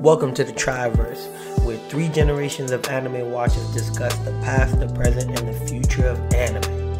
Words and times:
Welcome 0.00 0.34
to 0.34 0.44
the 0.44 0.52
Triverse, 0.52 1.26
where 1.64 1.78
three 1.88 2.08
generations 2.08 2.72
of 2.72 2.84
anime 2.88 3.30
watchers 3.30 3.72
discuss 3.72 4.14
the 4.18 4.32
past, 4.42 4.78
the 4.78 4.88
present, 4.88 5.38
and 5.38 5.48
the 5.48 5.66
future 5.66 6.08
of 6.08 6.18
anime. 6.34 6.98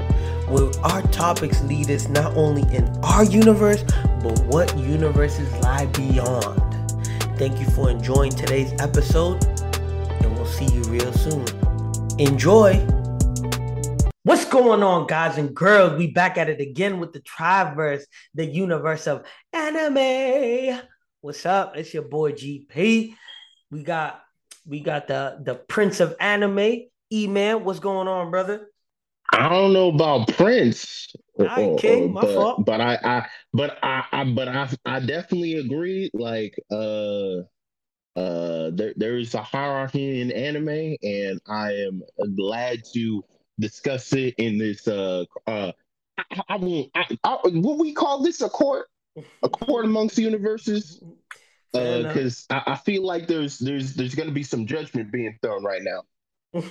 Where 0.48 0.70
our 0.84 1.02
topics 1.08 1.62
lead 1.64 1.90
us 1.90 2.08
not 2.08 2.34
only 2.36 2.62
in 2.74 2.86
our 3.02 3.24
universe, 3.24 3.82
but 4.22 4.38
what 4.46 4.78
universes 4.78 5.52
lie 5.62 5.86
beyond. 5.86 6.92
Thank 7.36 7.60
you 7.60 7.66
for 7.66 7.90
enjoying 7.90 8.30
today's 8.30 8.72
episode, 8.80 9.44
and 9.44 10.34
we'll 10.36 10.46
see 10.46 10.66
you 10.66 10.82
real 10.84 11.12
soon. 11.12 11.44
Enjoy! 12.18 12.74
What's 14.22 14.46
going 14.46 14.82
on, 14.82 15.06
guys 15.06 15.36
and 15.36 15.54
girls? 15.54 15.98
We 15.98 16.12
back 16.12 16.38
at 16.38 16.48
it 16.48 16.60
again 16.60 16.98
with 16.98 17.12
the 17.12 17.20
Triverse, 17.20 18.04
the 18.34 18.46
universe 18.46 19.06
of 19.06 19.26
anime. 19.52 20.80
What's 21.24 21.46
up? 21.46 21.74
It's 21.78 21.94
your 21.94 22.02
boy 22.02 22.32
GP. 22.32 23.14
We 23.70 23.82
got 23.82 24.22
we 24.66 24.80
got 24.80 25.08
the 25.08 25.38
the 25.42 25.54
Prince 25.54 26.00
of 26.00 26.14
Anime, 26.20 26.82
E 27.10 27.26
Man. 27.26 27.64
What's 27.64 27.78
going 27.78 28.08
on, 28.08 28.30
brother? 28.30 28.68
I 29.32 29.48
don't 29.48 29.72
know 29.72 29.88
about 29.88 30.28
Prince, 30.28 31.16
All 31.38 31.46
right, 31.46 31.78
King, 31.78 32.12
my 32.12 32.20
but, 32.20 32.34
fault. 32.34 32.64
but 32.66 32.82
I, 32.82 32.98
I, 33.02 33.26
but 33.54 33.78
I, 33.82 34.04
I, 34.12 34.24
but 34.24 34.48
I, 34.48 34.68
I 34.84 35.00
definitely 35.00 35.54
agree. 35.54 36.10
Like, 36.12 36.56
uh, 36.70 37.38
uh, 38.20 38.70
there, 38.74 38.92
there 38.94 39.16
is 39.16 39.32
a 39.32 39.40
hierarchy 39.40 40.20
in 40.20 40.30
anime, 40.30 40.96
and 41.02 41.40
I 41.48 41.72
am 41.72 42.02
glad 42.36 42.82
to 42.92 43.24
discuss 43.58 44.12
it 44.12 44.34
in 44.36 44.58
this. 44.58 44.86
Uh, 44.86 45.24
uh, 45.46 45.72
I, 46.18 46.42
I 46.50 46.56
won't. 46.56 46.90
I, 46.94 47.06
I, 47.24 47.38
what 47.44 47.78
we 47.78 47.94
call 47.94 48.22
this 48.22 48.42
a 48.42 48.50
court, 48.50 48.88
a 49.42 49.48
court 49.48 49.84
amongst 49.84 50.18
universes. 50.18 51.02
Fair 51.72 51.82
uh, 51.82 51.98
enough. 51.98 52.14
Because 52.14 52.46
I, 52.50 52.62
I 52.66 52.76
feel 52.76 53.04
like 53.04 53.26
there's 53.26 53.58
there's 53.58 53.94
there's 53.94 54.14
going 54.14 54.28
to 54.28 54.34
be 54.34 54.42
some 54.42 54.66
judgment 54.66 55.12
being 55.12 55.36
thrown 55.42 55.64
right 55.64 55.82
now. 55.82 56.02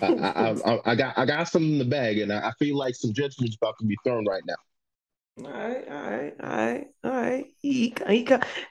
I, 0.01 0.13
I, 0.13 0.51
I, 0.71 0.91
I 0.91 0.95
got 0.95 1.17
I 1.17 1.25
got 1.25 1.49
some 1.49 1.63
in 1.63 1.77
the 1.77 1.85
bag, 1.85 2.19
and 2.19 2.31
I, 2.31 2.49
I 2.49 2.51
feel 2.59 2.77
like 2.77 2.95
some 2.95 3.13
judgment's 3.13 3.55
about 3.55 3.75
to 3.79 3.85
be 3.85 3.97
thrown 4.03 4.25
right 4.25 4.43
now. 4.45 4.55
All 5.39 5.51
right, 5.51 5.87
all 5.89 6.11
right, 6.11 6.33
all 6.43 6.49
right, 6.49 6.87
all 7.03 7.11
right. 7.11 7.45
He, 7.59 7.95
he, 8.07 8.23
he, 8.23 8.27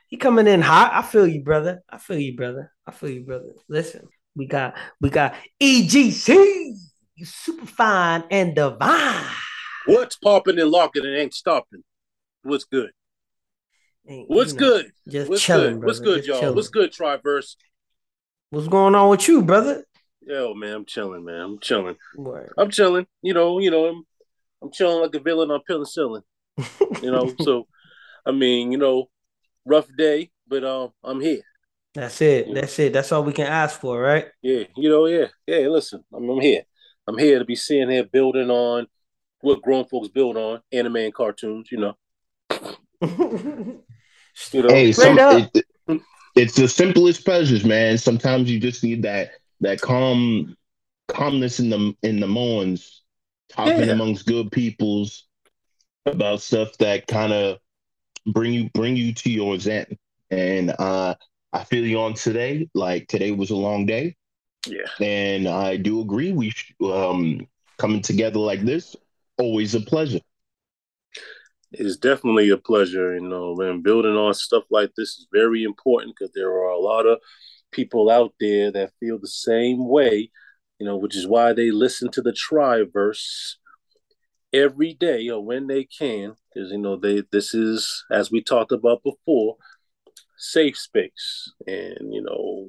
he 0.06 0.16
coming 0.16 0.46
in 0.46 0.62
hot. 0.62 0.92
I 0.94 1.02
feel 1.02 1.26
you, 1.26 1.42
brother. 1.42 1.82
I 1.90 1.98
feel 1.98 2.18
you, 2.18 2.36
brother. 2.36 2.72
I 2.86 2.92
feel 2.92 3.10
you, 3.10 3.24
brother. 3.24 3.52
Listen, 3.68 4.08
we 4.36 4.46
got 4.46 4.74
we 5.00 5.10
got 5.10 5.34
EGC, 5.60 6.74
you 7.16 7.26
super 7.26 7.66
fine 7.66 8.24
and 8.30 8.54
divine. 8.54 9.24
What's 9.86 10.16
popping 10.16 10.60
and 10.60 10.70
locking 10.70 11.04
and 11.04 11.16
ain't 11.16 11.34
stopping? 11.34 11.82
What's 12.44 12.64
good? 12.64 12.92
Ain't- 14.08 14.28
What's 14.28 14.52
you 14.52 14.60
know, 14.60 14.66
good? 14.68 14.92
Just 15.08 15.30
What's 15.30 15.42
chilling, 15.42 15.80
good? 15.80 15.86
What's 15.86 16.00
good, 16.00 16.16
just 16.18 16.28
y'all? 16.28 16.40
chilling. 16.40 16.56
What's 16.56 16.68
good, 16.68 16.92
Triverse? 16.92 17.56
What's 18.50 18.68
going 18.68 18.94
on 18.94 19.08
with 19.10 19.28
you, 19.28 19.42
brother? 19.42 19.84
Yo, 20.20 20.54
man, 20.54 20.74
I'm 20.74 20.84
chilling, 20.84 21.24
man. 21.24 21.40
I'm 21.40 21.58
chilling. 21.60 21.96
Word. 22.16 22.52
I'm 22.58 22.70
chilling. 22.70 23.06
You 23.22 23.34
know, 23.34 23.58
you 23.58 23.70
know, 23.70 23.86
I'm 23.86 24.04
I'm 24.62 24.70
chilling 24.70 25.02
like 25.02 25.14
a 25.14 25.20
villain 25.20 25.50
on 25.50 25.60
penicillin. 25.68 26.22
You 27.02 27.10
know, 27.10 27.34
so 27.40 27.66
I 28.26 28.30
mean, 28.32 28.72
you 28.72 28.78
know, 28.78 29.08
rough 29.64 29.88
day, 29.96 30.30
but 30.46 30.64
um, 30.64 30.90
I'm 31.02 31.20
here. 31.20 31.42
That's 31.94 32.20
it. 32.22 32.48
Yeah. 32.48 32.54
That's 32.54 32.78
it. 32.78 32.92
That's 32.92 33.12
all 33.12 33.24
we 33.24 33.32
can 33.32 33.46
ask 33.46 33.80
for, 33.80 34.00
right? 34.00 34.26
Yeah, 34.42 34.64
you 34.76 34.88
know, 34.88 35.06
yeah, 35.06 35.26
yeah. 35.46 35.66
Listen, 35.68 36.04
I'm, 36.14 36.28
I'm 36.28 36.40
here. 36.40 36.62
I'm 37.06 37.18
here 37.18 37.38
to 37.38 37.44
be 37.44 37.56
sitting 37.56 37.90
here 37.90 38.04
building 38.04 38.50
on 38.50 38.86
what 39.40 39.60
grown 39.62 39.84
folks 39.86 40.08
build 40.08 40.36
on, 40.36 40.60
anime 40.72 40.96
and 40.96 41.14
cartoons. 41.14 41.68
You 41.72 41.78
know, 41.80 41.96
you 44.52 44.62
know. 44.62 44.68
Hey, 44.68 44.92
some, 44.92 45.18
up. 45.18 45.50
it, 45.54 45.66
it's 46.34 46.54
the 46.54 46.68
simplest 46.68 47.24
pleasures, 47.24 47.64
man. 47.64 47.98
Sometimes 47.98 48.50
you 48.50 48.58
just 48.58 48.82
need 48.82 49.02
that 49.02 49.32
that 49.60 49.80
calm 49.80 50.56
calmness 51.08 51.60
in 51.60 51.70
the 51.70 51.94
in 52.02 52.20
the 52.20 52.26
mornings, 52.26 53.02
talking 53.48 53.80
Yeah. 53.86 53.92
amongst 53.92 54.26
good 54.26 54.50
peoples 54.50 55.26
about 56.06 56.40
stuff 56.40 56.76
that 56.78 57.06
kind 57.06 57.32
of 57.32 57.58
bring 58.26 58.52
you 58.52 58.70
bring 58.70 58.96
you 58.96 59.12
to 59.14 59.30
your 59.30 59.58
zen. 59.58 59.86
And 60.30 60.74
uh 60.78 61.14
I 61.52 61.64
feel 61.64 61.86
you 61.86 62.00
on 62.00 62.14
today. 62.14 62.68
Like 62.74 63.08
today 63.08 63.30
was 63.30 63.50
a 63.50 63.56
long 63.56 63.84
day, 63.84 64.16
yeah. 64.66 64.86
and 65.00 65.46
I 65.46 65.76
do 65.76 66.00
agree. 66.00 66.32
We 66.32 66.50
sh- 66.50 66.74
um 66.82 67.46
coming 67.78 68.00
together 68.00 68.38
like 68.38 68.62
this 68.62 68.96
always 69.38 69.74
a 69.74 69.80
pleasure. 69.80 70.20
It's 71.72 71.96
definitely 71.96 72.50
a 72.50 72.56
pleasure, 72.58 73.14
you 73.14 73.28
know, 73.28 73.56
and 73.60 73.82
building 73.82 74.14
on 74.16 74.34
stuff 74.34 74.64
like 74.70 74.90
this 74.96 75.10
is 75.10 75.26
very 75.32 75.64
important 75.64 76.14
because 76.14 76.32
there 76.34 76.50
are 76.50 76.70
a 76.70 76.78
lot 76.78 77.06
of 77.06 77.18
people 77.70 78.10
out 78.10 78.34
there 78.38 78.70
that 78.70 78.92
feel 79.00 79.18
the 79.18 79.28
same 79.28 79.88
way, 79.88 80.30
you 80.78 80.86
know, 80.86 80.96
which 80.96 81.16
is 81.16 81.26
why 81.26 81.52
they 81.52 81.70
listen 81.70 82.10
to 82.12 82.22
the 82.22 82.32
Triverse 82.32 83.54
every 84.52 84.92
day 84.94 85.28
or 85.30 85.44
when 85.44 85.66
they 85.66 85.84
can, 85.84 86.34
because 86.54 86.70
you 86.70 86.78
know 86.78 86.96
they 86.96 87.22
this 87.32 87.54
is 87.54 88.04
as 88.10 88.30
we 88.30 88.42
talked 88.42 88.72
about 88.72 89.02
before, 89.02 89.56
safe 90.36 90.76
space, 90.76 91.52
and 91.66 92.12
you 92.12 92.22
know. 92.22 92.68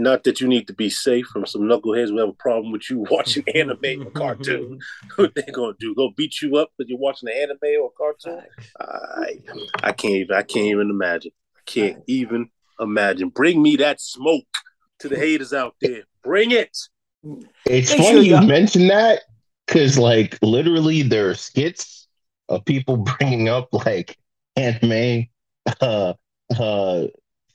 Not 0.00 0.22
that 0.24 0.40
you 0.40 0.46
need 0.46 0.68
to 0.68 0.72
be 0.72 0.90
safe 0.90 1.26
from 1.26 1.44
some 1.44 1.62
knuckleheads 1.62 2.10
who 2.10 2.18
have 2.18 2.28
a 2.28 2.32
problem 2.34 2.70
with 2.70 2.88
you 2.88 3.00
watching 3.10 3.42
anime 3.52 4.06
or 4.06 4.10
cartoon. 4.22 4.78
What 5.16 5.34
they 5.34 5.42
gonna 5.42 5.74
do? 5.80 5.92
Go 5.94 6.10
beat 6.16 6.40
you 6.40 6.56
up 6.56 6.70
because 6.78 6.88
you're 6.88 6.98
watching 6.98 7.28
an 7.28 7.34
anime 7.36 7.82
or 7.82 7.90
cartoon? 7.98 8.42
I 8.80 9.38
I 9.82 9.92
can't 9.92 10.14
even 10.14 10.36
I 10.36 10.42
can't 10.42 10.66
even 10.66 10.88
imagine. 10.90 11.32
I 11.56 11.60
can't 11.66 12.02
even 12.06 12.50
imagine. 12.78 13.30
Bring 13.30 13.60
me 13.60 13.74
that 13.76 14.00
smoke 14.00 14.46
to 15.00 15.08
the 15.08 15.16
haters 15.16 15.52
out 15.52 15.74
there. 15.80 16.02
Bring 16.22 16.52
it. 16.52 16.76
It's 17.66 17.90
Make 17.90 17.98
funny 17.98 18.02
sure 18.12 18.22
you 18.22 18.34
y'all- 18.36 18.46
mentioned 18.46 18.90
that 18.90 19.22
because, 19.66 19.98
like, 19.98 20.38
literally, 20.42 21.02
there 21.02 21.28
are 21.28 21.34
skits 21.34 22.06
of 22.48 22.64
people 22.64 22.96
bringing 22.98 23.48
up 23.48 23.68
like 23.72 24.16
anime 24.54 25.26
uh, 25.80 26.14
uh, 26.58 27.06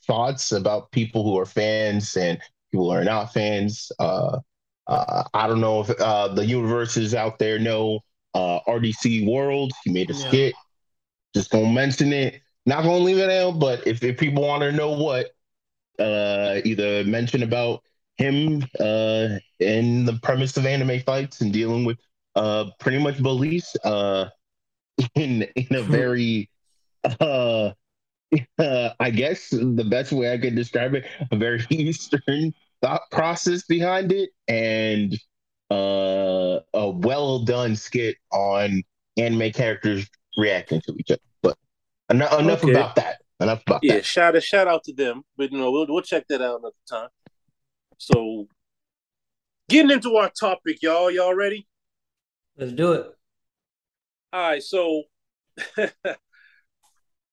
thoughts 0.06 0.52
about 0.52 0.90
people 0.92 1.24
who 1.24 1.38
are 1.38 1.46
fans 1.46 2.16
and 2.16 2.38
people 2.70 2.90
who 2.90 2.96
are 2.96 3.04
not 3.04 3.32
fans. 3.32 3.90
Uh, 3.98 4.38
uh, 4.86 5.24
I 5.34 5.46
don't 5.46 5.60
know 5.60 5.80
if 5.80 5.90
uh, 6.00 6.28
the 6.28 6.44
universes 6.44 7.14
out 7.14 7.38
there 7.38 7.58
know 7.58 8.00
uh, 8.34 8.60
RDC 8.66 9.26
World. 9.26 9.72
He 9.84 9.92
made 9.92 10.10
a 10.10 10.14
Yeah. 10.14 10.14
skit. 10.14 10.56
Just 11.34 11.50
gonna 11.50 11.72
mention 11.72 12.12
it. 12.12 12.40
Not 12.66 12.82
gonna 12.84 12.98
leave 12.98 13.18
it 13.18 13.30
out, 13.30 13.58
but 13.58 13.86
if, 13.86 14.02
if 14.02 14.18
people 14.18 14.42
want 14.42 14.62
to 14.62 14.72
know 14.72 14.90
what, 14.92 15.30
uh, 15.98 16.60
either 16.64 17.04
mention 17.04 17.42
about 17.42 17.82
him 18.16 18.62
uh 18.80 19.28
in 19.58 20.04
the 20.04 20.18
premise 20.22 20.56
of 20.56 20.64
anime 20.66 21.00
fights 21.00 21.40
and 21.40 21.52
dealing 21.52 21.84
with 21.84 21.98
uh 22.36 22.66
pretty 22.78 22.98
much 22.98 23.20
beliefs 23.22 23.74
uh 23.84 24.28
in 25.14 25.42
in 25.56 25.76
a 25.76 25.82
very 25.82 26.48
uh, 27.20 27.70
uh 28.58 28.90
I 29.00 29.10
guess 29.10 29.50
the 29.50 29.86
best 29.88 30.12
way 30.12 30.32
I 30.32 30.38
could 30.38 30.54
describe 30.54 30.94
it 30.94 31.04
a 31.30 31.36
very 31.36 31.64
eastern 31.70 32.52
thought 32.82 33.02
process 33.10 33.64
behind 33.64 34.12
it 34.12 34.30
and 34.48 35.14
uh 35.70 36.60
a 36.74 36.90
well 36.90 37.40
done 37.44 37.76
skit 37.76 38.16
on 38.32 38.82
anime 39.16 39.52
characters 39.52 40.08
reacting 40.36 40.80
to 40.82 40.94
each 40.98 41.10
other 41.10 41.20
but 41.42 41.56
enough, 42.10 42.38
enough 42.38 42.62
Okay. 42.64 42.72
about 42.72 42.96
that 42.96 43.18
enough 43.40 43.62
about 43.66 43.82
Yeah, 43.82 43.94
that 43.94 44.04
shout 44.04 44.36
out 44.36 44.42
shout 44.42 44.68
out 44.68 44.84
to 44.84 44.92
them. 44.92 45.22
But 45.36 45.52
you 45.52 45.58
know, 45.58 45.70
we'll 45.70 45.86
we'll 45.88 46.02
check 46.02 46.26
that 46.28 46.42
out 46.42 46.60
another 46.60 46.74
time. 46.88 47.08
So 47.98 48.48
getting 49.68 49.90
into 49.90 50.16
our 50.16 50.30
topic, 50.30 50.82
y'all. 50.82 51.10
Y'all 51.10 51.34
ready? 51.34 51.66
Let's 52.56 52.72
do 52.72 52.92
it. 52.92 53.06
All 54.32 54.40
right, 54.50 54.62
so 54.62 55.04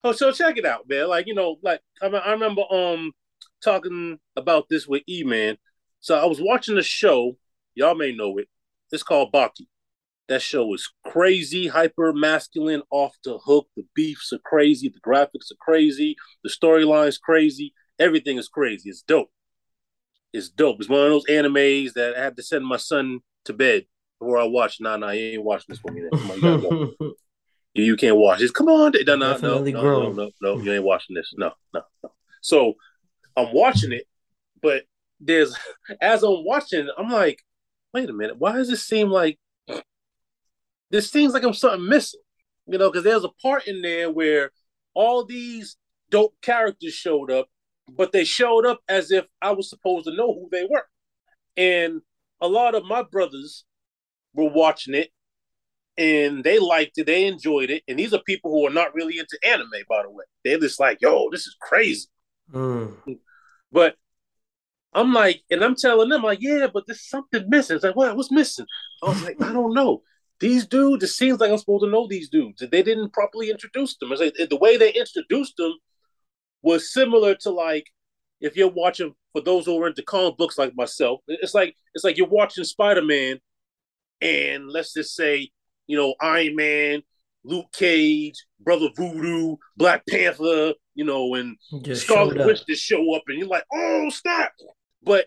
oh, 0.03 0.11
so 0.11 0.31
check 0.31 0.57
it 0.57 0.65
out, 0.65 0.87
man. 0.87 1.07
Like 1.07 1.27
you 1.27 1.33
know, 1.33 1.57
like 1.61 1.81
I, 2.01 2.07
I 2.07 2.31
remember 2.31 2.63
um 2.71 3.11
talking 3.63 4.19
about 4.35 4.67
this 4.69 4.87
with 4.87 5.03
E 5.07 5.23
Man. 5.23 5.57
So 5.99 6.17
I 6.17 6.25
was 6.25 6.41
watching 6.41 6.77
a 6.77 6.83
show. 6.83 7.37
Y'all 7.75 7.95
may 7.95 8.11
know 8.11 8.37
it. 8.37 8.47
It's 8.91 9.03
called 9.03 9.31
Baki. 9.31 9.67
That 10.27 10.41
show 10.41 10.73
is 10.73 10.89
crazy, 11.05 11.67
hyper 11.67 12.13
masculine, 12.13 12.83
off 12.89 13.15
the 13.23 13.37
hook. 13.37 13.67
The 13.75 13.83
beefs 13.95 14.31
are 14.33 14.39
crazy. 14.39 14.89
The 14.89 14.99
graphics 15.01 15.51
are 15.51 15.59
crazy. 15.59 16.15
The 16.43 16.49
storyline's 16.49 17.17
crazy. 17.17 17.73
Everything 17.99 18.37
is 18.37 18.47
crazy. 18.47 18.89
It's 18.89 19.01
dope. 19.01 19.29
It's 20.33 20.49
dope. 20.49 20.77
It's 20.79 20.89
one 20.89 21.01
of 21.01 21.09
those 21.09 21.25
animes 21.25 21.93
that 21.93 22.15
I 22.15 22.23
had 22.23 22.37
to 22.37 22.43
send 22.43 22.65
my 22.65 22.77
son 22.77 23.19
to 23.45 23.53
bed 23.53 23.85
before 24.19 24.39
I 24.39 24.45
watch. 24.45 24.79
Nah, 24.79 24.97
nah, 24.97 25.11
you 25.11 25.33
ain't 25.33 25.43
watching 25.43 25.67
this 25.69 25.83
with 25.83 25.93
me. 25.93 27.13
You. 27.73 27.95
Can't 27.95 28.17
watch 28.17 28.39
this. 28.39 28.51
Come 28.51 28.67
on. 28.67 28.93
No, 29.05 29.15
no, 29.15 29.37
no, 29.37 29.63
no, 29.69 30.11
no, 30.11 30.31
no, 30.41 30.57
you 30.59 30.73
ain't 30.73 30.83
watching 30.83 31.15
this. 31.15 31.33
No, 31.37 31.51
no, 31.73 31.81
no. 32.03 32.11
So 32.41 32.73
I'm 33.37 33.53
watching 33.53 33.91
it, 33.91 34.07
but 34.61 34.83
there's 35.19 35.55
as 36.01 36.23
I'm 36.23 36.43
watching, 36.43 36.89
I'm 36.97 37.09
like, 37.09 37.39
wait 37.93 38.09
a 38.09 38.13
minute, 38.13 38.37
why 38.37 38.53
does 38.53 38.69
it 38.69 38.77
seem 38.77 39.09
like 39.09 39.39
this 40.89 41.09
seems 41.11 41.33
like 41.33 41.43
I'm 41.43 41.53
something 41.53 41.87
missing? 41.87 42.19
You 42.67 42.77
know, 42.77 42.89
because 42.89 43.03
there's 43.03 43.23
a 43.23 43.29
part 43.41 43.67
in 43.67 43.81
there 43.81 44.09
where 44.09 44.51
all 44.93 45.23
these 45.25 45.77
dope 46.09 46.33
characters 46.41 46.93
showed 46.93 47.31
up, 47.31 47.47
but 47.89 48.11
they 48.11 48.23
showed 48.23 48.65
up 48.65 48.79
as 48.89 49.11
if 49.11 49.25
I 49.41 49.51
was 49.51 49.69
supposed 49.69 50.05
to 50.05 50.15
know 50.15 50.33
who 50.33 50.49
they 50.51 50.67
were. 50.69 50.85
And 51.55 52.01
a 52.41 52.47
lot 52.47 52.75
of 52.75 52.85
my 52.85 53.03
brothers 53.03 53.65
were 54.33 54.49
watching 54.49 54.93
it 54.93 55.11
and 55.97 56.43
they 56.43 56.59
liked 56.59 56.97
it, 56.97 57.05
they 57.05 57.25
enjoyed 57.25 57.69
it. 57.69 57.83
And 57.87 57.99
these 57.99 58.13
are 58.13 58.21
people 58.25 58.51
who 58.51 58.65
are 58.65 58.73
not 58.73 58.93
really 58.93 59.19
into 59.19 59.37
anime, 59.43 59.69
by 59.89 60.03
the 60.03 60.09
way. 60.09 60.25
They're 60.43 60.59
just 60.59 60.79
like, 60.79 60.99
yo, 61.01 61.29
this 61.31 61.47
is 61.47 61.55
crazy. 61.59 62.07
Mm. 62.53 62.95
But 63.71 63.95
I'm 64.93 65.13
like, 65.13 65.41
and 65.49 65.63
I'm 65.63 65.75
telling 65.75 66.09
them, 66.09 66.23
like, 66.23 66.39
yeah, 66.41 66.67
but 66.73 66.85
there's 66.87 67.07
something 67.07 67.49
missing. 67.49 67.75
It's 67.75 67.85
like, 67.85 67.95
what? 67.95 68.15
What's 68.15 68.31
missing? 68.31 68.65
I 69.03 69.09
was 69.09 69.23
like, 69.23 69.41
I 69.41 69.53
don't 69.53 69.73
know. 69.73 70.01
These 70.39 70.65
dudes, 70.65 71.03
it 71.03 71.09
seems 71.09 71.39
like 71.39 71.51
I'm 71.51 71.57
supposed 71.57 71.83
to 71.83 71.89
know 71.89 72.07
these 72.07 72.29
dudes. 72.29 72.63
They 72.71 72.81
didn't 72.81 73.13
properly 73.13 73.51
introduce 73.51 73.95
them. 73.97 74.11
It's 74.11 74.21
like 74.21 74.49
the 74.49 74.57
way 74.57 74.75
they 74.75 74.91
introduced 74.91 75.57
them 75.57 75.73
was 76.63 76.91
similar 76.91 77.35
to 77.35 77.51
like 77.51 77.85
if 78.39 78.55
you're 78.55 78.71
watching 78.71 79.13
for 79.33 79.41
those 79.41 79.65
who 79.65 79.81
are 79.81 79.87
into 79.87 80.01
comic 80.01 80.37
books 80.37 80.57
like 80.57 80.75
myself, 80.75 81.19
it's 81.27 81.53
like 81.53 81.75
it's 81.93 82.03
like 82.03 82.17
you're 82.17 82.27
watching 82.27 82.63
Spider 82.63 83.03
Man, 83.03 83.39
and 84.19 84.67
let's 84.67 84.93
just 84.93 85.15
say 85.15 85.51
you 85.91 85.97
know 85.97 86.15
Iron 86.21 86.55
Man, 86.55 87.03
Luke 87.43 87.73
Cage, 87.73 88.45
Brother 88.61 88.87
Voodoo, 88.95 89.57
Black 89.75 90.03
Panther, 90.07 90.73
you 90.95 91.03
know, 91.03 91.35
and 91.35 91.57
just 91.81 92.05
Scarlet 92.05 92.45
Witch 92.45 92.65
to 92.65 92.75
show 92.75 93.13
up, 93.13 93.23
and 93.27 93.37
you're 93.37 93.47
like, 93.49 93.65
oh 93.73 94.09
snap! 94.09 94.53
But 95.03 95.25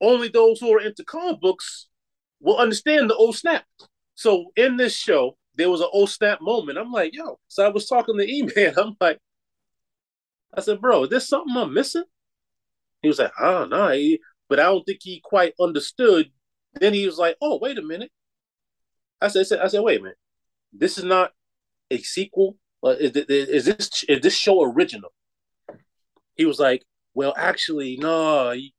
only 0.00 0.28
those 0.28 0.60
who 0.60 0.72
are 0.72 0.80
into 0.80 1.02
comic 1.02 1.40
books 1.40 1.88
will 2.40 2.56
understand 2.56 3.10
the 3.10 3.16
old 3.16 3.36
snap. 3.36 3.64
So 4.14 4.52
in 4.54 4.76
this 4.76 4.94
show, 4.96 5.36
there 5.56 5.70
was 5.70 5.80
an 5.80 5.88
old 5.92 6.10
snap 6.10 6.40
moment. 6.40 6.78
I'm 6.78 6.92
like, 6.92 7.12
yo. 7.12 7.40
So 7.48 7.66
I 7.66 7.68
was 7.68 7.88
talking 7.88 8.16
to 8.16 8.24
E-Man. 8.24 8.74
I'm 8.78 8.96
like, 9.00 9.18
I 10.54 10.60
said, 10.60 10.80
bro, 10.80 11.02
is 11.04 11.10
there 11.10 11.18
something 11.18 11.56
I'm 11.56 11.74
missing? 11.74 12.04
He 13.02 13.08
was 13.08 13.18
like, 13.18 13.32
oh 13.40 13.64
no, 13.64 14.16
but 14.48 14.60
I 14.60 14.64
don't 14.64 14.84
think 14.84 15.00
he 15.02 15.20
quite 15.20 15.54
understood. 15.60 16.30
Then 16.74 16.94
he 16.94 17.06
was 17.06 17.18
like, 17.18 17.36
oh, 17.42 17.58
wait 17.60 17.78
a 17.78 17.82
minute. 17.82 18.12
I 19.20 19.28
said, 19.28 19.60
I 19.60 19.68
said, 19.68 19.80
wait 19.80 20.00
a 20.00 20.02
minute. 20.02 20.18
This 20.72 20.98
is 20.98 21.04
not 21.04 21.32
a 21.90 21.98
sequel. 21.98 22.56
Is, 22.84 23.12
is 23.16 23.64
this 23.64 24.04
is 24.08 24.20
this 24.20 24.36
show 24.36 24.62
original? 24.62 25.12
He 26.34 26.44
was 26.44 26.58
like, 26.58 26.84
well, 27.14 27.34
actually, 27.36 27.96
no. 27.96 28.52
You, 28.52 28.70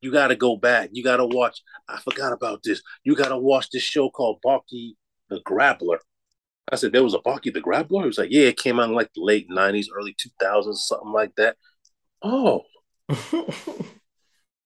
you 0.00 0.12
got 0.12 0.28
to 0.28 0.36
go 0.36 0.56
back. 0.56 0.90
You 0.92 1.02
got 1.02 1.16
to 1.16 1.26
watch. 1.26 1.62
I 1.88 2.00
forgot 2.00 2.32
about 2.32 2.62
this. 2.62 2.82
You 3.02 3.16
got 3.16 3.28
to 3.28 3.38
watch 3.38 3.70
this 3.70 3.82
show 3.82 4.10
called 4.10 4.40
Baki 4.44 4.94
the 5.28 5.40
Grappler. 5.40 5.98
I 6.70 6.76
said, 6.76 6.92
there 6.92 7.02
was 7.02 7.14
a 7.14 7.18
Baki 7.18 7.52
the 7.52 7.60
Grappler? 7.60 8.02
He 8.02 8.06
was 8.06 8.18
like, 8.18 8.30
yeah, 8.30 8.48
it 8.48 8.56
came 8.56 8.78
out 8.78 8.88
in 8.88 8.94
like 8.94 9.12
the 9.14 9.22
late 9.22 9.48
90s, 9.50 9.86
early 9.94 10.14
2000s, 10.14 10.76
something 10.76 11.12
like 11.12 11.34
that. 11.36 11.56
Oh. 12.22 12.62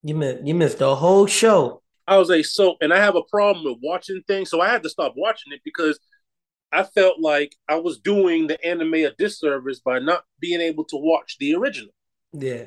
you 0.03 0.15
missed 0.15 0.45
you 0.45 0.55
missed 0.55 0.79
the 0.79 0.97
whole 0.97 1.27
show. 1.27 1.82
I 2.07 2.19
was 2.19 2.29
like, 2.29 2.45
so, 2.45 2.77
and 2.81 2.93
I 2.93 2.99
have 2.99 3.17
a 3.17 3.23
problem 3.23 3.65
with 3.65 3.79
watching 3.83 4.23
things, 4.27 4.51
so 4.51 4.61
I 4.61 4.69
had 4.69 4.83
to 4.83 4.91
stop 4.91 5.15
watching 5.17 5.53
it 5.53 5.61
because 5.65 5.99
I 6.73 6.85
felt 6.85 7.21
like 7.21 7.55
I 7.69 7.77
was 7.77 7.99
doing 7.99 8.47
the 8.47 8.63
anime 8.65 8.95
a 8.95 9.13
disservice 9.17 9.81
by 9.81 9.99
not 9.99 10.25
being 10.41 10.61
able 10.61 10.85
to 10.85 10.97
watch 10.97 11.37
the 11.39 11.55
original. 11.55 11.93
Yeah. 12.33 12.65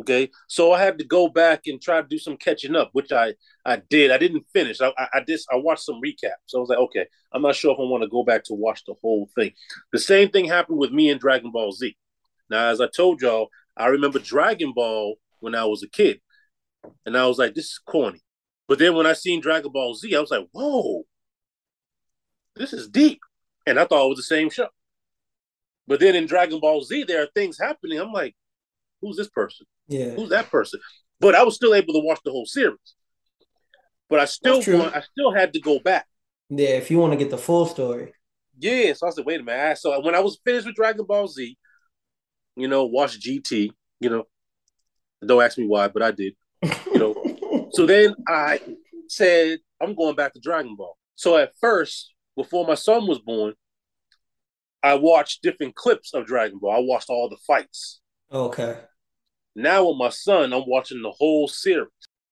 Okay, 0.00 0.30
so 0.48 0.72
I 0.72 0.80
had 0.80 0.98
to 0.98 1.04
go 1.04 1.28
back 1.28 1.62
and 1.66 1.80
try 1.80 2.00
to 2.00 2.08
do 2.08 2.18
some 2.18 2.36
catching 2.36 2.74
up, 2.74 2.90
which 2.92 3.12
I 3.12 3.34
I 3.66 3.82
did. 3.90 4.10
I 4.10 4.18
didn't 4.18 4.46
finish. 4.52 4.80
I 4.80 4.92
I, 4.96 5.08
I 5.14 5.20
did. 5.26 5.40
I 5.52 5.56
watched 5.56 5.84
some 5.84 6.00
recaps. 6.02 6.46
So 6.46 6.58
I 6.58 6.60
was 6.60 6.70
like, 6.70 6.78
okay, 6.78 7.06
I'm 7.32 7.42
not 7.42 7.54
sure 7.54 7.72
if 7.72 7.78
I 7.78 7.82
want 7.82 8.02
to 8.02 8.08
go 8.08 8.24
back 8.24 8.44
to 8.44 8.54
watch 8.54 8.82
the 8.86 8.94
whole 9.02 9.28
thing. 9.34 9.52
The 9.92 9.98
same 9.98 10.30
thing 10.30 10.46
happened 10.46 10.78
with 10.78 10.90
me 10.90 11.10
and 11.10 11.20
Dragon 11.20 11.50
Ball 11.52 11.72
Z. 11.72 11.96
Now, 12.48 12.68
as 12.68 12.80
I 12.80 12.88
told 12.88 13.20
y'all, 13.20 13.48
I 13.76 13.88
remember 13.88 14.18
Dragon 14.18 14.72
Ball 14.74 15.16
when 15.40 15.54
I 15.54 15.64
was 15.66 15.82
a 15.82 15.88
kid, 15.88 16.20
and 17.04 17.16
I 17.16 17.26
was 17.26 17.38
like, 17.38 17.54
this 17.54 17.66
is 17.66 17.80
corny. 17.84 18.22
But 18.70 18.78
then 18.78 18.94
when 18.94 19.04
I 19.04 19.14
seen 19.14 19.40
Dragon 19.40 19.72
Ball 19.72 19.96
Z, 19.96 20.14
I 20.14 20.20
was 20.20 20.30
like, 20.30 20.46
whoa, 20.52 21.02
this 22.54 22.72
is 22.72 22.88
deep, 22.88 23.18
and 23.66 23.80
I 23.80 23.84
thought 23.84 24.04
it 24.04 24.10
was 24.10 24.18
the 24.18 24.22
same 24.22 24.48
show. 24.48 24.68
But 25.88 25.98
then 25.98 26.14
in 26.14 26.26
Dragon 26.26 26.60
Ball 26.60 26.80
Z, 26.80 27.02
there 27.02 27.20
are 27.20 27.28
things 27.34 27.58
happening. 27.58 27.98
I'm 27.98 28.12
like, 28.12 28.36
who's 29.02 29.16
this 29.16 29.28
person? 29.28 29.66
Yeah. 29.88 30.10
Who's 30.10 30.30
that 30.30 30.52
person? 30.52 30.78
But 31.18 31.34
I 31.34 31.42
was 31.42 31.56
still 31.56 31.74
able 31.74 31.94
to 31.94 31.98
watch 31.98 32.20
the 32.24 32.30
whole 32.30 32.46
series. 32.46 32.78
But 34.08 34.20
I 34.20 34.26
still 34.26 34.62
want, 34.78 34.94
I 34.94 35.00
still 35.00 35.32
had 35.32 35.52
to 35.54 35.60
go 35.60 35.80
back. 35.80 36.06
Yeah, 36.48 36.68
if 36.68 36.92
you 36.92 36.98
want 36.98 37.12
to 37.12 37.18
get 37.18 37.30
the 37.30 37.38
full 37.38 37.66
story. 37.66 38.12
Yeah, 38.56 38.92
so 38.92 39.08
I 39.08 39.10
said, 39.10 39.26
wait 39.26 39.40
a 39.40 39.42
minute. 39.42 39.78
So 39.78 40.00
when 40.00 40.14
I 40.14 40.20
was 40.20 40.38
finished 40.44 40.66
with 40.66 40.76
Dragon 40.76 41.04
Ball 41.06 41.26
Z, 41.26 41.58
you 42.54 42.68
know, 42.68 42.84
watch 42.84 43.18
GT, 43.18 43.70
you 43.98 44.10
know, 44.10 44.28
don't 45.26 45.42
ask 45.42 45.58
me 45.58 45.66
why, 45.66 45.88
but 45.88 46.04
I 46.04 46.12
did. 46.12 46.34
You 46.62 46.98
know. 47.00 47.36
so 47.72 47.86
then 47.86 48.14
I 48.28 48.60
said, 49.08 49.58
I'm 49.80 49.94
going 49.94 50.16
back 50.16 50.32
to 50.34 50.40
Dragon 50.40 50.76
Ball. 50.76 50.96
So 51.14 51.36
at 51.36 51.52
first, 51.60 52.12
before 52.36 52.66
my 52.66 52.74
son 52.74 53.06
was 53.06 53.18
born, 53.18 53.54
I 54.82 54.94
watched 54.94 55.42
different 55.42 55.74
clips 55.74 56.14
of 56.14 56.26
Dragon 56.26 56.58
Ball. 56.58 56.76
I 56.76 56.78
watched 56.80 57.10
all 57.10 57.28
the 57.28 57.36
fights. 57.46 58.00
Okay. 58.32 58.78
Now 59.54 59.88
with 59.88 59.98
my 59.98 60.08
son, 60.08 60.52
I'm 60.52 60.64
watching 60.66 61.02
the 61.02 61.10
whole 61.10 61.48
series, 61.48 61.88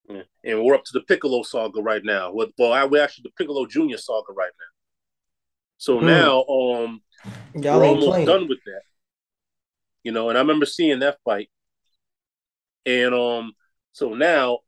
and 0.08 0.64
we're 0.64 0.74
up 0.74 0.84
to 0.84 0.92
the 0.92 1.02
Piccolo 1.02 1.42
saga 1.42 1.82
right 1.82 2.02
now. 2.04 2.32
Well, 2.32 2.48
we're 2.58 3.02
actually 3.02 3.24
the 3.24 3.32
Piccolo 3.36 3.66
Junior 3.66 3.98
saga 3.98 4.32
right 4.32 4.52
now. 4.58 4.78
So 5.76 5.98
mm. 5.98 6.04
now, 6.04 6.44
um, 6.44 7.02
Y'all 7.54 7.80
we're 7.80 7.86
almost 7.86 8.08
playing. 8.08 8.26
done 8.26 8.48
with 8.48 8.58
that. 8.64 8.82
You 10.04 10.12
know, 10.12 10.28
and 10.28 10.38
I 10.38 10.40
remember 10.40 10.64
seeing 10.64 11.00
that 11.00 11.18
fight, 11.24 11.50
and 12.86 13.14
um, 13.14 13.52
so 13.92 14.14
now 14.14 14.60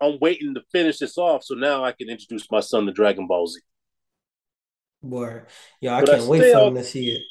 I'm 0.00 0.18
waiting 0.20 0.54
to 0.54 0.62
finish 0.72 0.98
this 0.98 1.18
off, 1.18 1.44
so 1.44 1.54
now 1.54 1.84
I 1.84 1.92
can 1.92 2.08
introduce 2.08 2.50
my 2.50 2.60
son 2.60 2.86
to 2.86 2.92
Dragon 2.92 3.26
Ball 3.26 3.46
Z. 3.46 3.60
Boy, 5.02 5.42
yeah, 5.80 5.96
I 5.96 6.00
but 6.00 6.10
can't 6.10 6.22
I 6.22 6.26
wait 6.26 6.52
for 6.52 6.68
him 6.68 6.74
to 6.74 6.84
see 6.84 7.10
it. 7.10 7.22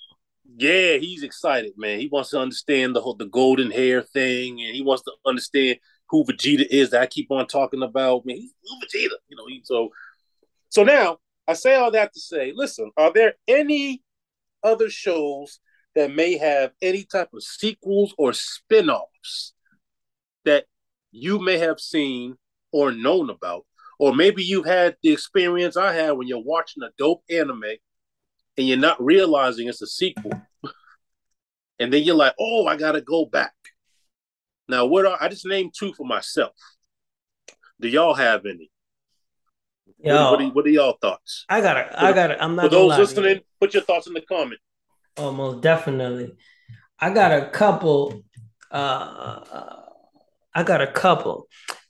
Yeah, 0.58 0.98
he's 0.98 1.24
excited, 1.24 1.74
man. 1.78 2.00
He 2.00 2.08
wants 2.08 2.30
to 2.32 2.40
understand 2.40 2.96
the 2.96 3.02
whole 3.02 3.16
the 3.16 3.26
golden 3.26 3.72
hair 3.72 4.02
thing, 4.02 4.62
and 4.62 4.76
he 4.76 4.82
wants 4.82 5.04
to 5.04 5.12
understand 5.26 5.78
who 6.10 6.24
Vegeta 6.24 6.66
is 6.70 6.92
that 6.92 7.02
I 7.02 7.08
keep 7.08 7.30
on 7.32 7.48
talking 7.48 7.84
about. 7.84 8.26
Man, 8.26 8.38
he's 8.38 8.54
Vegeta, 8.84 9.16
you 9.28 9.36
know. 9.36 9.46
He, 9.48 9.62
so, 9.64 9.90
so 10.70 10.84
now 10.84 11.18
I 11.48 11.54
say 11.54 11.76
all 11.76 11.92
that 11.92 12.14
to 12.14 12.20
say, 12.20 12.54
listen, 12.56 12.92
are 12.98 13.12
there 13.14 13.34
any 13.48 14.02
other 14.64 14.90
shows 14.90 15.60
that 15.96 16.14
may 16.14 16.38
have 16.38 16.72
any 16.82 17.04
type 17.04 17.30
of 17.34 17.44
sequels 17.44 18.14
or 18.18 18.34
spin-offs 18.34 19.54
that 20.46 20.66
you 21.12 21.40
may 21.40 21.58
have 21.58 21.80
seen 21.80 22.38
or 22.72 22.92
known 22.92 23.30
about? 23.30 23.66
Or 24.00 24.14
maybe 24.16 24.44
you've 24.44 24.66
had 24.66 24.96
the 25.02 25.12
experience 25.12 25.76
I 25.76 25.94
had 25.94 26.12
when 26.12 26.28
you're 26.28 26.44
watching 26.44 26.84
a 26.84 26.90
dope 26.98 27.24
anime 27.30 27.64
and 28.58 28.68
you're 28.68 28.78
not 28.78 29.04
realizing 29.04 29.68
it's 29.68 29.82
a 29.82 29.88
sequel. 29.88 30.34
and 31.80 31.92
then 31.92 32.04
you're 32.04 32.16
like, 32.16 32.34
oh, 32.40 32.68
I 32.68 32.78
gotta 32.78 33.02
go 33.02 33.26
back. 33.26 33.54
Now, 34.68 34.86
what 34.86 35.06
are 35.06 35.18
I 35.20 35.30
just 35.30 35.46
named 35.46 35.74
two 35.78 35.94
for 35.94 36.06
myself? 36.06 36.54
Do 37.80 37.88
y'all 37.88 38.14
have 38.14 38.46
any? 38.46 38.70
Yo, 40.00 40.32
what, 40.32 40.42
are, 40.42 40.48
what, 40.50 40.66
are, 40.66 40.70
y'all 40.70 40.98
thoughts? 41.02 41.46
I 41.50 41.62
gotta, 41.62 42.04
I 42.04 42.14
gotta. 42.14 42.44
I'm 42.44 42.56
not. 42.56 42.66
For 42.66 42.70
those 42.70 42.98
listening, 42.98 43.42
put 43.60 43.74
your 43.74 43.84
thoughts 43.84 44.08
in 44.08 44.14
the 44.14 44.22
comment. 44.22 44.60
Almost 45.16 45.62
definitely. 45.62 46.34
I 47.00 47.12
got 47.12 47.32
a 47.32 47.50
couple. 47.50 48.24
Uh, 48.70 49.40
I 50.54 50.64
got 50.64 50.82
a 50.82 50.88
couple. 50.88 51.48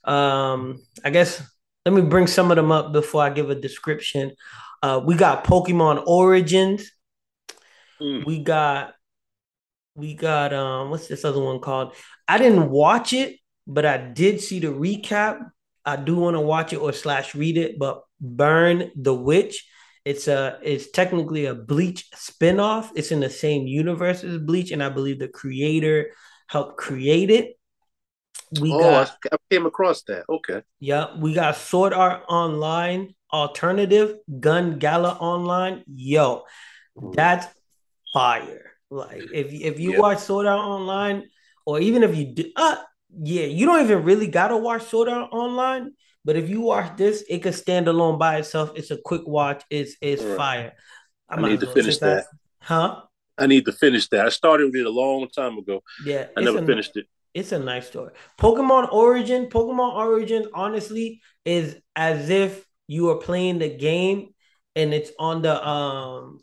Um, 0.08 0.80
I 1.04 1.10
guess 1.10 1.42
let 1.84 1.94
me 1.94 2.02
bring 2.02 2.26
some 2.26 2.50
of 2.50 2.56
them 2.56 2.72
up 2.72 2.92
before 2.92 3.22
I 3.22 3.30
give 3.30 3.50
a 3.50 3.54
description. 3.54 4.32
Uh, 4.82 5.00
we 5.04 5.14
got 5.14 5.44
Pokemon 5.44 6.04
Origins. 6.06 6.90
Mm. 8.00 8.26
We 8.26 8.42
got 8.42 8.94
we 9.94 10.14
got 10.14 10.52
um 10.52 10.90
what's 10.90 11.08
this 11.08 11.24
other 11.24 11.40
one 11.40 11.60
called? 11.60 11.94
I 12.26 12.38
didn't 12.38 12.70
watch 12.70 13.12
it, 13.12 13.36
but 13.66 13.84
I 13.84 13.98
did 13.98 14.40
see 14.40 14.60
the 14.60 14.68
recap. 14.68 15.50
I 15.84 15.96
do 15.96 16.16
want 16.16 16.36
to 16.36 16.40
watch 16.40 16.72
it 16.72 16.76
or 16.76 16.92
slash 16.92 17.34
read 17.34 17.56
it, 17.56 17.78
but 17.78 18.02
Burn 18.20 18.90
the 18.96 19.14
Witch. 19.14 19.68
It's 20.04 20.28
a 20.28 20.58
it's 20.62 20.90
technically 20.90 21.46
a 21.46 21.54
Bleach 21.54 22.08
spinoff. 22.14 22.90
It's 22.94 23.10
in 23.10 23.20
the 23.20 23.30
same 23.30 23.66
universe 23.66 24.24
as 24.24 24.38
Bleach, 24.38 24.70
and 24.70 24.82
I 24.82 24.88
believe 24.88 25.18
the 25.18 25.28
creator 25.28 26.12
helped 26.46 26.78
create 26.78 27.30
it. 27.30 27.57
We 28.60 28.72
oh, 28.72 28.78
got, 28.78 29.16
I 29.32 29.36
came 29.50 29.66
across 29.66 30.02
that. 30.04 30.24
Okay. 30.28 30.62
Yeah, 30.80 31.16
we 31.18 31.34
got 31.34 31.56
Sword 31.56 31.92
Art 31.92 32.22
Online 32.28 33.14
alternative 33.32 34.16
Gun 34.40 34.78
Gale 34.78 35.16
Online. 35.20 35.84
Yo 35.86 36.44
that's 37.12 37.46
fire. 38.12 38.72
Like 38.90 39.22
if, 39.32 39.52
if 39.52 39.78
you 39.78 39.92
yep. 39.92 40.00
watch 40.00 40.18
sword 40.18 40.46
art 40.46 40.60
online 40.60 41.28
or 41.66 41.78
even 41.78 42.02
if 42.02 42.16
you 42.16 42.26
do 42.26 42.50
uh 42.56 42.76
yeah 43.22 43.44
you 43.44 43.66
don't 43.66 43.84
even 43.84 44.02
really 44.02 44.28
gotta 44.28 44.56
watch 44.56 44.84
sword 44.84 45.10
art 45.10 45.30
online 45.30 45.92
but 46.24 46.36
if 46.36 46.48
you 46.48 46.62
watch 46.62 46.96
this 46.96 47.22
it 47.28 47.40
could 47.40 47.54
stand 47.54 47.88
alone 47.88 48.18
by 48.18 48.38
itself. 48.38 48.72
It's 48.76 48.90
a 48.90 48.96
quick 48.96 49.26
watch. 49.26 49.62
It's 49.70 49.96
it's 50.00 50.22
right. 50.22 50.36
fire. 50.36 50.72
I'm 51.28 51.44
i 51.44 51.50
need 51.50 51.60
to 51.60 51.66
finish 51.66 51.98
that 51.98 52.24
huh? 52.60 53.02
I 53.36 53.46
need 53.46 53.66
to 53.66 53.72
finish 53.72 54.08
that. 54.08 54.24
I 54.26 54.30
started 54.30 54.66
with 54.66 54.76
it 54.76 54.86
a 54.86 54.90
long 54.90 55.28
time 55.28 55.58
ago. 55.58 55.82
Yeah 56.04 56.28
i 56.36 56.40
never 56.40 56.64
finished 56.64 56.96
it 56.96 57.06
It's 57.34 57.52
a 57.52 57.58
nice 57.58 57.88
story. 57.88 58.12
Pokemon 58.38 58.92
Origin, 58.92 59.46
Pokemon 59.46 59.94
Origin, 59.94 60.46
honestly, 60.54 61.20
is 61.44 61.76
as 61.94 62.30
if 62.30 62.64
you 62.86 63.10
are 63.10 63.18
playing 63.18 63.58
the 63.58 63.68
game 63.68 64.34
and 64.74 64.94
it's 64.94 65.10
on 65.18 65.42
the 65.42 65.66
um 65.66 66.40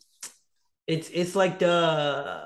it's 0.88 1.10
it's 1.12 1.36
like 1.36 1.60
the 1.60 2.44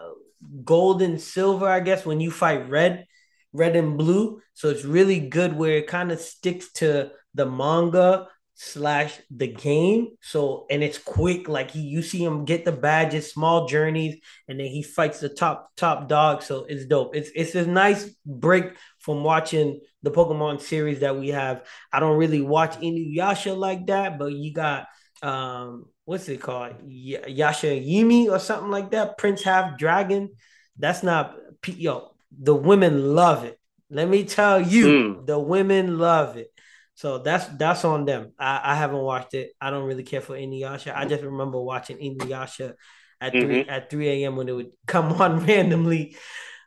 gold 0.63 1.01
and 1.01 1.19
silver, 1.19 1.67
I 1.67 1.79
guess, 1.81 2.05
when 2.05 2.19
you 2.19 2.31
fight 2.31 2.69
red, 2.69 3.05
red 3.53 3.75
and 3.75 3.97
blue. 3.97 4.41
So 4.53 4.69
it's 4.69 4.85
really 4.85 5.19
good 5.19 5.53
where 5.55 5.77
it 5.77 5.87
kind 5.87 6.11
of 6.11 6.19
sticks 6.19 6.71
to 6.73 7.11
the 7.33 7.45
manga 7.45 8.27
slash 8.61 9.17
the 9.31 9.47
game. 9.47 10.09
So 10.21 10.65
and 10.69 10.83
it's 10.83 10.97
quick. 10.97 11.47
Like 11.47 11.71
he 11.71 11.79
you 11.79 12.01
see 12.01 12.21
him 12.21 12.43
get 12.43 12.65
the 12.65 12.73
badges, 12.73 13.31
small 13.31 13.67
journeys, 13.67 14.19
and 14.49 14.59
then 14.59 14.67
he 14.67 14.83
fights 14.83 15.21
the 15.21 15.29
top 15.29 15.71
top 15.77 16.09
dog. 16.09 16.43
So 16.43 16.65
it's 16.65 16.85
dope. 16.85 17.15
It's 17.15 17.31
it's 17.33 17.55
a 17.55 17.65
nice 17.65 18.09
break 18.25 18.65
from 18.99 19.23
watching 19.23 19.79
the 20.03 20.11
Pokemon 20.11 20.59
series 20.59 20.99
that 20.99 21.17
we 21.17 21.29
have. 21.29 21.65
I 21.93 22.01
don't 22.01 22.17
really 22.17 22.41
watch 22.41 22.75
any 22.77 23.09
Yasha 23.13 23.53
like 23.53 23.87
that, 23.87 24.19
but 24.19 24.33
you 24.33 24.53
got 24.53 24.87
um 25.23 25.85
what's 26.03 26.27
it 26.27 26.41
called? 26.41 26.75
Y- 26.81 27.23
Yashahime 27.29 28.29
or 28.29 28.39
something 28.39 28.71
like 28.71 28.91
that. 28.91 29.17
Prince 29.17 29.41
Half 29.41 29.77
Dragon. 29.77 30.31
That's 30.77 31.01
not 31.01 31.37
yo. 31.65 32.11
The 32.37 32.53
women 32.53 33.15
love 33.15 33.45
it. 33.45 33.57
Let 33.89 34.09
me 34.09 34.25
tell 34.25 34.61
you, 34.61 34.85
mm. 34.85 35.25
the 35.25 35.39
women 35.39 35.97
love 35.97 36.35
it. 36.35 36.51
So 36.99 37.17
that's 37.17 37.45
that's 37.55 37.85
on 37.85 38.03
them. 38.03 38.33
I, 38.37 38.59
I 38.61 38.75
haven't 38.75 38.99
watched 38.99 39.33
it. 39.33 39.53
I 39.61 39.69
don't 39.69 39.85
really 39.85 40.03
care 40.03 40.19
for 40.19 40.35
Inuyasha. 40.35 40.93
I 40.93 41.05
just 41.05 41.23
remember 41.23 41.57
watching 41.57 41.95
Inuyasha 41.97 42.73
at 43.21 43.31
mm-hmm. 43.31 43.45
three 43.47 43.69
at 43.69 43.89
three 43.89 44.09
a.m. 44.09 44.35
when 44.35 44.49
it 44.49 44.51
would 44.51 44.71
come 44.85 45.13
on 45.13 45.39
randomly 45.45 46.17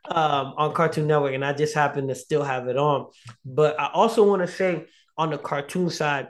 um, 0.09 0.55
on 0.57 0.73
Cartoon 0.73 1.05
Network, 1.05 1.35
and 1.35 1.45
I 1.45 1.53
just 1.53 1.75
happened 1.75 2.09
to 2.09 2.15
still 2.15 2.41
have 2.41 2.67
it 2.67 2.77
on. 2.77 3.11
But 3.45 3.79
I 3.79 3.91
also 3.93 4.27
want 4.27 4.41
to 4.41 4.47
say 4.47 4.87
on 5.19 5.29
the 5.29 5.37
cartoon 5.37 5.91
side, 5.91 6.29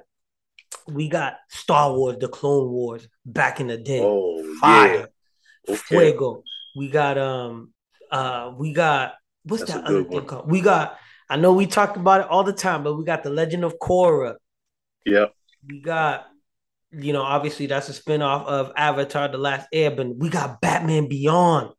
we 0.86 1.08
got 1.08 1.38
Star 1.48 1.94
Wars: 1.94 2.18
The 2.20 2.28
Clone 2.28 2.70
Wars 2.70 3.08
back 3.26 3.62
in 3.62 3.68
the 3.68 3.78
day. 3.78 4.02
Oh, 4.04 4.44
Fire, 4.60 4.96
yeah. 4.96 5.06
okay. 5.76 5.78
Fuego. 5.78 6.44
We 6.76 6.90
got 6.90 7.18
um 7.18 7.72
uh 8.12 8.52
we 8.58 8.74
got 8.74 9.14
what's 9.44 9.64
That's 9.64 9.76
that 9.76 9.86
other 9.86 10.04
thing 10.04 10.26
called? 10.26 10.52
We 10.52 10.60
got 10.60 10.98
I 11.34 11.36
know 11.36 11.52
we 11.52 11.66
talk 11.66 11.96
about 11.96 12.22
it 12.22 12.28
all 12.28 12.44
the 12.44 12.54
time, 12.54 12.84
but 12.84 12.94
we 12.94 13.04
got 13.04 13.24
the 13.24 13.32
Legend 13.32 13.64
of 13.64 13.80
Korra. 13.80 14.36
Yeah. 15.04 15.26
We 15.68 15.82
got, 15.82 16.28
you 16.92 17.12
know, 17.12 17.24
obviously 17.24 17.66
that's 17.66 17.90
a 17.90 17.92
spinoff 17.92 18.46
of 18.46 18.72
Avatar: 18.78 19.30
The 19.30 19.40
Last 19.40 19.68
Airbender. 19.74 20.16
We 20.16 20.30
got 20.30 20.62
Batman 20.62 21.08
Beyond. 21.08 21.72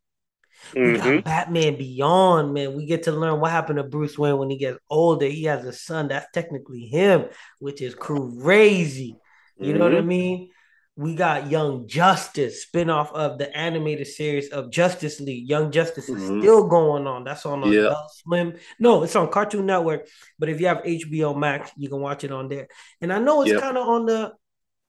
Mm-hmm. 0.72 0.82
We 0.82 0.98
got 0.98 1.06
mm-hmm. 1.06 1.20
Batman 1.20 1.78
Beyond, 1.78 2.52
man. 2.52 2.74
We 2.74 2.86
get 2.86 3.04
to 3.04 3.12
learn 3.12 3.38
what 3.38 3.52
happened 3.52 3.76
to 3.76 3.84
Bruce 3.84 4.18
Wayne 4.18 4.38
when 4.38 4.50
he 4.50 4.58
gets 4.58 4.80
older. 4.90 5.26
He 5.26 5.44
has 5.44 5.64
a 5.64 5.72
son 5.72 6.08
that's 6.08 6.26
technically 6.34 6.86
him, 6.86 7.26
which 7.60 7.80
is 7.80 7.94
crazy. 7.94 9.14
You 9.56 9.68
mm-hmm. 9.68 9.78
know 9.78 9.84
what 9.84 9.94
I 9.94 9.98
mm-hmm. 9.98 10.08
mean? 10.08 10.50
We 10.96 11.16
got 11.16 11.50
Young 11.50 11.88
Justice, 11.88 12.64
spinoff 12.64 13.12
of 13.12 13.38
the 13.38 13.54
animated 13.56 14.06
series 14.06 14.50
of 14.50 14.70
Justice 14.70 15.18
League. 15.18 15.48
Young 15.48 15.72
Justice 15.72 16.08
is 16.08 16.22
mm-hmm. 16.22 16.40
still 16.40 16.68
going 16.68 17.08
on. 17.08 17.24
That's 17.24 17.44
on 17.46 17.70
yeah. 17.72 17.86
Adult 17.86 18.12
Swim. 18.14 18.54
No, 18.78 19.02
it's 19.02 19.16
on 19.16 19.28
Cartoon 19.28 19.66
Network. 19.66 20.06
But 20.38 20.50
if 20.50 20.60
you 20.60 20.68
have 20.68 20.84
HBO 20.84 21.36
Max, 21.36 21.72
you 21.76 21.88
can 21.88 22.00
watch 22.00 22.22
it 22.22 22.30
on 22.30 22.48
there. 22.48 22.68
And 23.00 23.12
I 23.12 23.18
know 23.18 23.42
it's 23.42 23.60
kind 23.60 23.76
of 23.76 23.88
on 23.88 24.06
the 24.06 24.34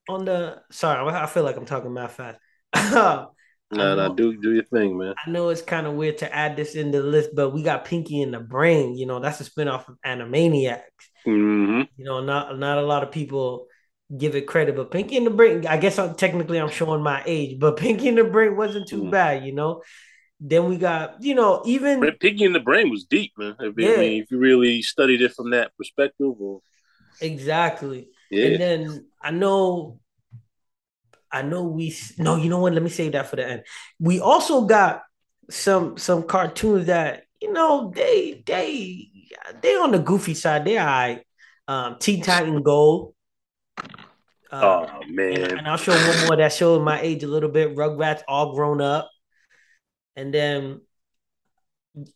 on 0.07 0.25
the. 0.25 0.61
Sorry, 0.71 1.11
I 1.11 1.25
feel 1.25 1.43
like 1.43 1.57
I'm 1.57 1.65
talking 1.65 1.91
mad 1.91 2.11
fast. 2.11 2.39
no, 2.75 3.31
no, 3.71 4.13
do 4.13 4.39
do 4.39 4.53
your 4.53 4.65
thing, 4.65 4.97
man. 4.99 5.15
I 5.25 5.31
know 5.31 5.49
it's 5.49 5.63
kind 5.63 5.87
of 5.87 5.93
weird 5.93 6.19
to 6.19 6.33
add 6.33 6.55
this 6.55 6.75
in 6.75 6.91
the 6.91 7.01
list, 7.01 7.31
but 7.33 7.49
we 7.49 7.63
got 7.63 7.85
Pinky 7.85 8.21
and 8.21 8.33
the 8.33 8.39
Brain. 8.39 8.95
You 8.95 9.07
know, 9.07 9.19
that's 9.19 9.41
a 9.41 9.43
spinoff 9.43 9.87
of 9.89 9.95
Animaniacs. 10.05 10.81
Mm-hmm. 11.25 11.81
You 11.97 12.05
know, 12.05 12.21
not 12.21 12.59
not 12.59 12.77
a 12.77 12.85
lot 12.85 13.01
of 13.01 13.11
people 13.11 13.67
give 14.15 14.35
it 14.35 14.47
credit, 14.47 14.75
but 14.75 14.91
Pinky 14.91 15.17
and 15.17 15.25
the 15.25 15.31
Brain, 15.31 15.65
I 15.65 15.77
guess 15.77 15.97
I'm 15.97 16.15
technically 16.15 16.59
I'm 16.59 16.69
showing 16.69 17.01
my 17.01 17.23
age, 17.25 17.59
but 17.59 17.77
Pinky 17.77 18.09
and 18.09 18.17
the 18.17 18.23
Brain 18.23 18.55
wasn't 18.55 18.87
too 18.87 19.03
mm. 19.03 19.11
bad, 19.11 19.45
you 19.45 19.53
know. 19.53 19.81
Then 20.39 20.67
we 20.69 20.77
got, 20.77 21.23
you 21.23 21.33
know, 21.33 21.63
even 21.65 22.01
Pinky 22.19 22.45
and 22.45 22.53
the 22.53 22.59
Brain 22.59 22.89
was 22.89 23.05
deep, 23.05 23.31
man. 23.37 23.55
If, 23.59 23.73
yeah. 23.77 23.93
I 23.93 23.97
mean, 23.97 24.23
if 24.23 24.31
you 24.31 24.37
really 24.37 24.81
studied 24.81 25.21
it 25.21 25.33
from 25.33 25.51
that 25.51 25.71
perspective, 25.77 26.33
or... 26.39 26.59
exactly. 27.21 28.09
Yeah. 28.29 28.47
And 28.47 28.61
then 28.61 29.05
I 29.21 29.31
know, 29.31 29.99
I 31.31 31.41
know 31.41 31.63
we 31.63 31.95
no, 32.17 32.35
you 32.35 32.49
know 32.49 32.59
what? 32.59 32.73
Let 32.73 32.83
me 32.83 32.89
save 32.89 33.13
that 33.13 33.27
for 33.27 33.37
the 33.37 33.47
end. 33.47 33.63
We 33.99 34.19
also 34.19 34.65
got 34.65 35.03
some 35.49 35.97
some 35.97 36.23
cartoons 36.23 36.87
that 36.87 37.23
you 37.41 37.51
know 37.53 37.91
they 37.95 38.43
they 38.45 39.09
they 39.61 39.75
on 39.75 39.91
the 39.91 39.99
goofy 39.99 40.33
side. 40.33 40.65
They 40.65 40.77
are 40.77 40.85
right. 40.85 41.21
Um, 41.67 41.97
Teen 41.99 42.21
Titan 42.21 42.61
Go 42.61 43.14
uh, 44.63 44.87
oh 44.91 45.01
man! 45.07 45.33
And, 45.33 45.51
and, 45.59 45.67
I'll 45.67 45.77
show 45.77 45.93
one 45.93 46.27
more 46.27 46.35
that 46.37 46.53
showed 46.53 46.83
my 46.83 47.01
age 47.01 47.23
a 47.23 47.27
little 47.27 47.49
bit. 47.49 47.75
Rugrats 47.75 48.21
all 48.27 48.55
grown 48.55 48.81
up, 48.81 49.09
and 50.15 50.33
then 50.33 50.81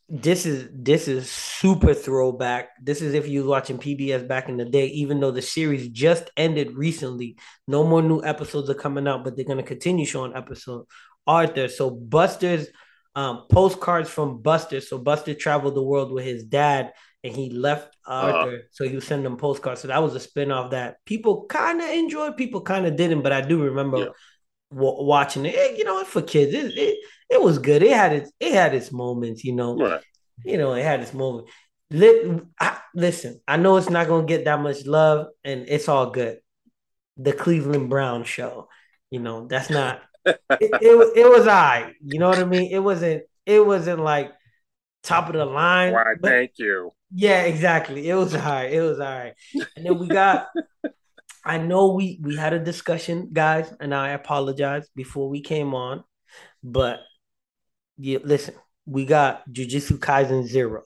this 0.07 0.45
is 0.45 0.69
this 0.73 1.07
is 1.07 1.31
super 1.31 1.93
throwback. 1.93 2.69
This 2.81 3.01
is 3.01 3.13
if 3.13 3.27
you 3.27 3.39
was 3.39 3.47
watching 3.47 3.77
PBS 3.77 4.27
back 4.27 4.49
in 4.49 4.57
the 4.57 4.65
day, 4.65 4.87
even 4.87 5.19
though 5.19 5.31
the 5.31 5.41
series 5.41 5.87
just 5.89 6.29
ended 6.35 6.75
recently. 6.75 7.37
No 7.67 7.83
more 7.83 8.01
new 8.01 8.23
episodes 8.23 8.69
are 8.69 8.75
coming 8.75 9.07
out, 9.07 9.23
but 9.23 9.35
they're 9.35 9.45
gonna 9.45 9.63
continue 9.63 10.05
showing 10.05 10.35
episode 10.35 10.85
Arthur. 11.25 11.67
So 11.67 11.89
Buster's 11.91 12.67
um, 13.15 13.45
postcards 13.49 14.09
from 14.09 14.41
Buster. 14.41 14.81
So 14.81 14.97
Buster 14.97 15.33
traveled 15.33 15.75
the 15.75 15.83
world 15.83 16.11
with 16.11 16.25
his 16.25 16.43
dad 16.43 16.91
and 17.23 17.35
he 17.35 17.49
left 17.49 17.95
uh-huh. 18.05 18.31
Arthur, 18.31 18.55
uh, 18.55 18.61
so 18.71 18.87
he 18.87 18.95
was 18.95 19.05
sending 19.05 19.23
them 19.23 19.37
postcards. 19.37 19.81
So 19.81 19.87
that 19.89 20.01
was 20.01 20.15
a 20.15 20.19
spinoff 20.19 20.71
that 20.71 20.97
people 21.05 21.45
kind 21.45 21.81
of 21.81 21.89
enjoyed, 21.89 22.37
people 22.37 22.61
kind 22.61 22.85
of 22.85 22.95
didn't, 22.95 23.21
but 23.21 23.31
I 23.31 23.41
do 23.41 23.63
remember 23.63 23.97
yeah. 23.97 24.05
w- 24.71 25.03
watching 25.03 25.45
it. 25.45 25.55
it. 25.55 25.77
You 25.77 25.83
know, 25.83 26.03
for 26.05 26.21
kids, 26.21 26.53
it, 26.53 26.77
it, 26.77 26.97
it 27.29 27.41
was 27.41 27.59
good. 27.59 27.83
It 27.83 27.91
had 27.91 28.13
its 28.13 28.31
it 28.39 28.53
had 28.53 28.73
its 28.73 28.91
moments. 28.91 29.43
You 29.43 29.53
know, 29.53 29.77
right. 29.77 30.01
you 30.45 30.57
know, 30.57 30.73
it 30.73 30.83
had 30.83 31.01
its 31.01 31.13
moment. 31.13 31.47
I, 31.91 32.77
listen, 32.95 33.41
I 33.47 33.57
know 33.57 33.77
it's 33.77 33.89
not 33.89 34.07
gonna 34.07 34.25
get 34.25 34.45
that 34.45 34.61
much 34.61 34.85
love, 34.85 35.27
and 35.43 35.65
it's 35.67 35.89
all 35.89 36.11
good. 36.11 36.39
The 37.17 37.33
Cleveland 37.33 37.89
Brown 37.89 38.23
show, 38.23 38.69
you 39.11 39.19
know, 39.19 39.47
that's 39.47 39.69
not. 39.69 40.01
it, 40.25 40.39
it, 40.49 41.17
it 41.17 41.29
was 41.29 41.47
I. 41.47 41.93
You 42.01 42.19
know 42.19 42.29
what 42.29 42.39
I 42.39 42.45
mean? 42.45 42.71
It 42.71 42.79
wasn't. 42.79 43.23
It 43.45 43.65
wasn't 43.65 43.99
like 43.99 44.31
top 45.03 45.27
of 45.27 45.33
the 45.33 45.45
line. 45.45 45.93
Why? 45.93 46.13
Thank 46.21 46.53
you 46.57 46.93
yeah, 47.13 47.41
exactly. 47.43 48.09
It 48.09 48.15
was 48.15 48.35
all 48.35 48.41
right. 48.41 48.71
It 48.71 48.81
was 48.81 48.99
all 48.99 49.05
right. 49.05 49.33
And 49.75 49.85
then 49.85 49.97
we 49.99 50.07
got 50.07 50.47
I 51.43 51.57
know 51.57 51.93
we 51.93 52.19
we 52.21 52.35
had 52.35 52.53
a 52.53 52.59
discussion, 52.59 53.29
guys, 53.31 53.73
and 53.79 53.93
I 53.95 54.09
apologize 54.09 54.87
before 54.95 55.29
we 55.29 55.41
came 55.41 55.73
on, 55.73 56.03
but 56.63 56.99
yeah, 57.97 58.19
listen, 58.23 58.55
we 58.85 59.05
got 59.05 59.49
Jujutsu 59.51 59.97
Kaisen 59.97 60.45
Zero. 60.45 60.83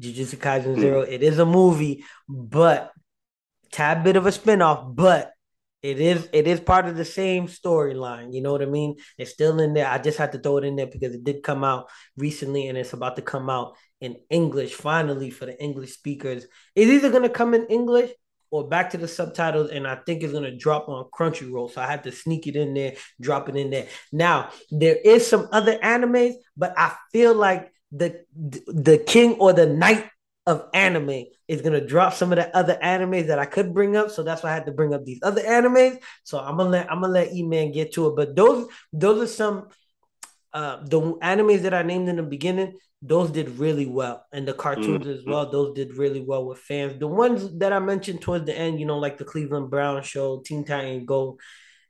Jujutsu 0.00 0.36
Kaisen 0.36 0.78
Zero. 0.78 1.04
Mm. 1.04 1.12
It 1.12 1.22
is 1.22 1.38
a 1.38 1.46
movie, 1.46 2.04
but 2.28 2.92
tad 3.70 4.04
bit 4.04 4.16
of 4.16 4.26
a 4.26 4.30
spinoff, 4.30 4.94
but 4.94 5.32
it 5.82 6.00
is 6.00 6.28
it 6.32 6.46
is 6.46 6.60
part 6.60 6.86
of 6.86 6.96
the 6.96 7.04
same 7.04 7.48
storyline. 7.48 8.32
You 8.32 8.40
know 8.40 8.52
what 8.52 8.62
I 8.62 8.66
mean? 8.66 8.96
It's 9.18 9.32
still 9.32 9.58
in 9.60 9.74
there. 9.74 9.88
I 9.88 9.98
just 9.98 10.18
had 10.18 10.32
to 10.32 10.38
throw 10.38 10.58
it 10.58 10.64
in 10.64 10.76
there 10.76 10.86
because 10.86 11.14
it 11.14 11.24
did 11.24 11.42
come 11.42 11.64
out 11.64 11.88
recently 12.16 12.68
and 12.68 12.78
it's 12.78 12.92
about 12.92 13.16
to 13.16 13.22
come 13.22 13.50
out 13.50 13.76
in 14.00 14.16
English 14.30 14.74
finally 14.74 15.30
for 15.30 15.46
the 15.46 15.60
English 15.60 15.92
speakers. 15.92 16.46
It's 16.76 16.90
either 16.90 17.10
gonna 17.10 17.28
come 17.28 17.54
in 17.54 17.66
English 17.66 18.10
or 18.52 18.68
back 18.68 18.90
to 18.90 18.98
the 18.98 19.08
subtitles, 19.08 19.70
and 19.70 19.88
I 19.88 19.96
think 19.96 20.22
it's 20.22 20.32
gonna 20.32 20.56
drop 20.56 20.88
on 20.88 21.06
Crunchyroll. 21.12 21.72
So 21.72 21.80
I 21.80 21.86
had 21.86 22.04
to 22.04 22.12
sneak 22.12 22.46
it 22.46 22.54
in 22.54 22.74
there, 22.74 22.94
drop 23.20 23.48
it 23.48 23.56
in 23.56 23.70
there. 23.70 23.88
Now 24.12 24.50
there 24.70 24.96
is 24.96 25.26
some 25.26 25.48
other 25.50 25.78
animes, 25.78 26.34
but 26.56 26.74
I 26.76 26.94
feel 27.12 27.34
like 27.34 27.72
the 27.90 28.24
the 28.36 28.98
king 28.98 29.34
or 29.34 29.52
the 29.52 29.66
knight 29.66 30.06
of 30.46 30.68
anime 30.74 31.24
is 31.46 31.62
gonna 31.62 31.86
drop 31.86 32.14
some 32.14 32.32
of 32.32 32.36
the 32.36 32.56
other 32.56 32.78
animes 32.82 33.28
that 33.28 33.38
I 33.38 33.44
could 33.44 33.72
bring 33.72 33.96
up. 33.96 34.10
So 34.10 34.22
that's 34.22 34.42
why 34.42 34.50
I 34.50 34.54
had 34.54 34.66
to 34.66 34.72
bring 34.72 34.92
up 34.92 35.04
these 35.04 35.20
other 35.22 35.42
animes. 35.42 35.98
So 36.24 36.38
I'm 36.38 36.56
gonna 36.56 36.70
let 36.70 36.90
I'm 36.90 37.00
gonna 37.00 37.12
let 37.12 37.32
E 37.32 37.42
Man 37.42 37.72
get 37.72 37.92
to 37.94 38.08
it. 38.08 38.16
But 38.16 38.34
those 38.34 38.68
those 38.92 39.22
are 39.22 39.32
some 39.32 39.68
uh 40.52 40.84
the 40.84 41.00
animes 41.00 41.62
that 41.62 41.74
I 41.74 41.82
named 41.82 42.08
in 42.08 42.16
the 42.16 42.22
beginning 42.22 42.74
those 43.02 43.30
did 43.30 43.58
really 43.58 43.86
well 43.86 44.24
and 44.32 44.46
the 44.46 44.52
cartoons 44.52 45.04
mm-hmm. 45.04 45.10
as 45.10 45.24
well 45.26 45.50
those 45.50 45.74
did 45.74 45.96
really 45.96 46.20
well 46.20 46.46
with 46.46 46.58
fans 46.58 46.98
the 47.00 47.06
ones 47.06 47.58
that 47.58 47.72
i 47.72 47.78
mentioned 47.80 48.20
towards 48.20 48.46
the 48.46 48.56
end 48.56 48.78
you 48.78 48.86
know 48.86 48.98
like 48.98 49.18
the 49.18 49.24
cleveland 49.24 49.68
brown 49.68 50.02
show 50.02 50.40
teen 50.40 50.64
titan 50.64 51.04
go 51.04 51.36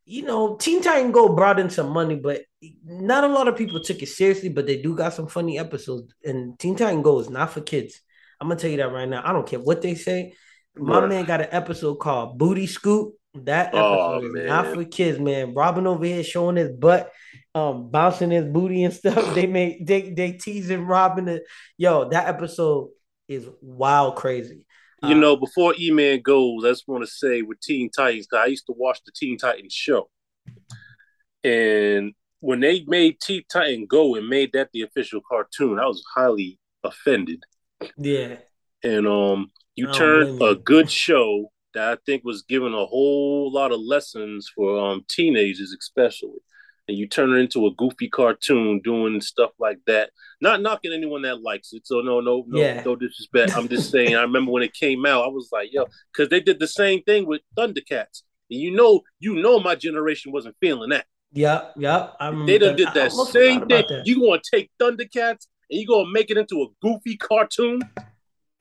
you 0.07 0.23
know 0.23 0.57
teen 0.57 0.83
titan 0.83 1.13
go 1.13 1.29
brought 1.29 1.61
in 1.61 1.69
some 1.69 1.91
money 1.91 2.17
but 2.17 2.41
not 2.85 3.25
a 3.25 3.29
lot 3.29 3.47
of 3.47 3.57
people 3.57 3.83
took 3.83 4.03
it 4.03 4.09
seriously 4.09 4.49
but 4.49 4.67
they 4.67 4.81
do 4.81 4.97
got 4.97 5.13
some 5.13 5.27
funny 5.27 5.59
episodes 5.59 6.15
and 6.25 6.59
teen 6.59 6.75
titan 6.75 7.03
go 7.03 7.19
is 7.21 7.29
not 7.29 7.53
for 7.53 7.61
kids 7.61 8.01
i'm 8.43 8.49
gonna 8.49 8.61
tell 8.61 8.71
you 8.71 8.77
that 8.77 8.93
right 8.93 9.09
now 9.09 9.23
i 9.25 9.33
don't 9.33 9.47
care 9.47 9.61
what 9.61 9.81
they 9.81 9.95
say 9.95 10.35
my 10.77 11.07
man 11.07 11.25
got 11.25 11.41
an 11.41 11.49
episode 11.51 11.95
called 11.97 12.37
booty 12.37 12.67
scoop 12.67 13.15
that 13.35 13.71
oh, 13.73 14.17
episode 14.17 14.37
oh, 14.37 14.41
is 14.41 14.47
not 14.49 14.67
for 14.75 14.85
kids 14.85 15.19
man 15.19 15.55
robin 15.55 15.87
over 15.87 16.05
here 16.05 16.25
showing 16.25 16.57
his 16.57 16.71
butt 16.73 17.11
um 17.55 17.91
bouncing 17.91 18.31
his 18.31 18.45
booty 18.45 18.85
and 18.85 18.95
stuff. 19.03 19.35
They 19.35 19.47
made 19.47 19.87
they 19.87 20.11
they 20.11 20.33
teasing 20.33 20.87
Robin. 20.87 21.27
The, 21.27 21.45
yo, 21.77 22.09
that 22.11 22.29
episode 22.29 22.91
is 23.29 23.49
wild 23.61 24.17
crazy. 24.17 24.65
You 25.03 25.17
uh, 25.17 25.19
know, 25.19 25.37
before 25.37 25.75
E 25.79 25.91
Man 25.91 26.21
goes, 26.21 26.65
I 26.65 26.69
just 26.69 26.87
want 26.87 27.05
to 27.05 27.11
say 27.11 27.43
with 27.43 27.61
Teen 27.61 27.91
Titans, 27.91 28.29
I 28.33 28.47
used 28.47 28.67
to 28.67 28.75
watch 28.77 29.01
the 29.05 29.13
Teen 29.15 29.37
Titans 29.37 29.73
show. 29.73 30.09
And 31.45 32.13
when 32.41 32.61
they 32.61 32.85
made 32.87 33.21
Teen 33.21 33.43
Titan 33.53 33.87
go 33.87 34.15
and 34.15 34.29
made 34.29 34.53
that 34.53 34.71
the 34.73 34.83
official 34.83 35.21
cartoon, 35.29 35.79
I 35.79 35.87
was 35.87 36.05
highly 36.15 36.59
offended. 36.85 37.43
Yeah. 37.97 38.37
And 38.83 39.07
um 39.07 39.51
you 39.75 39.91
turned 39.93 40.41
a 40.43 40.55
good 40.55 40.91
show 40.91 41.51
that 41.75 41.89
I 41.89 41.97
think 42.05 42.25
was 42.25 42.43
given 42.43 42.75
a 42.75 42.85
whole 42.85 43.51
lot 43.53 43.73
of 43.73 43.81
lessons 43.81 44.51
for 44.55 44.79
um 44.79 45.05
teenagers 45.09 45.75
especially 45.79 46.41
and 46.89 46.97
you 46.99 47.09
turn 47.09 47.33
it 47.33 47.39
into 47.39 47.67
a 47.67 47.75
goofy 47.75 48.09
cartoon 48.09 48.81
doing 48.83 49.21
stuff 49.21 49.51
like 49.59 49.79
that. 49.87 50.11
Not 50.41 50.61
knocking 50.61 50.93
anyone 50.93 51.23
that 51.23 51.41
likes 51.41 51.73
it. 51.73 51.87
So 51.87 52.01
no, 52.01 52.21
no, 52.21 52.45
no, 52.47 52.61
yeah. 52.61 52.83
no 52.83 52.97
disrespect. 52.97 53.57
I'm 53.57 53.69
just 53.69 53.91
saying. 53.91 54.17
I 54.17 54.23
remember 54.23 54.51
when 54.51 54.63
it 54.63 54.75
came 54.75 55.07
out, 55.07 55.25
I 55.25 55.29
was 55.29 55.49
like, 55.53 55.71
yo, 55.73 55.87
because 56.13 56.29
they 56.29 56.41
did 56.41 56.59
the 56.59 56.69
same 56.69 57.03
thing 57.03 57.27
with 57.27 57.41
Thundercats, 57.57 58.23
and 58.51 58.61
you 58.61 58.73
know, 58.73 59.03
you 59.21 59.35
know, 59.35 59.61
my 59.61 59.75
generation 59.75 60.33
wasn't 60.33 60.57
feeling 60.61 60.91
that. 60.91 61.07
Yep, 61.35 61.75
yep. 61.79 62.15
they 62.47 62.59
done 62.59 62.77
did 62.77 62.89
that 62.95 63.13
same 63.13 63.67
thing. 63.67 63.89
That. 63.89 64.03
You 64.05 64.21
gonna 64.21 64.43
take 64.53 64.71
Thundercats 64.81 65.47
and 65.71 65.81
you 65.81 65.87
gonna 65.87 66.11
make 66.11 66.31
it 66.31 66.39
into 66.39 66.63
a 66.63 66.67
goofy 66.81 67.17
cartoon? 67.17 67.83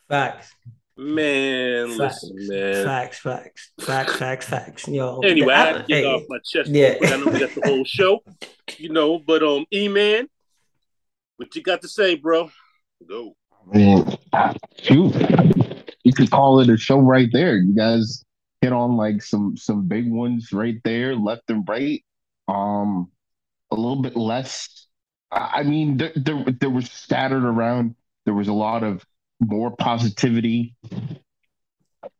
Facts. 0.07 0.53
Man, 0.97 1.97
facts, 1.97 2.23
listen, 2.23 2.47
man. 2.47 2.85
Facts, 2.85 3.19
facts, 3.19 3.71
facts, 3.79 4.15
facts, 4.17 4.45
facts. 4.45 4.87
Yo. 4.87 5.19
Anyway, 5.23 5.53
I, 5.53 5.69
I 5.69 5.77
get 5.79 5.89
hey, 5.89 6.05
off 6.05 6.23
my 6.29 6.37
chest. 6.45 6.69
Yeah. 6.69 6.95
I 7.01 7.17
know 7.17 7.31
we 7.31 7.39
got 7.39 7.55
the 7.55 7.61
whole 7.65 7.83
show, 7.85 8.19
you 8.77 8.89
know. 8.89 9.17
But 9.17 9.41
um, 9.41 9.65
E 9.73 9.87
man, 9.87 10.27
what 11.37 11.55
you 11.55 11.63
got 11.63 11.81
to 11.81 11.87
say, 11.87 12.15
bro? 12.15 12.51
Go. 13.07 13.35
Man, 13.73 14.15
shoot, 14.81 15.15
you 16.03 16.13
could 16.13 16.29
call 16.29 16.59
it 16.59 16.69
a 16.69 16.77
show 16.77 16.99
right 16.99 17.29
there. 17.31 17.55
You 17.57 17.73
guys 17.73 18.23
hit 18.61 18.73
on 18.73 18.95
like 18.95 19.23
some 19.23 19.57
some 19.57 19.87
big 19.87 20.09
ones 20.09 20.51
right 20.51 20.77
there, 20.83 21.15
left 21.15 21.49
and 21.49 21.67
right. 21.67 22.03
Um, 22.47 23.09
a 23.71 23.75
little 23.75 24.01
bit 24.01 24.15
less. 24.15 24.87
I 25.31 25.63
mean, 25.63 25.97
there 25.97 26.11
there, 26.15 26.43
there 26.59 26.69
was 26.69 26.89
scattered 26.91 27.43
around. 27.43 27.95
There 28.25 28.33
was 28.33 28.47
a 28.47 28.53
lot 28.53 28.83
of 28.83 29.05
more 29.39 29.75
positivity 29.75 30.75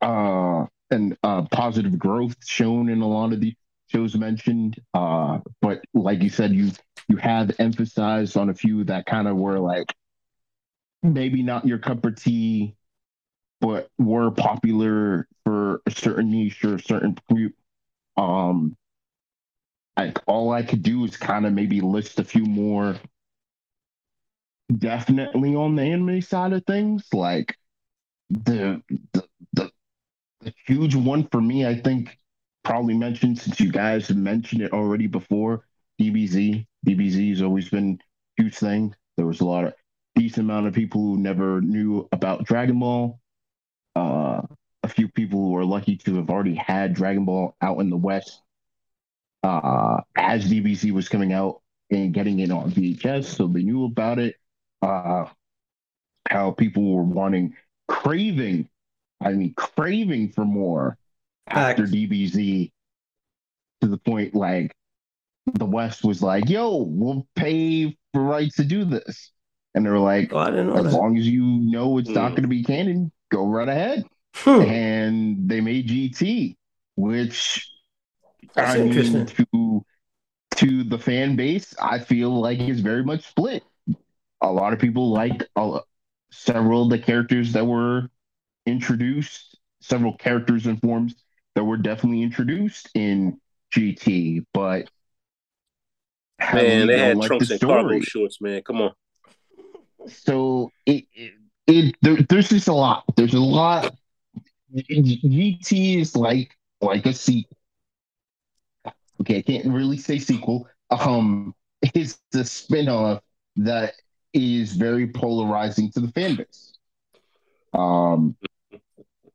uh, 0.01 0.65
and 0.89 1.17
uh, 1.23 1.43
positive 1.51 1.97
growth 1.97 2.35
shown 2.45 2.89
in 2.89 3.01
a 3.01 3.07
lot 3.07 3.33
of 3.33 3.41
the 3.41 3.53
shows 3.87 4.15
mentioned. 4.15 4.79
Uh, 4.93 5.39
but 5.61 5.81
like 5.93 6.21
you 6.23 6.29
said, 6.29 6.51
you 6.53 6.71
you 7.07 7.17
have 7.17 7.51
emphasized 7.59 8.37
on 8.37 8.49
a 8.49 8.53
few 8.53 8.83
that 8.85 9.05
kind 9.05 9.27
of 9.27 9.35
were 9.35 9.59
like 9.59 9.93
maybe 11.03 11.43
not 11.43 11.65
your 11.65 11.79
cup 11.79 12.05
of 12.05 12.15
tea, 12.15 12.75
but 13.59 13.89
were 13.97 14.31
popular 14.31 15.27
for 15.45 15.81
a 15.85 15.91
certain 15.91 16.31
niche 16.31 16.63
or 16.63 16.75
a 16.75 16.81
certain 16.81 17.17
group. 17.31 17.53
Um, 18.17 18.75
like 20.05 20.19
all 20.27 20.51
I 20.51 20.63
could 20.63 20.83
do 20.83 21.05
is 21.05 21.17
kind 21.17 21.45
of 21.45 21.53
maybe 21.53 21.81
list 21.81 22.19
a 22.19 22.23
few 22.23 22.45
more 22.45 22.95
definitely 24.75 25.55
on 25.55 25.75
the 25.75 25.83
anime 25.83 26.21
side 26.21 26.53
of 26.53 26.65
things. 26.65 27.07
Like 27.13 27.55
the 28.29 28.81
the 29.13 29.23
the, 29.53 29.71
the 30.41 30.53
huge 30.65 30.95
one 30.95 31.27
for 31.27 31.41
me, 31.41 31.65
I 31.67 31.75
think 31.75 32.17
probably 32.63 32.95
mentioned 32.95 33.39
since 33.39 33.59
you 33.59 33.71
guys 33.71 34.07
have 34.07 34.17
mentioned 34.17 34.61
it 34.61 34.73
already 34.73 35.07
before. 35.07 35.65
DBZ. 35.99 36.65
DBZ 36.87 37.29
has 37.29 37.41
always 37.43 37.69
been 37.69 37.99
a 38.39 38.43
huge 38.43 38.55
thing. 38.55 38.95
There 39.17 39.27
was 39.27 39.41
a 39.41 39.45
lot 39.45 39.65
of 39.65 39.73
decent 40.15 40.45
amount 40.45 40.67
of 40.67 40.73
people 40.73 41.01
who 41.01 41.17
never 41.17 41.61
knew 41.61 42.07
about 42.11 42.45
Dragon 42.45 42.79
Ball. 42.79 43.19
Uh, 43.95 44.41
a 44.83 44.87
few 44.87 45.07
people 45.09 45.39
who 45.39 45.55
are 45.57 45.65
lucky 45.65 45.95
to 45.97 46.15
have 46.15 46.29
already 46.29 46.55
had 46.55 46.95
Dragon 46.95 47.25
Ball 47.25 47.55
out 47.61 47.79
in 47.79 47.91
the 47.91 47.97
West 47.97 48.41
uh, 49.43 50.01
as 50.15 50.51
DBZ 50.51 50.91
was 50.91 51.09
coming 51.09 51.33
out 51.33 51.61
and 51.89 52.13
getting 52.13 52.39
it 52.39 52.51
on 52.51 52.71
VHS, 52.71 53.25
so 53.25 53.47
they 53.47 53.63
knew 53.63 53.85
about 53.85 54.19
it 54.19 54.35
uh, 54.81 55.25
how 56.29 56.51
people 56.51 56.95
were 56.95 57.03
wanting, 57.03 57.55
craving, 57.87 58.69
I 59.21 59.31
mean, 59.33 59.53
craving 59.55 60.31
for 60.31 60.45
more 60.45 60.97
after 61.47 61.83
DBZ 61.83 62.71
to 63.81 63.87
the 63.87 63.97
point 63.97 64.35
like 64.35 64.73
the 65.53 65.65
West 65.65 66.03
was 66.03 66.21
like, 66.21 66.49
yo, 66.49 66.77
we'll 66.77 67.27
pay 67.35 67.97
for 68.13 68.21
rights 68.21 68.55
to 68.57 68.63
do 68.63 68.85
this. 68.85 69.31
And 69.73 69.85
they're 69.85 69.99
like, 69.99 70.31
oh, 70.33 70.39
as 70.39 70.53
that. 70.83 70.93
long 70.93 71.17
as 71.17 71.27
you 71.27 71.43
know 71.43 71.97
it's 71.97 72.09
mm. 72.09 72.15
not 72.15 72.31
going 72.31 72.43
to 72.43 72.47
be 72.47 72.63
canon, 72.63 73.11
go 73.31 73.45
right 73.45 73.69
ahead. 73.69 74.05
Hmm. 74.35 74.61
And 74.61 75.49
they 75.49 75.61
made 75.61 75.87
GT, 75.87 76.55
which 76.95 77.70
That's 78.55 78.75
I 78.75 78.79
mean, 78.79 79.25
to 79.25 79.85
to 80.55 80.83
the 80.83 80.99
fan 80.99 81.35
base, 81.35 81.73
I 81.81 81.99
feel 81.99 82.39
like 82.39 82.59
it's 82.59 82.81
very 82.81 83.03
much 83.03 83.25
split 83.25 83.63
a 84.41 84.51
lot 84.51 84.73
of 84.73 84.79
people 84.79 85.11
like 85.11 85.47
uh, 85.55 85.79
several 86.31 86.83
of 86.83 86.89
the 86.89 86.99
characters 86.99 87.53
that 87.53 87.65
were 87.65 88.09
introduced, 88.65 89.57
several 89.81 90.17
characters 90.17 90.65
and 90.65 90.81
forms 90.81 91.15
that 91.55 91.63
were 91.63 91.77
definitely 91.77 92.23
introduced 92.23 92.89
in 92.95 93.39
GT, 93.75 94.45
but 94.53 94.89
man, 96.39 96.87
they 96.87 96.97
had 96.97 97.21
trunks 97.21 97.47
the 97.47 97.53
and 97.53 97.61
cargo 97.61 97.99
shorts, 98.01 98.41
man. 98.41 98.61
Come 98.63 98.81
on. 98.81 98.91
So 100.07 100.71
it, 100.85 101.05
it, 101.13 101.33
it 101.67 101.95
there, 102.01 102.17
there's 102.27 102.49
just 102.49 102.67
a 102.67 102.73
lot. 102.73 103.03
There's 103.15 103.35
a 103.35 103.39
lot. 103.39 103.93
GT 104.75 105.99
is 105.99 106.15
like 106.15 106.57
like 106.81 107.05
a 107.05 107.13
sequel. 107.13 107.57
Okay, 109.21 109.37
I 109.37 109.41
can't 109.41 109.67
really 109.67 109.97
say 109.97 110.19
sequel. 110.19 110.67
Um, 110.89 111.53
it's 111.81 112.19
the 112.31 112.39
spinoff 112.39 113.21
that 113.57 113.93
is 114.33 114.73
very 114.73 115.07
polarizing 115.07 115.91
to 115.91 115.99
the 115.99 116.11
fan 116.11 116.35
base. 116.35 116.73
Um, 117.73 118.35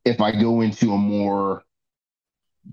if 0.03 0.21
I 0.21 0.31
go 0.39 0.61
into 0.61 0.93
a 0.93 0.97
more 0.97 1.63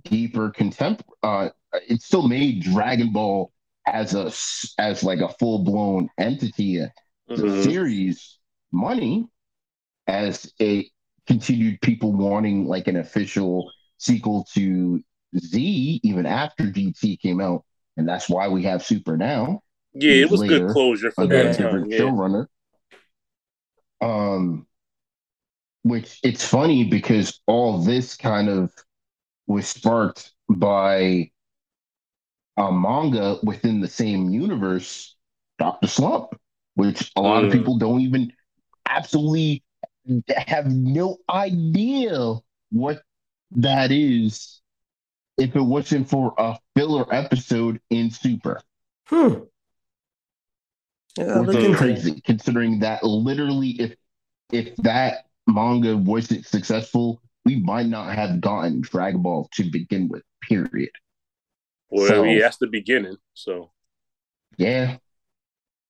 deeper 0.05 0.51
contempt, 0.51 1.05
uh, 1.23 1.51
it 1.89 2.03
still 2.03 2.27
made 2.27 2.63
Dragon 2.63 3.13
Ball 3.13 3.53
as 3.87 4.15
a 4.15 4.33
as 4.81 5.05
like 5.05 5.21
a 5.21 5.29
full 5.29 5.65
blown 5.65 6.09
entity, 6.19 6.77
mm-hmm. 6.77 7.37
the 7.37 7.63
series 7.63 8.39
money, 8.73 9.29
as 10.07 10.53
a 10.61 10.89
continued 11.27 11.81
people 11.81 12.13
wanting 12.13 12.67
like 12.67 12.89
an 12.89 12.97
official 12.97 13.71
sequel 13.99 14.47
to 14.55 15.03
Z 15.39 16.01
even 16.03 16.27
after 16.27 16.65
GT 16.65 17.21
came 17.21 17.41
out, 17.41 17.65
and 17.97 18.09
that's 18.09 18.29
why 18.29 18.49
we 18.49 18.63
have 18.65 18.85
Super 18.85 19.17
now. 19.17 19.63
Yeah, 19.93 20.13
it 20.13 20.31
was 20.31 20.43
good 20.43 20.71
closure 20.71 21.11
for 21.13 21.27
that 21.27 21.57
different 21.57 21.91
yeah. 21.91 22.01
showrunner. 22.01 22.47
Um, 24.01 24.67
which 25.83 26.19
it's 26.23 26.45
funny 26.45 26.85
because 26.85 27.41
all 27.47 27.79
this 27.79 28.17
kind 28.17 28.49
of 28.49 28.73
was 29.47 29.69
sparked 29.69 30.33
by 30.49 31.31
a 32.57 32.73
manga 32.73 33.39
within 33.43 33.81
the 33.81 33.89
same 33.89 34.31
universe, 34.31 35.17
Doctor 35.59 35.87
Slump, 35.87 36.39
which 36.75 37.11
a 37.17 37.21
lot 37.21 37.43
mm. 37.43 37.47
of 37.47 37.53
people 37.53 37.79
don't 37.79 38.01
even 38.01 38.33
absolutely 38.89 39.63
have 40.37 40.67
no 40.67 41.19
idea 41.31 42.35
what 42.71 43.03
that 43.53 43.91
is 43.93 44.61
if 45.37 45.55
it 45.57 45.61
wasn't 45.61 46.09
for 46.09 46.35
a 46.39 46.59
filler 46.77 47.13
episode 47.13 47.81
in 47.91 48.11
Super. 48.11 48.61
Hmm. 49.07 49.35
Yeah, 51.17 51.41
which 51.41 51.77
crazy 51.77 52.21
considering 52.23 52.81
that 52.81 53.05
literally 53.05 53.71
if 53.71 53.95
if 54.53 54.75
that 54.77 55.27
manga 55.47 55.97
wasn't 55.97 56.45
successful, 56.45 57.21
we 57.45 57.61
might 57.61 57.87
not 57.87 58.15
have 58.15 58.41
gotten 58.41 58.81
Dragon 58.81 59.23
Ball 59.23 59.49
to 59.55 59.71
begin 59.71 60.09
with. 60.09 60.23
Period. 60.43 60.91
Well, 61.91 62.09
so, 62.09 62.23
I 62.23 62.27
mean, 62.27 62.39
that's 62.41 62.57
the 62.57 62.67
beginning. 62.67 63.17
So 63.35 63.71
yeah. 64.57 64.97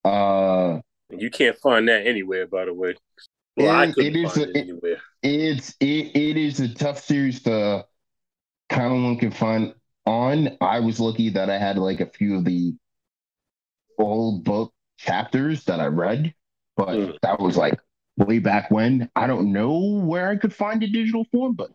Uh, 0.05 0.81
you 1.11 1.31
can't 1.31 1.57
find 1.57 1.89
that 1.89 2.07
anywhere, 2.07 2.47
by 2.47 2.67
the 2.67 2.75
way. 2.75 2.95
Well, 3.57 3.71
I 3.71 3.93
couldn't 3.93 4.17
it 4.17 4.25
is 4.25 4.33
find 4.35 4.47
a, 4.47 4.51
it 4.51 4.57
anywhere. 4.57 4.97
It's 5.23 5.75
it, 5.81 6.15
it 6.15 6.37
is 6.37 6.61
a 6.61 6.75
tough 6.75 7.01
series 7.01 7.43
to 7.45 7.87
kind 8.75 8.93
of 8.93 9.03
one 9.03 9.17
can 9.17 9.31
find 9.31 9.75
on. 10.05 10.57
I 10.61 10.81
was 10.81 11.01
lucky 11.01 11.31
that 11.31 11.49
I 11.49 11.59
had 11.59 11.79
like 11.79 12.01
a 12.01 12.07
few 12.07 12.37
of 12.37 12.45
the 12.45 12.75
old 13.99 14.45
book 14.45 14.73
chapters 14.99 15.65
that 15.65 15.81
I 15.81 15.87
read, 15.87 16.35
but 16.77 16.89
mm. 16.89 17.19
that 17.23 17.41
was 17.41 17.57
like 17.57 17.79
way 18.17 18.41
back 18.41 18.71
when. 18.71 19.09
I 19.15 19.27
don't 19.27 19.53
know 19.53 20.01
where 20.05 20.29
I 20.29 20.37
could 20.37 20.55
find 20.55 20.83
a 20.83 20.89
digital 20.89 21.25
form, 21.31 21.55
but 21.55 21.71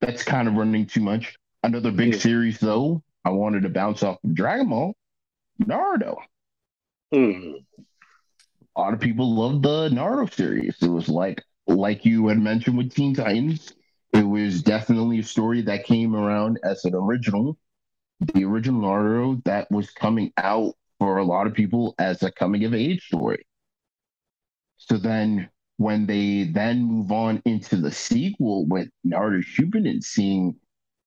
that's 0.00 0.22
kind 0.22 0.46
of 0.46 0.54
running 0.54 0.86
too 0.86 1.00
much. 1.00 1.36
Another 1.62 1.90
big 1.90 2.12
mm. 2.12 2.20
series, 2.20 2.60
though, 2.60 3.02
I 3.24 3.30
wanted 3.30 3.62
to 3.62 3.70
bounce 3.70 4.02
off 4.02 4.18
of 4.22 4.34
Dragon 4.34 4.68
Ball, 4.68 4.94
Naruto. 5.62 6.16
Mm. 7.14 7.64
A 8.76 8.80
lot 8.80 8.92
of 8.92 9.00
people 9.00 9.34
loved 9.34 9.62
the 9.62 9.88
Naruto 9.88 10.32
series. 10.32 10.76
It 10.82 10.88
was 10.88 11.08
like 11.08 11.42
like 11.66 12.04
you 12.04 12.28
had 12.28 12.38
mentioned 12.38 12.76
with 12.76 12.94
Teen 12.94 13.14
Titans, 13.14 13.72
it 14.16 14.26
was 14.26 14.62
definitely 14.62 15.18
a 15.18 15.24
story 15.24 15.60
that 15.62 15.84
came 15.84 16.16
around 16.16 16.58
as 16.64 16.84
an 16.86 16.94
original. 16.94 17.58
The 18.20 18.44
original 18.44 18.80
Naruto 18.80 19.44
that 19.44 19.70
was 19.70 19.90
coming 19.90 20.32
out 20.38 20.74
for 20.98 21.18
a 21.18 21.24
lot 21.24 21.46
of 21.46 21.52
people 21.52 21.94
as 21.98 22.22
a 22.22 22.32
coming 22.32 22.64
of 22.64 22.72
age 22.72 23.04
story. 23.06 23.46
So 24.78 24.96
then 24.96 25.50
when 25.76 26.06
they 26.06 26.44
then 26.44 26.82
move 26.82 27.12
on 27.12 27.42
into 27.44 27.76
the 27.76 27.90
sequel 27.92 28.66
with 28.66 28.88
Naruto 29.06 29.44
Shippuden 29.44 30.02
seeing 30.02 30.56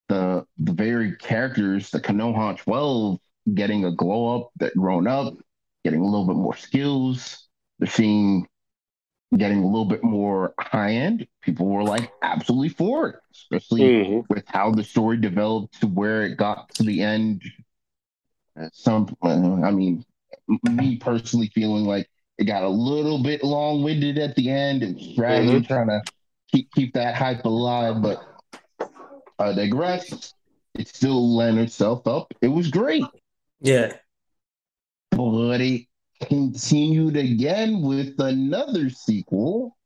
the 0.08 0.46
the 0.60 0.74
very 0.74 1.16
characters, 1.16 1.90
the 1.90 2.00
Konoha 2.00 2.58
12 2.58 3.20
getting 3.56 3.86
a 3.86 3.96
glow 3.96 4.36
up, 4.36 4.52
that 4.58 4.76
grown 4.76 5.08
up, 5.08 5.34
getting 5.84 6.02
a 6.02 6.06
little 6.06 6.28
bit 6.28 6.36
more 6.36 6.56
skills. 6.56 7.48
They're 7.80 7.88
seeing 7.88 8.48
getting 9.38 9.60
a 9.60 9.66
little 9.66 9.86
bit 9.86 10.04
more 10.04 10.54
high 10.60 10.94
end. 10.94 11.28
People 11.42 11.68
were 11.68 11.84
like 11.84 12.12
absolutely 12.22 12.70
for 12.70 13.10
it, 13.10 13.16
especially 13.34 13.82
mm-hmm. 13.82 14.34
with 14.34 14.44
how 14.48 14.72
the 14.72 14.84
story 14.84 15.18
developed 15.18 15.80
to 15.82 15.88
where 15.88 16.24
it 16.24 16.36
got 16.38 16.70
to 16.76 16.84
the 16.84 17.02
end. 17.02 17.44
Some, 18.74 19.16
I 19.24 19.72
mean, 19.72 20.04
me 20.64 20.98
personally 20.98 21.52
feeling 21.54 21.86
like 21.86 22.10
it 22.38 22.46
got 22.46 22.64
a 22.64 22.70
little 22.70 23.22
bit 23.22 23.44
long 23.44 23.84
winded 23.84 24.18
at 24.18 24.36
the 24.36 24.50
end 24.50 24.84
and 24.84 25.00
dragging, 25.16 25.62
mm-hmm. 25.62 25.74
trying 25.74 25.88
to 25.88 26.02
keep 26.52 26.72
keep 26.74 26.94
that 26.94 27.16
hype 27.16 27.46
alive. 27.46 28.02
But 28.02 28.22
I 29.38 29.54
digress. 29.54 30.34
It 30.74 30.88
still 30.88 31.36
lent 31.36 31.60
itself 31.60 32.08
up. 32.08 32.34
It 32.42 32.48
was 32.48 32.70
great. 32.70 33.04
Yeah. 33.62 33.94
But 35.12 35.62
it 35.62 35.89
continued 36.22 37.16
again 37.18 37.82
with 37.82 38.20
another 38.20 38.90
sequel 38.90 39.78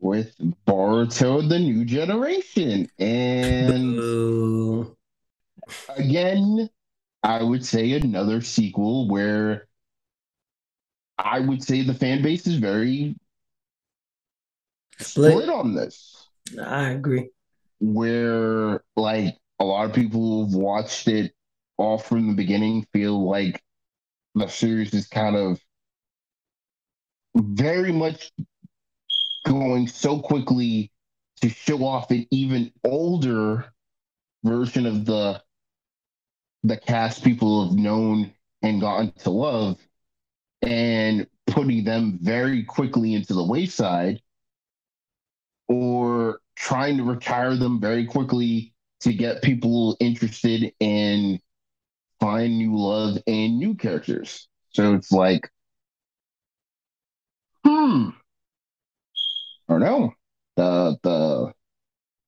with 0.00 0.34
Boruto 0.66 1.48
the 1.48 1.58
New 1.58 1.84
Generation. 1.84 2.88
And 2.98 3.98
again, 5.96 6.68
I 7.22 7.42
would 7.42 7.64
say 7.64 7.92
another 7.92 8.40
sequel 8.40 9.08
where 9.08 9.68
I 11.18 11.38
would 11.40 11.62
say 11.62 11.82
the 11.82 11.94
fan 11.94 12.22
base 12.22 12.46
is 12.46 12.56
very 12.56 13.14
split, 14.98 15.32
split 15.32 15.48
on 15.48 15.74
this. 15.74 16.28
I 16.60 16.90
agree. 16.90 17.28
Where 17.80 18.82
like 18.96 19.36
a 19.60 19.64
lot 19.64 19.86
of 19.86 19.94
people 19.94 20.44
who've 20.46 20.54
watched 20.54 21.06
it 21.06 21.32
all 21.76 21.98
from 21.98 22.28
the 22.28 22.34
beginning 22.34 22.86
feel 22.92 23.24
like 23.28 23.62
the 24.34 24.48
series 24.48 24.94
is 24.94 25.06
kind 25.06 25.36
of 25.36 25.60
very 27.36 27.92
much 27.92 28.32
going 29.46 29.88
so 29.88 30.20
quickly 30.20 30.90
to 31.40 31.48
show 31.48 31.84
off 31.84 32.10
an 32.10 32.26
even 32.30 32.72
older 32.84 33.72
version 34.44 34.86
of 34.86 35.04
the 35.04 35.42
the 36.64 36.76
cast 36.76 37.24
people 37.24 37.68
have 37.68 37.76
known 37.76 38.32
and 38.62 38.80
gotten 38.80 39.10
to 39.12 39.30
love 39.30 39.78
and 40.62 41.26
putting 41.48 41.82
them 41.82 42.18
very 42.22 42.62
quickly 42.62 43.14
into 43.14 43.34
the 43.34 43.44
wayside 43.44 44.22
or 45.68 46.40
trying 46.54 46.96
to 46.96 47.02
retire 47.02 47.56
them 47.56 47.80
very 47.80 48.06
quickly 48.06 48.72
to 49.00 49.12
get 49.12 49.42
people 49.42 49.96
interested 49.98 50.72
in 50.78 51.40
find 52.22 52.56
new 52.56 52.76
love 52.76 53.18
and 53.26 53.58
new 53.58 53.74
characters. 53.74 54.46
So 54.70 54.94
it's 54.94 55.10
like, 55.10 55.50
hmm, 57.64 58.10
I 59.68 59.72
don't 59.72 59.80
know. 59.80 60.14
The 60.54 60.96
the 61.02 61.52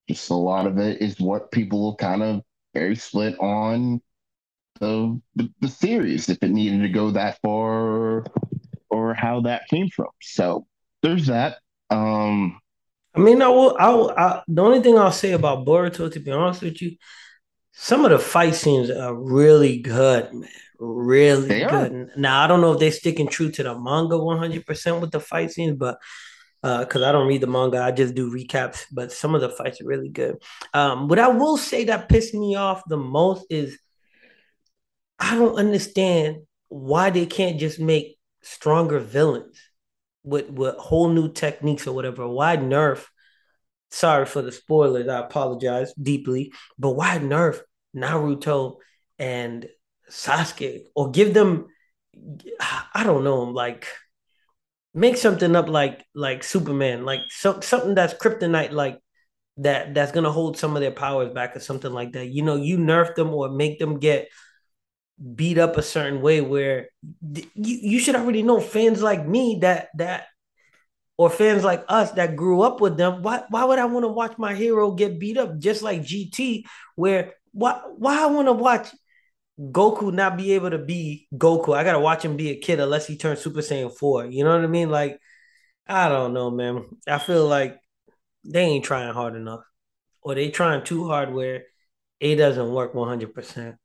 just 0.09 0.31
a 0.31 0.35
lot 0.35 0.67
of 0.67 0.79
it 0.79 1.01
is 1.01 1.21
what 1.21 1.53
people 1.53 1.95
kind 1.95 2.25
of 2.25 2.43
very 2.75 2.97
split 2.97 3.39
on 3.39 4.01
the, 4.81 5.21
the, 5.37 5.49
the 5.61 5.69
series 5.69 6.29
if 6.29 6.39
it 6.43 6.51
needed 6.51 6.83
to 6.83 6.89
go 6.89 7.13
that 7.13 7.39
far 7.41 8.27
or 8.91 9.15
how 9.15 9.43
that 9.43 9.69
came 9.69 9.89
from. 9.91 10.09
So 10.21 10.67
there's 11.03 11.27
that. 11.27 11.59
Um, 11.91 12.59
I 13.15 13.21
mean, 13.21 13.41
I 13.41 13.49
will. 13.49 13.77
I, 13.79 13.91
will, 13.91 14.11
I 14.11 14.43
the 14.49 14.63
only 14.63 14.81
thing 14.81 14.99
I'll 14.99 15.13
say 15.13 15.33
about 15.33 15.65
Boruto, 15.65 16.13
to 16.13 16.19
be 16.19 16.33
honest 16.33 16.63
with 16.63 16.83
you, 16.83 16.97
some 17.77 18.05
of 18.05 18.11
the 18.11 18.19
fight 18.19 18.55
scenes 18.55 18.89
are 18.91 19.15
really 19.15 19.79
good, 19.79 20.33
man. 20.33 20.49
Really 20.79 21.61
good. 21.61 22.11
Now 22.17 22.43
I 22.43 22.47
don't 22.47 22.61
know 22.61 22.73
if 22.73 22.81
they're 22.81 22.91
sticking 22.91 23.29
true 23.29 23.51
to 23.53 23.63
the 23.63 23.79
manga 23.79 24.19
100 24.19 24.67
percent 24.67 25.01
with 25.01 25.11
the 25.11 25.21
fight 25.21 25.51
scenes, 25.51 25.77
but 25.77 25.99
because 26.63 27.03
uh, 27.03 27.09
I 27.09 27.13
don't 27.13 27.29
read 27.29 27.41
the 27.41 27.47
manga, 27.47 27.83
I 27.83 27.91
just 27.91 28.15
do 28.15 28.33
recaps. 28.33 28.85
But 28.91 29.13
some 29.13 29.35
of 29.35 29.41
the 29.41 29.51
fights 29.51 29.81
are 29.81 29.87
really 29.87 30.09
good. 30.09 30.37
Um, 30.73 31.09
what 31.09 31.19
I 31.19 31.29
will 31.29 31.57
say 31.57 31.85
that 31.85 32.09
pissed 32.09 32.35
me 32.35 32.55
off 32.55 32.83
the 32.89 32.97
most 32.97 33.47
is 33.51 33.79
I 35.19 35.37
don't 35.37 35.57
understand 35.57 36.39
why 36.69 37.11
they 37.11 37.27
can't 37.27 37.59
just 37.59 37.79
make 37.79 38.19
stronger 38.43 38.99
villains 38.99 39.61
with 40.23 40.51
with 40.51 40.77
whole 40.77 41.09
new 41.09 41.33
techniques 41.33 41.87
or 41.87 41.95
whatever. 41.95 42.29
Why 42.29 42.57
nerf? 42.57 43.07
Sorry 43.95 44.27
for 44.27 44.43
the 44.43 44.51
spoilers. 44.51 45.07
I 45.07 45.21
apologize 45.21 45.95
deeply, 45.95 46.53
but 46.77 46.97
why 46.97 47.19
nerf 47.19 47.61
Naruto 47.95 48.79
and 49.21 49.69
Sasuke 50.11 50.87
or 50.97 51.13
give 51.13 51.33
them? 51.33 51.69
I 52.93 53.05
don't 53.05 53.23
know. 53.23 53.45
Like 53.45 53.87
make 54.95 55.17
something 55.17 55.55
up 55.55 55.69
like 55.69 56.05
like 56.13 56.43
Superman, 56.43 57.05
like 57.05 57.21
so, 57.29 57.61
something 57.61 57.95
that's 57.95 58.15
kryptonite, 58.15 58.73
like 58.73 58.99
that 59.59 59.95
that's 59.95 60.11
gonna 60.11 60.33
hold 60.33 60.59
some 60.59 60.75
of 60.75 60.83
their 60.83 60.91
powers 60.91 61.33
back 61.33 61.55
or 61.55 61.61
something 61.61 61.93
like 61.93 62.15
that. 62.15 62.27
You 62.27 62.43
know, 62.43 62.57
you 62.57 62.79
nerf 62.79 63.15
them 63.15 63.33
or 63.33 63.49
make 63.49 63.79
them 63.79 64.01
get 64.01 64.29
beat 65.37 65.59
up 65.59 65.77
a 65.77 65.83
certain 65.83 66.21
way 66.21 66.41
where 66.41 66.89
you, 67.23 67.45
you 67.55 67.99
should 68.01 68.17
already 68.17 68.43
know 68.43 68.61
fans 68.61 69.01
like 69.01 69.25
me 69.25 69.59
that 69.61 69.91
that 69.99 70.27
or 71.17 71.31
fans 71.31 71.65
like 71.65 71.85
us 71.89 72.13
that 72.13 72.37
grew 72.37 72.63
up 72.63 72.81
with 72.81 72.97
them 72.97 73.23
why 73.23 73.43
why 73.49 73.65
would 73.65 73.79
I 73.79 73.85
want 73.85 74.05
to 74.05 74.09
watch 74.09 74.37
my 74.39 74.55
hero 74.55 74.93
get 74.93 75.19
beat 75.19 75.39
up 75.39 75.59
just 75.59 75.83
like 75.83 76.03
GT 76.03 76.65
where 76.97 77.35
why 77.53 77.81
why 77.97 78.23
I 78.23 78.27
want 78.27 78.49
to 78.49 78.53
watch 78.53 78.89
Goku 79.61 80.13
not 80.13 80.37
be 80.37 80.53
able 80.53 80.71
to 80.71 80.79
be 80.79 81.29
Goku? 81.33 81.77
I 81.77 81.85
got 81.85 81.93
to 81.93 82.01
watch 82.01 82.25
him 82.25 82.37
be 82.37 82.51
a 82.51 82.57
kid 82.57 82.81
unless 82.81 83.07
he 83.07 83.17
turns 83.17 83.41
Super 83.41 83.61
Saiyan 83.61 83.97
4 83.97 84.27
you 84.27 84.45
know 84.45 84.55
what 84.55 84.65
I 84.65 84.69
mean? 84.69 84.91
Like 84.91 85.21
I 85.87 86.09
don't 86.09 86.35
know 86.35 86.51
man. 86.51 86.85
I 87.07 87.19
feel 87.19 87.47
like 87.47 87.79
they 88.45 88.63
ain't 88.63 88.85
trying 88.85 89.13
hard 89.13 89.37
enough 89.37 89.65
or 90.23 90.35
they 90.35 90.51
trying 90.51 90.85
too 90.85 91.07
hard 91.09 91.33
where 91.33 91.65
it 92.21 92.37
doesn't 92.37 92.73
work 92.73 92.95
100% 92.95 93.77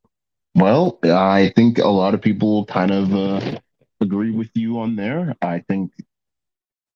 well, 0.55 0.99
I 1.03 1.53
think 1.55 1.77
a 1.77 1.87
lot 1.87 2.13
of 2.13 2.21
people 2.21 2.65
kind 2.65 2.91
of 2.91 3.13
uh, 3.13 3.59
agree 4.01 4.31
with 4.31 4.49
you 4.55 4.79
on 4.79 4.95
there. 4.95 5.35
I 5.41 5.59
think, 5.59 5.91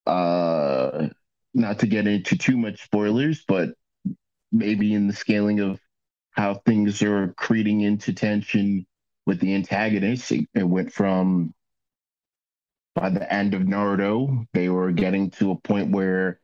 uh, 0.06 1.08
not 1.54 1.80
to 1.80 1.88
get 1.88 2.08
into 2.08 2.38
too 2.38 2.58
much 2.58 2.84
spoilers, 2.84 3.44
but 3.48 3.70
maybe 4.52 4.94
in 4.94 5.08
the 5.08 5.13
scaling 5.13 5.60
of 5.60 5.80
how 6.32 6.56
things 6.66 7.02
are 7.02 7.34
creating 7.38 7.82
into 7.82 8.13
tension 8.13 8.86
with 9.26 9.39
the 9.39 9.54
antagonist, 9.54 10.32
it, 10.32 10.48
it 10.54 10.63
went 10.63 10.92
from 10.92 11.54
by 12.96 13.10
the 13.10 13.32
end 13.34 13.54
of 13.54 13.63
Naruto, 13.63 14.46
they 14.54 14.70
were 14.70 14.92
getting 14.92 15.32
to 15.32 15.52
a 15.52 15.56
point 15.56 15.92
where 15.92 16.39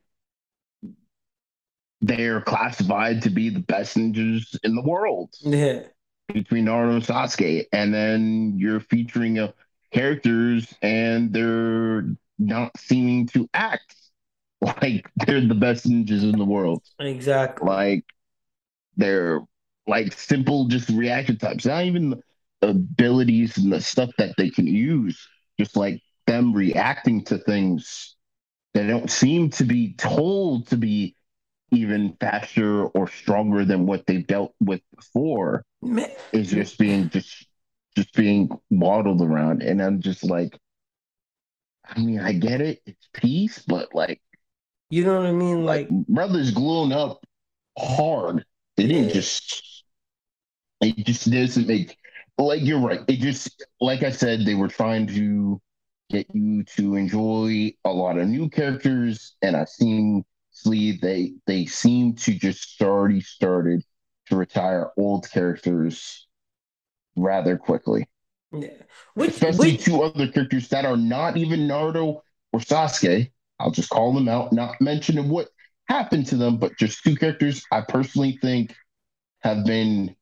they're 2.02 2.42
classified 2.42 3.24
to 3.24 3.30
be 3.30 3.50
the 3.50 3.60
best 3.60 3.98
ninjas 3.98 4.58
in 4.64 4.76
the 4.76 4.82
world. 4.82 5.34
Yeah 5.42 5.84
between 6.34 6.66
Naruto 6.66 6.96
and 6.96 7.04
Sasuke, 7.04 7.66
and 7.74 7.94
then 7.94 8.54
you're 8.58 8.80
featuring 8.80 9.40
uh, 9.40 9.52
characters 9.92 10.74
and 10.82 11.34
they're 11.34 12.06
not 12.40 12.72
seeming 12.78 13.28
to 13.28 13.50
act 13.54 13.96
like 14.62 15.10
they're 15.16 15.46
the 15.46 15.56
best 15.56 15.88
ninjas 15.88 16.24
in 16.24 16.38
the 16.38 16.46
world. 16.46 16.84
Exactly. 17.00 17.68
Like 17.68 18.06
they're 18.98 19.42
like 19.88 20.14
simple 20.14 20.68
just 20.68 20.90
reaction 20.90 21.38
types, 21.38 21.66
not 21.66 21.84
even 21.86 22.22
the 22.62 22.70
abilities 22.70 23.58
and 23.58 23.72
the 23.72 23.82
stuff 23.82 24.10
that 24.18 24.36
they 24.38 24.50
can 24.50 24.68
use, 24.68 25.28
just 25.60 25.76
like 25.76 26.02
them 26.28 26.54
reacting 26.54 27.24
to 27.26 27.38
things 27.40 28.16
they 28.74 28.86
don't 28.86 29.10
seem 29.10 29.50
to 29.50 29.64
be 29.64 29.94
told 29.94 30.68
to 30.68 30.78
be 30.78 31.16
even 31.72 32.16
faster 32.20 32.86
or 32.86 33.08
stronger 33.08 33.66
than 33.66 33.86
what 33.86 34.06
they've 34.06 34.26
dealt 34.26 34.54
with 34.60 34.82
before 34.96 35.64
Man. 35.82 36.10
is 36.34 36.50
just 36.50 36.78
being 36.78 37.10
just 37.10 37.48
just 37.96 38.14
being 38.14 38.50
waddled 38.70 39.22
around 39.22 39.62
and 39.62 39.82
i'm 39.82 40.02
just 40.02 40.24
like 40.24 40.58
i 41.96 42.00
mean 42.00 42.20
i 42.20 42.32
get 42.32 42.62
it 42.62 42.82
it's 42.86 43.10
peace 43.14 43.60
but 43.68 43.94
like 43.94 44.22
you 44.90 45.04
know 45.04 45.18
what 45.18 45.28
i 45.28 45.32
mean? 45.32 45.66
like, 45.66 45.90
like 45.90 46.08
brothers 46.08 46.52
gluing 46.52 46.92
up 46.92 47.24
hard. 47.80 48.46
It 48.78 48.88
didn't 48.88 49.14
just 49.14 49.84
it 50.82 50.96
just 51.06 51.30
doesn't 51.30 51.68
make 51.68 51.98
like 52.38 52.62
you're 52.62 52.80
right. 52.80 53.02
It 53.08 53.20
just 53.20 53.66
like 53.82 54.04
i 54.04 54.12
said 54.12 54.46
they 54.46 54.56
were 54.56 54.68
trying 54.68 55.08
to 55.08 55.62
get 56.10 56.28
you 56.34 56.64
to 56.64 56.96
enjoy 56.96 57.74
a 57.86 57.92
lot 57.92 58.18
of 58.18 58.28
new 58.28 58.50
characters, 58.50 59.36
and 59.42 59.56
I 59.56 59.66
seem 59.66 60.24
they 60.66 61.34
they 61.48 61.66
seem 61.66 62.16
to 62.16 62.34
just 62.34 62.82
already 62.82 63.22
started 63.22 63.84
to 64.28 64.36
retire 64.36 64.92
old 64.98 65.30
characters 65.32 66.28
rather 67.16 67.58
quickly. 67.58 68.08
Yeah. 68.52 68.70
Which, 69.14 69.32
Especially 69.32 69.74
which... 69.74 69.86
two 69.86 70.02
other 70.02 70.28
characters 70.28 70.70
that 70.70 70.86
are 70.86 70.98
not 70.98 71.38
even 71.38 71.62
Naruto 71.62 72.22
or 72.52 72.60
Sasuke. 72.60 73.32
I'll 73.60 73.72
just 73.72 73.90
call 73.90 74.14
them 74.14 74.30
out, 74.30 74.54
not 74.54 74.80
mentioning 74.80 75.30
what 75.30 75.50
happened 75.88 76.28
to 76.28 76.38
them, 76.38 76.58
but 76.58 76.78
just 76.78 77.04
two 77.04 77.16
characters 77.16 77.64
I 77.72 77.82
personally 77.82 78.38
think 78.42 78.74
have 79.42 79.66
been 79.66 80.16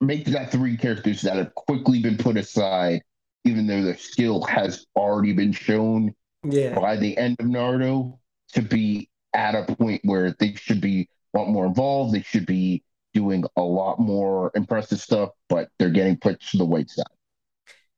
make 0.00 0.26
that 0.26 0.52
three 0.52 0.76
characters 0.76 1.22
that 1.22 1.36
have 1.36 1.54
quickly 1.54 2.00
been 2.00 2.18
put 2.18 2.36
aside, 2.36 3.02
even 3.44 3.66
though 3.66 3.82
their 3.82 3.96
skill 3.96 4.42
has 4.42 4.86
already 4.94 5.32
been 5.32 5.52
shown 5.52 6.14
yeah. 6.44 6.74
by 6.74 6.96
the 6.96 7.16
end 7.16 7.36
of 7.40 7.46
Naruto 7.46 8.18
to 8.52 8.62
be 8.62 9.08
at 9.32 9.54
a 9.54 9.74
point 9.74 10.02
where 10.04 10.34
they 10.38 10.54
should 10.54 10.80
be 10.80 11.08
a 11.34 11.38
lot 11.38 11.48
more 11.48 11.66
involved. 11.66 12.14
They 12.14 12.22
should 12.22 12.46
be 12.46 12.82
doing 13.14 13.44
a 13.56 13.62
lot 13.62 13.98
more 13.98 14.50
impressive 14.54 15.00
stuff, 15.00 15.30
but 15.48 15.70
they're 15.78 15.90
getting 15.90 16.18
put 16.18 16.40
to 16.40 16.58
the 16.58 16.64
white 16.64 16.90
side. 16.90 17.06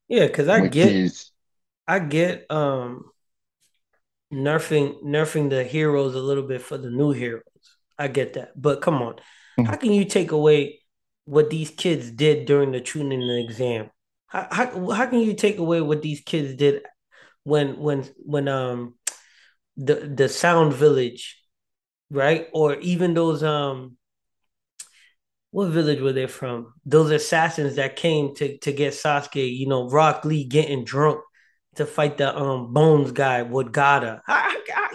Yeah, 0.09 0.27
because 0.27 0.49
I 0.49 0.69
get 0.69 0.93
is, 0.93 1.33
I 1.89 1.99
get 1.99 2.49
um 2.51 3.11
nerfing 4.33 5.03
nerfing 5.03 5.51
the 5.51 5.65
heroes 5.65 6.15
a 6.15 6.21
little 6.21 6.45
bit 6.45 6.63
for 6.63 6.79
the 6.79 6.91
new 6.91 7.13
heroes. 7.13 7.43
I 7.99 8.09
get 8.09 8.35
that. 8.35 8.61
But 8.61 8.83
come 8.83 9.03
on. 9.03 9.15
Mm-hmm. 9.15 9.65
How 9.65 9.77
can 9.77 9.93
you 9.93 10.05
take 10.05 10.31
away 10.31 10.81
what 11.25 11.51
these 11.51 11.71
kids 11.71 12.11
did 12.11 12.47
during 12.47 12.73
the 12.73 12.81
Chunin 12.81 13.45
exam? 13.45 13.91
How, 14.29 14.47
how, 14.51 14.91
how 14.91 15.07
can 15.07 15.21
you 15.21 15.35
take 15.35 15.59
away 15.59 15.81
what 15.81 16.03
these 16.03 16.21
kids 16.21 16.55
did 16.55 16.83
when 17.45 17.79
when 17.79 18.05
when 18.19 18.49
um 18.49 18.95
the 19.77 19.95
the 19.95 20.29
Sound 20.29 20.75
Village, 20.75 21.41
right? 22.11 22.49
Or 22.53 22.75
even 22.77 23.15
those 23.15 23.43
um 23.43 23.96
what 25.57 25.71
village 25.71 26.03
were 26.03 26.13
they 26.13 26.27
from? 26.27 26.75
Those 26.85 27.11
assassins 27.11 27.77
that 27.77 27.97
came 27.97 28.35
to 28.35 28.59
to 28.59 28.73
get 28.73 28.93
Sasuke, 28.93 29.57
you 29.57 29.67
know, 29.67 29.89
Rock 29.89 30.27
Lee 30.27 30.45
getting 30.45 30.85
drunk 30.85 31.21
to 31.77 31.87
fight 31.87 32.19
the 32.19 32.37
um 32.37 32.75
Bones 32.75 33.11
guy 33.13 33.41
with 33.41 33.73
Gaara. 33.73 34.21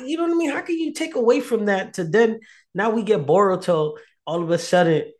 you 0.05 0.17
know 0.17 0.23
what 0.25 0.33
I 0.33 0.35
mean? 0.35 0.51
How 0.51 0.61
can 0.61 0.77
you 0.77 0.93
take 0.93 1.15
away 1.15 1.39
from 1.39 1.65
that 1.65 1.95
to 1.95 2.03
then 2.03 2.41
now 2.75 2.91
we 2.91 3.01
get 3.01 3.25
Boruto 3.25 3.97
all 4.27 4.43
of 4.43 4.51
a 4.51 4.59
sudden 4.59 5.11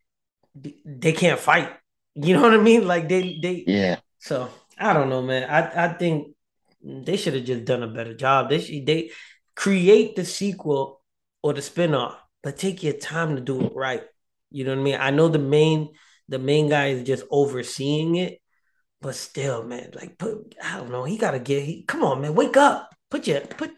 they 0.54 1.12
can't 1.12 1.40
fight. 1.40 1.72
You 2.14 2.36
know 2.36 2.44
what 2.44 2.54
I 2.54 2.62
mean? 2.62 2.86
Like 2.86 3.10
they 3.10 3.40
they 3.42 3.64
yeah. 3.66 3.96
So 4.20 4.48
I 4.78 4.94
don't 4.94 5.10
know, 5.10 5.24
man. 5.24 5.50
I 5.50 5.86
I 5.86 5.94
think 5.94 6.36
they 6.84 7.18
should 7.18 7.34
have 7.34 7.46
just 7.46 7.66
done 7.66 7.82
a 7.82 7.88
better 7.88 8.14
job. 8.14 8.50
They 8.50 8.60
should, 8.60 8.86
they 8.86 9.10
create 9.56 10.16
the 10.16 10.24
sequel 10.24 11.02
or 11.42 11.54
the 11.54 11.62
spinoff, 11.62 12.18
but 12.44 12.58
take 12.58 12.84
your 12.84 12.94
time 12.94 13.38
to 13.38 13.42
do 13.42 13.60
it 13.66 13.74
right. 13.74 14.04
You 14.52 14.66
know 14.66 14.72
what 14.72 14.82
I 14.82 14.84
mean? 14.84 14.98
I 15.00 15.10
know 15.12 15.28
the 15.30 15.40
main 15.40 15.90
the 16.28 16.40
main 16.40 16.70
guy 16.70 16.88
is 16.88 17.04
just 17.04 17.24
overseeing 17.32 18.16
it, 18.16 18.40
but 19.02 19.16
still, 19.16 19.64
man, 19.64 19.92
like 19.96 20.18
put 20.18 20.56
I 20.64 20.78
don't 20.78 20.92
know, 20.92 21.04
he 21.04 21.18
gotta 21.18 21.40
get 21.40 21.64
he, 21.64 21.84
come 21.84 22.04
on, 22.04 22.22
man, 22.22 22.36
wake 22.36 22.58
up. 22.58 22.94
Put 23.10 23.28
your 23.28 23.42
put 23.42 23.72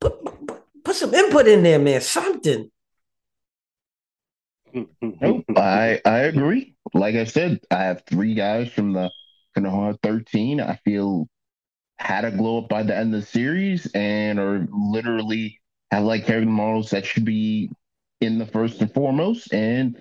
put 0.00 0.24
put, 0.24 0.62
put 0.84 0.96
some 0.96 1.14
input 1.14 1.48
in 1.48 1.62
there, 1.62 1.78
man. 1.78 2.00
Something. 2.00 2.70
I 5.56 6.00
I 6.04 6.18
agree. 6.20 6.76
Like 6.94 7.14
I 7.16 7.24
said, 7.24 7.60
I 7.70 7.84
have 7.84 8.02
three 8.06 8.34
guys 8.34 8.70
from 8.70 8.92
the 8.92 9.10
Konoha 9.56 9.98
13. 10.02 10.60
I 10.60 10.76
feel 10.84 11.28
had 11.98 12.24
a 12.24 12.30
glow 12.30 12.58
up 12.58 12.68
by 12.68 12.82
the 12.82 12.96
end 12.96 13.14
of 13.14 13.20
the 13.20 13.26
series 13.26 13.86
and 13.94 14.38
are 14.38 14.66
literally 14.70 15.60
have 15.90 16.04
like 16.04 16.26
character 16.26 16.48
models 16.48 16.90
that 16.90 17.04
should 17.04 17.24
be 17.24 17.70
in 18.20 18.38
the 18.38 18.46
first 18.46 18.80
and 18.80 18.92
foremost, 18.92 19.52
and 19.52 19.96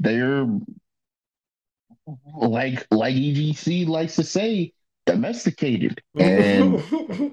they're 0.00 0.46
like 2.36 2.86
like 2.90 3.14
EGC 3.14 3.86
likes 3.86 4.16
to 4.16 4.24
say, 4.24 4.72
domesticated, 5.06 6.02
and 6.18 6.82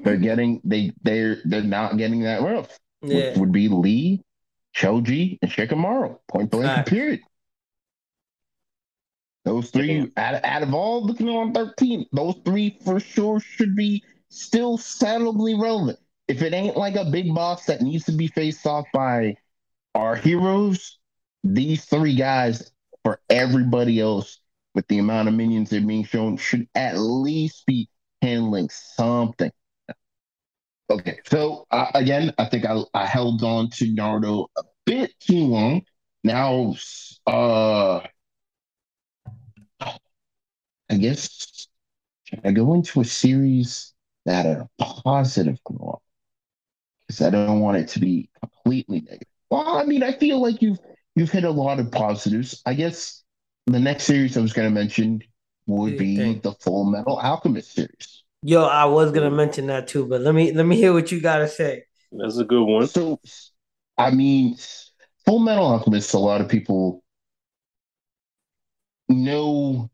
they're 0.04 0.18
getting 0.18 0.62
they 0.64 0.92
they're 1.02 1.38
they're 1.46 1.64
not 1.64 1.98
getting 1.98 2.22
that 2.22 2.42
rough, 2.42 2.78
yeah. 3.02 3.30
which 3.30 3.38
would 3.38 3.52
be 3.52 3.68
Lee, 3.68 4.22
Choji, 4.76 5.40
and 5.42 5.50
Shikamaru. 5.50 6.18
Point 6.28 6.52
blank, 6.52 6.88
period. 6.88 7.22
Those 9.46 9.70
three, 9.70 10.12
out, 10.18 10.44
out 10.44 10.62
of 10.62 10.74
all 10.74 11.08
Konoha 11.08 11.54
13, 11.54 12.08
those 12.12 12.36
three 12.44 12.78
for 12.84 13.00
sure 13.00 13.40
should 13.40 13.78
be 13.78 14.04
still 14.28 14.78
settlably 14.78 15.56
relevant. 15.56 16.00
If 16.28 16.42
it 16.42 16.54
ain't 16.54 16.76
like 16.76 16.98
a 16.98 17.06
big 17.06 17.34
boss 17.34 17.66
that 17.68 17.82
needs 17.82 18.04
to 18.06 18.12
be 18.12 18.28
faced 18.28 18.68
off 18.68 18.86
by 18.94 19.38
our 19.96 20.18
heroes, 20.18 20.97
these 21.54 21.86
three 21.86 22.16
guys 22.16 22.72
for 23.04 23.22
everybody 23.30 24.00
else 24.00 24.40
with 24.76 24.88
the 24.88 25.00
amount 25.00 25.28
of 25.28 25.34
minions 25.34 25.70
they're 25.70 25.82
being 25.82 26.04
shown 26.06 26.38
should 26.38 26.68
at 26.76 26.98
least 26.98 27.66
be 27.66 27.90
handling 28.22 28.70
something. 28.70 29.52
Okay, 30.90 31.20
so 31.26 31.66
uh, 31.72 31.92
again, 31.96 32.34
I 32.38 32.46
think 32.46 32.66
I, 32.66 32.80
I 32.94 33.06
held 33.06 33.44
on 33.44 33.70
to 33.72 33.86
Naruto 33.94 34.48
a 34.58 34.64
bit 34.86 35.14
too 35.20 35.46
long. 35.46 35.82
Now, 36.24 36.76
uh, 37.26 38.02
I 40.90 40.98
guess 40.98 41.68
should 42.24 42.42
I 42.46 42.52
go 42.52 42.74
into 42.74 43.02
a 43.02 43.06
series 43.06 43.94
that 44.26 44.46
had 44.46 44.58
a 44.58 44.70
positive 44.80 45.64
glow 45.64 46.02
Because 47.08 47.22
I 47.22 47.30
don't 47.30 47.60
want 47.60 47.78
it 47.78 47.88
to 47.90 48.00
be 48.00 48.30
completely 48.40 49.02
negative. 49.02 49.28
Well, 49.50 49.78
I 49.78 49.86
mean, 49.86 50.04
I 50.04 50.12
feel 50.14 50.42
like 50.42 50.62
you've 50.62 50.80
you've 51.18 51.32
hit 51.32 51.44
a 51.44 51.52
lot 51.52 51.80
of 51.80 51.92
positives. 51.92 52.62
I 52.66 52.76
guess 52.76 53.24
the 53.66 53.80
next 53.80 54.04
series 54.04 54.38
I 54.38 54.42
was 54.42 54.54
going 54.54 54.68
to 54.70 54.74
mention 54.74 55.22
would 55.66 55.98
be 55.98 56.16
think? 56.16 56.44
the 56.44 56.54
Full 56.54 56.86
Metal 56.86 57.18
Alchemist 57.18 57.74
series. 57.74 58.24
Yo, 58.44 58.64
I 58.64 58.86
was 58.86 59.12
gonna 59.12 59.32
mention 59.32 59.68
that 59.68 59.88
too, 59.88 60.06
but 60.06 60.22
let 60.22 60.34
me 60.34 60.54
let 60.54 60.66
me 60.66 60.76
hear 60.78 60.94
what 60.94 61.12
you 61.12 61.20
gotta 61.20 61.48
say. 61.48 61.84
That's 62.12 62.38
a 62.38 62.46
good 62.46 62.64
one. 62.64 62.88
So, 62.88 63.20
I 63.98 64.12
mean, 64.12 64.56
Full 65.26 65.40
Metal 65.40 65.66
Alchemist. 65.66 66.14
A 66.14 66.20
lot 66.20 66.40
of 66.40 66.48
people 66.48 67.04
know 69.10 69.90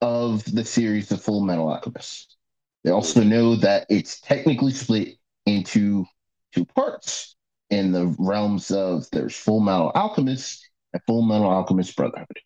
of 0.00 0.44
the 0.44 0.64
series 0.64 1.08
The 1.08 1.18
Full 1.18 1.42
Metal 1.42 1.68
Alchemist. 1.68 2.36
They 2.84 2.90
also 2.90 3.22
know 3.22 3.56
that 3.56 3.86
it's 3.90 4.20
technically 4.20 4.72
split 4.72 5.18
into 5.44 6.06
two 6.54 6.64
parts 6.64 7.35
in 7.70 7.92
the 7.92 8.14
realms 8.18 8.70
of 8.70 9.06
there's 9.12 9.36
Full 9.36 9.60
Metal 9.60 9.90
Alchemist 9.94 10.68
and 10.92 11.02
Full 11.06 11.22
Metal 11.22 11.48
Alchemist 11.48 11.96
Brotherhood. 11.96 12.38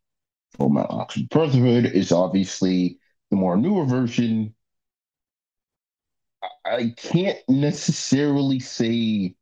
Full 0.57 0.71
Metal 0.71 1.01
Alchemist 1.01 1.31
Brotherhood 1.31 1.87
is 1.87 2.13
obviously 2.13 2.99
the 3.31 3.37
more 3.37 3.57
newer 3.57 3.85
version. 3.85 4.55
I 6.65 6.95
can't 6.97 7.39
necessarily 7.49 8.61
say 8.61 9.35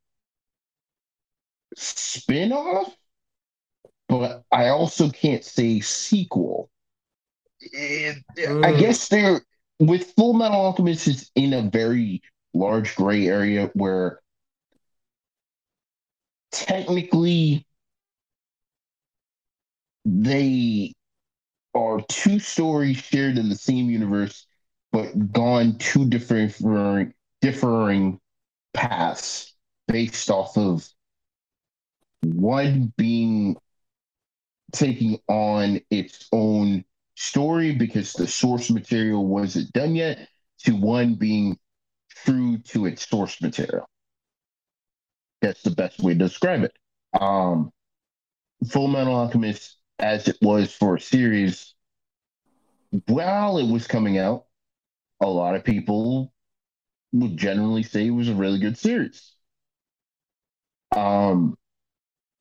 spin-off, 1.77 2.97
but 4.09 4.43
I 4.51 4.69
also 4.69 5.11
can't 5.11 5.45
say 5.45 5.81
sequel 5.81 6.71
it, 7.61 8.25
mm. 8.37 8.65
I 8.65 8.73
guess 8.79 9.09
they're 9.09 9.41
with 9.79 10.13
Full 10.13 10.33
Metal 10.35 10.61
Alchemist 10.61 11.09
is 11.09 11.31
in 11.35 11.53
a 11.53 11.63
very 11.63 12.23
large 12.55 12.97
gray 12.97 13.27
area 13.27 13.71
where 13.75 14.21
technically 16.51 17.67
they 20.05 20.93
are 21.75 22.01
two 22.09 22.39
stories 22.39 22.97
shared 22.99 23.39
in 23.39 23.49
the 23.49 23.55
same 23.57 23.91
universe, 23.91 24.47
but 24.93 25.33
gone 25.33 25.79
two 25.79 26.07
different 26.09 26.55
differing 27.41 28.21
paths 28.75 29.55
based 29.87 30.31
off 30.31 30.57
of 30.57 30.89
one 32.23 32.93
being 32.97 33.57
taking 34.73 35.19
on 35.29 35.81
its 35.91 36.29
own 36.33 36.85
story 37.17 37.73
because 37.75 38.13
the 38.13 38.27
source 38.27 38.71
material 38.71 39.27
wasn't 39.27 39.73
done 39.73 39.95
yet 39.95 40.29
to 40.59 40.75
one 40.77 41.15
being 41.15 41.59
true 42.25 42.59
to 42.59 42.87
its 42.87 43.09
source 43.09 43.41
material. 43.41 43.89
That's 45.41 45.63
the 45.63 45.71
best 45.71 46.01
way 46.01 46.13
to 46.13 46.19
describe 46.19 46.65
it. 46.65 46.77
Um, 47.19 47.73
Full 48.71 48.89
Metal 48.89 49.15
Alchemist, 49.15 49.77
as 49.99 50.29
it 50.29 50.37
was 50.43 50.73
for 50.73 50.97
a 50.97 51.01
series, 51.01 51.75
while 53.07 53.59
it 53.59 53.71
was 53.71 53.87
coming 53.87 54.19
out, 54.19 54.47
a 55.21 55.27
lot 55.27 55.55
of 55.55 55.65
people 55.65 56.33
would 57.13 57.37
generally 57.37 57.83
say 57.83 58.07
it 58.07 58.11
was 58.11 58.29
a 58.29 58.35
really 58.35 58.59
good 58.59 58.79
series. 58.79 59.33
Um, 60.95 61.57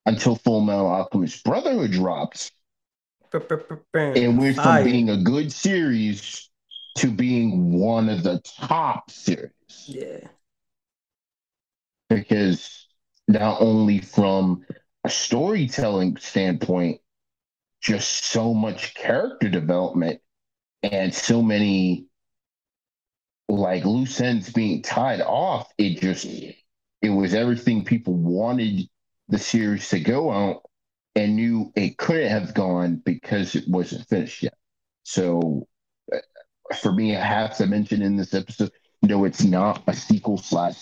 until 0.05 0.36
Full 0.36 0.62
Metal 0.62 0.88
Alchemist 0.88 1.43
Brotherhood 1.43 1.91
drops, 1.91 2.51
it 3.33 4.27
went 4.33 4.55
from 4.55 4.83
being 4.83 5.10
a 5.10 5.17
good 5.17 5.51
series 5.51 6.49
to 6.97 7.12
being 7.12 7.73
one 7.73 8.10
of 8.10 8.23
the 8.23 8.41
top 8.57 9.12
series. 9.12 9.51
Yeah. 9.86 10.27
Because 12.10 12.87
not 13.27 13.61
only 13.61 13.99
from 13.99 14.65
a 15.03 15.09
storytelling 15.09 16.17
standpoint, 16.17 17.01
just 17.81 18.25
so 18.25 18.53
much 18.53 18.93
character 18.95 19.49
development 19.49 20.21
and 20.83 21.13
so 21.13 21.41
many 21.41 22.07
like 23.49 23.85
loose 23.85 24.19
ends 24.19 24.51
being 24.51 24.81
tied 24.81 25.21
off. 25.21 25.71
It 25.77 26.01
just 26.01 26.25
it 26.25 27.09
was 27.09 27.33
everything 27.33 27.85
people 27.85 28.13
wanted 28.15 28.89
the 29.29 29.37
series 29.37 29.89
to 29.89 29.99
go 29.99 30.31
out 30.31 30.63
and 31.15 31.35
knew 31.35 31.71
it 31.75 31.97
couldn't 31.97 32.29
have 32.29 32.53
gone 32.53 33.01
because 33.05 33.55
it 33.55 33.65
wasn't 33.67 34.07
finished 34.07 34.43
yet. 34.43 34.53
So 35.03 35.67
uh, 36.13 36.17
for 36.79 36.91
me, 36.91 37.15
I 37.15 37.23
have 37.23 37.57
to 37.57 37.65
mention 37.65 38.01
in 38.01 38.17
this 38.17 38.33
episode, 38.33 38.71
no, 39.01 39.25
it's 39.25 39.43
not 39.43 39.83
a 39.87 39.93
sequel 39.93 40.37
slash 40.37 40.77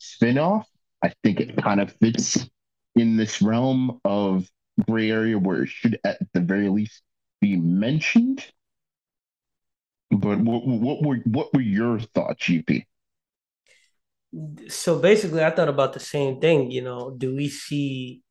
spinoff. 0.00 0.64
I 1.02 1.12
think 1.22 1.40
it 1.40 1.56
kind 1.56 1.80
of 1.80 1.92
fits 2.00 2.48
in 2.96 3.16
this 3.16 3.40
realm 3.40 4.00
of 4.04 4.48
gray 4.88 5.10
area 5.10 5.38
where 5.38 5.62
it 5.62 5.68
should 5.68 5.98
at 6.04 6.18
the 6.32 6.40
very 6.40 6.68
least 6.68 7.02
be 7.40 7.56
mentioned. 7.56 8.44
But 10.10 10.40
what, 10.40 10.66
what 10.66 11.02
were 11.02 11.16
what 11.24 11.52
were 11.52 11.60
your 11.60 12.00
thoughts, 12.00 12.44
GP? 12.44 12.84
So 14.68 14.98
basically, 14.98 15.44
I 15.44 15.50
thought 15.50 15.68
about 15.68 15.92
the 15.92 16.00
same 16.00 16.40
thing. 16.40 16.70
You 16.70 16.82
know, 16.82 17.14
do 17.16 17.34
we 17.34 17.48
see? 17.48 18.22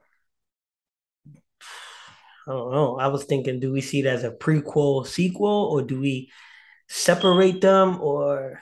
I 2.47 2.51
don't 2.51 2.71
know. 2.71 2.97
I 2.97 3.07
was 3.07 3.25
thinking, 3.25 3.59
do 3.59 3.71
we 3.71 3.81
see 3.81 3.99
it 3.99 4.05
as 4.05 4.23
a 4.23 4.31
prequel, 4.31 5.05
sequel, 5.05 5.69
or 5.71 5.81
do 5.81 5.99
we 5.99 6.31
separate 6.87 7.61
them, 7.61 7.99
or 8.01 8.61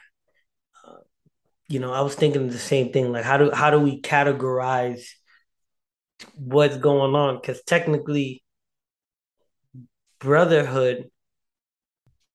you 1.67 1.80
know, 1.80 1.91
I 1.91 2.01
was 2.01 2.15
thinking 2.15 2.47
the 2.47 2.58
same 2.58 2.91
thing. 2.91 3.12
Like, 3.12 3.23
how 3.23 3.38
do 3.38 3.51
how 3.51 3.69
do 3.71 3.80
we 3.80 4.01
categorize 4.01 5.06
what's 6.36 6.78
going 6.78 7.15
on? 7.15 7.36
Because 7.36 7.62
technically, 7.63 8.43
Brotherhood 10.19 11.10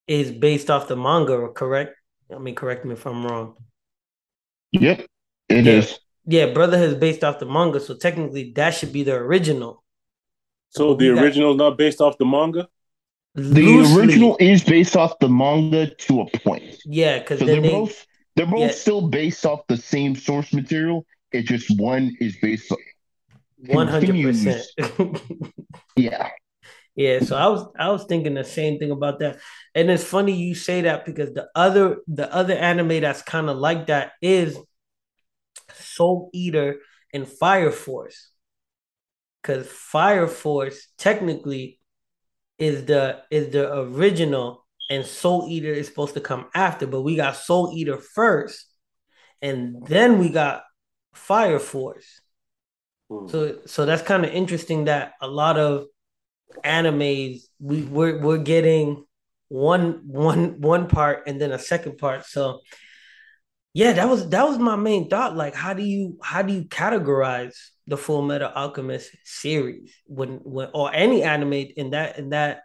is 0.06 0.32
based 0.32 0.70
off 0.70 0.88
the 0.88 0.96
manga, 0.96 1.48
correct? 1.54 1.94
I 2.34 2.38
mean, 2.38 2.54
correct 2.54 2.84
me 2.84 2.94
if 2.94 3.06
I'm 3.06 3.24
wrong. 3.24 3.54
Yep, 4.72 5.06
it 5.48 5.64
yeah. 5.64 5.72
is. 5.72 5.98
Yeah, 6.26 6.52
Brotherhood 6.52 6.90
is 6.90 6.94
based 6.96 7.24
off 7.24 7.38
the 7.38 7.46
manga, 7.46 7.80
so 7.80 7.96
technically 7.96 8.52
that 8.56 8.70
should 8.70 8.92
be 8.92 9.02
the 9.02 9.14
original. 9.14 9.82
So 10.70 10.94
the 10.94 11.14
got... 11.14 11.22
original 11.22 11.52
is 11.52 11.56
not 11.56 11.78
based 11.78 12.00
off 12.00 12.18
the 12.18 12.26
manga. 12.26 12.68
The 13.34 13.62
Loosely. 13.62 14.00
original 14.00 14.36
is 14.40 14.64
based 14.64 14.96
off 14.96 15.18
the 15.20 15.28
manga 15.28 15.94
to 15.94 16.22
a 16.22 16.38
point. 16.38 16.76
Yeah, 16.84 17.20
because 17.20 17.38
so 17.38 17.46
they're 17.46 17.60
they, 17.60 17.70
both 17.70 18.06
they're 18.36 18.46
both 18.46 18.60
yeah. 18.60 18.70
still 18.70 19.08
based 19.08 19.44
off 19.44 19.66
the 19.66 19.76
same 19.76 20.14
source 20.14 20.52
material. 20.52 21.04
It 21.32 21.42
just 21.42 21.78
one 21.78 22.16
is 22.20 22.36
based 22.40 22.72
one 23.56 23.88
hundred 23.88 24.22
percent. 24.22 24.64
Yeah, 25.96 26.30
yeah, 26.96 27.20
so 27.20 27.36
I 27.36 27.46
was 27.48 27.66
I 27.78 27.88
was 27.90 28.04
thinking 28.04 28.34
the 28.34 28.44
same 28.44 28.78
thing 28.78 28.90
about 28.90 29.20
that. 29.20 29.38
And 29.74 29.90
it's 29.90 30.04
funny 30.04 30.32
you 30.32 30.54
say 30.54 30.82
that 30.82 31.06
because 31.06 31.32
the 31.32 31.48
other 31.54 31.98
the 32.08 32.32
other 32.32 32.54
anime 32.54 33.00
that's 33.00 33.22
kind 33.22 33.48
of 33.48 33.56
like 33.56 33.86
that 33.86 34.12
is 34.20 34.58
Soul 35.72 36.30
Eater 36.34 36.80
and 37.14 37.26
Fire 37.26 37.70
Force. 37.70 38.30
Cause 39.42 39.66
Fire 39.66 40.26
Force 40.26 40.88
technically 40.98 41.78
is 42.58 42.84
the 42.84 43.22
is 43.30 43.50
the 43.50 43.72
original 43.72 44.66
and 44.90 45.06
Soul 45.06 45.46
Eater 45.48 45.72
is 45.72 45.86
supposed 45.86 46.14
to 46.14 46.20
come 46.20 46.48
after, 46.52 46.86
but 46.86 47.02
we 47.02 47.14
got 47.14 47.36
Soul 47.36 47.72
Eater 47.74 47.96
first, 47.96 48.66
and 49.40 49.86
then 49.86 50.18
we 50.18 50.28
got 50.28 50.64
Fire 51.14 51.60
Force. 51.60 52.20
Hmm. 53.08 53.28
So 53.28 53.58
so 53.66 53.86
that's 53.86 54.02
kind 54.02 54.24
of 54.24 54.32
interesting 54.32 54.84
that 54.84 55.12
a 55.22 55.28
lot 55.28 55.58
of 55.58 55.86
animes 56.64 57.42
we 57.60 57.82
we're, 57.82 58.20
we're 58.20 58.38
getting 58.38 59.04
one 59.48 60.02
one 60.06 60.60
one 60.60 60.88
part 60.88 61.22
and 61.26 61.40
then 61.40 61.52
a 61.52 61.58
second 61.58 61.96
part 61.98 62.24
so 62.24 62.60
yeah 63.72 63.92
that 63.92 64.08
was 64.08 64.28
that 64.30 64.46
was 64.46 64.58
my 64.58 64.76
main 64.76 65.08
thought 65.08 65.36
like 65.36 65.54
how 65.54 65.72
do 65.72 65.82
you 65.82 66.18
how 66.22 66.42
do 66.42 66.52
you 66.52 66.64
categorize 66.64 67.54
the 67.86 67.96
full 67.96 68.22
metal 68.22 68.50
alchemist 68.54 69.10
series 69.24 69.94
when 70.06 70.40
when 70.42 70.68
or 70.74 70.92
any 70.92 71.22
anime 71.22 71.52
in 71.52 71.90
that 71.90 72.18
in 72.18 72.30
that 72.30 72.62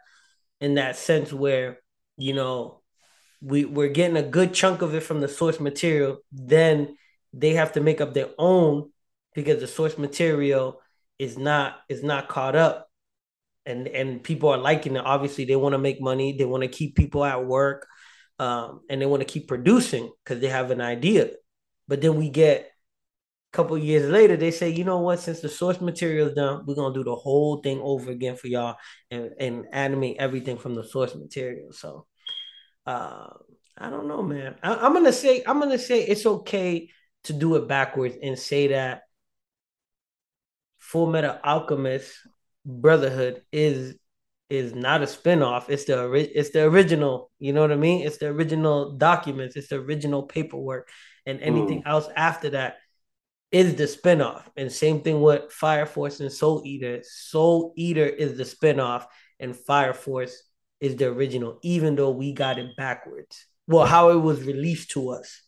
in 0.60 0.74
that 0.74 0.96
sense 0.96 1.32
where 1.32 1.78
you 2.16 2.34
know 2.34 2.80
we 3.40 3.64
we're 3.64 3.88
getting 3.88 4.16
a 4.16 4.22
good 4.22 4.54
chunk 4.54 4.82
of 4.82 4.94
it 4.94 5.02
from 5.02 5.20
the 5.20 5.28
source 5.28 5.60
material 5.60 6.18
then 6.32 6.96
they 7.32 7.54
have 7.54 7.72
to 7.72 7.80
make 7.80 8.00
up 8.00 8.14
their 8.14 8.30
own 8.38 8.90
because 9.34 9.60
the 9.60 9.66
source 9.66 9.98
material 9.98 10.80
is 11.18 11.36
not 11.36 11.76
is 11.88 12.02
not 12.02 12.28
caught 12.28 12.56
up 12.56 12.86
and 13.66 13.88
and 13.88 14.22
people 14.22 14.48
are 14.48 14.58
liking 14.58 14.96
it. 14.96 15.04
Obviously, 15.04 15.44
they 15.44 15.56
want 15.56 15.74
to 15.74 15.78
make 15.78 16.00
money. 16.00 16.36
They 16.38 16.44
want 16.44 16.62
to 16.62 16.68
keep 16.68 16.94
people 16.94 17.24
at 17.24 17.44
work, 17.44 17.86
um, 18.38 18.80
and 18.88 19.02
they 19.02 19.06
want 19.06 19.20
to 19.20 19.26
keep 19.26 19.48
producing 19.48 20.10
because 20.24 20.40
they 20.40 20.48
have 20.48 20.70
an 20.70 20.80
idea. 20.80 21.30
But 21.88 22.00
then 22.00 22.16
we 22.16 22.30
get 22.30 22.70
couple 23.56 23.78
years 23.78 24.10
later, 24.10 24.36
they 24.36 24.50
say, 24.50 24.68
you 24.68 24.84
know 24.84 25.00
what? 25.00 25.18
Since 25.18 25.40
the 25.40 25.48
source 25.48 25.80
material 25.80 26.28
is 26.28 26.34
done, 26.34 26.64
we're 26.66 26.74
gonna 26.74 26.94
do 26.94 27.02
the 27.02 27.14
whole 27.14 27.62
thing 27.62 27.80
over 27.82 28.10
again 28.10 28.36
for 28.36 28.48
y'all 28.48 28.76
and 29.10 29.30
and 29.40 29.64
animate 29.72 30.18
everything 30.18 30.58
from 30.58 30.74
the 30.74 30.84
source 30.84 31.14
material. 31.14 31.72
So, 31.72 32.06
uh, 32.86 33.28
I 33.78 33.88
don't 33.88 34.08
know, 34.08 34.22
man. 34.22 34.56
I, 34.62 34.74
I'm 34.74 34.92
gonna 34.92 35.12
say 35.12 35.42
I'm 35.46 35.58
gonna 35.58 35.78
say 35.78 36.02
it's 36.02 36.26
okay 36.26 36.90
to 37.24 37.32
do 37.32 37.56
it 37.56 37.66
backwards 37.66 38.16
and 38.22 38.38
say 38.38 38.68
that 38.68 39.02
Full 40.78 41.06
Metal 41.06 41.38
Alchemist 41.42 42.12
Brotherhood 42.64 43.42
is 43.52 43.96
is 44.50 44.74
not 44.74 45.02
a 45.02 45.06
spinoff. 45.06 45.68
It's 45.68 45.86
the 45.86 46.12
it's 46.12 46.50
the 46.50 46.64
original. 46.64 47.30
You 47.38 47.54
know 47.54 47.62
what 47.62 47.72
I 47.72 47.76
mean? 47.76 48.06
It's 48.06 48.18
the 48.18 48.26
original 48.26 48.92
documents. 48.92 49.56
It's 49.56 49.68
the 49.68 49.76
original 49.76 50.24
paperwork, 50.24 50.90
and 51.24 51.40
anything 51.40 51.82
mm. 51.82 51.88
else 51.88 52.06
after 52.16 52.50
that 52.50 52.76
is 53.50 53.76
the 53.76 53.84
spinoff. 53.84 54.42
And 54.56 54.70
same 54.70 55.00
thing 55.00 55.20
with 55.20 55.52
Fire 55.52 55.86
Force 55.86 56.20
and 56.20 56.32
Soul 56.32 56.62
Eater. 56.64 57.00
Soul 57.02 57.72
Eater 57.76 58.06
is 58.06 58.36
the 58.36 58.44
spinoff, 58.44 59.06
and 59.38 59.56
Fire 59.56 59.94
Force 59.94 60.42
is 60.80 60.96
the 60.96 61.06
original. 61.06 61.58
Even 61.62 61.96
though 61.96 62.10
we 62.10 62.32
got 62.32 62.58
it 62.58 62.76
backwards. 62.76 63.46
Well, 63.66 63.86
how 63.86 64.10
it 64.10 64.20
was 64.20 64.42
released 64.44 64.90
to 64.92 65.10
us 65.10 65.42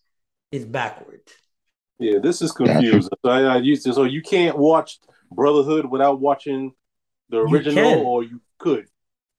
is 0.50 0.64
backwards. 0.64 1.32
Yeah, 2.00 2.18
this 2.22 2.42
is 2.42 2.52
confusing. 2.52 3.10
So 3.24 3.30
I, 3.30 3.42
I 3.42 3.56
used 3.58 3.84
to, 3.84 3.92
so 3.92 4.04
you 4.04 4.22
can't 4.22 4.56
watch 4.56 4.98
Brotherhood 5.30 5.86
without 5.86 6.20
watching 6.20 6.72
the 7.28 7.38
original, 7.38 7.98
you 7.98 8.04
or 8.04 8.22
you 8.22 8.40
could. 8.58 8.86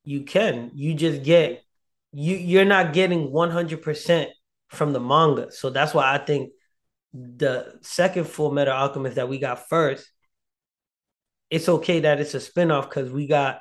You 0.04 0.24
can. 0.24 0.72
You 0.74 0.94
just 0.94 1.24
get 1.24 1.64
you. 2.12 2.36
You're 2.36 2.66
not 2.66 2.94
getting 2.94 3.32
one 3.32 3.50
hundred 3.50 3.82
percent 3.82 4.30
from 4.68 4.94
the 4.94 5.00
manga, 5.00 5.52
so 5.52 5.70
that's 5.70 5.94
why 5.94 6.14
I 6.14 6.18
think 6.18 6.52
the 7.14 7.78
second 7.82 8.26
Full 8.26 8.52
Metal 8.52 8.74
Alchemist 8.74 9.16
that 9.16 9.30
we 9.30 9.40
got 9.40 9.68
first. 9.68 10.10
It's 11.50 11.68
okay 11.68 12.02
that 12.02 12.20
it's 12.20 12.36
a 12.36 12.40
spinoff 12.40 12.84
because 12.84 13.12
we 13.12 13.26
got 13.26 13.60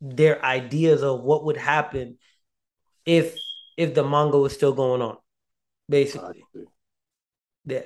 their 0.00 0.42
ideas 0.44 1.02
of 1.02 1.20
what 1.20 1.44
would 1.44 1.56
happen 1.56 2.18
if 3.04 3.36
if 3.76 3.94
the 3.94 4.02
manga 4.02 4.38
was 4.38 4.54
still 4.54 4.72
going 4.72 5.02
on, 5.02 5.16
basically. 5.88 6.42
Yeah, 7.66 7.82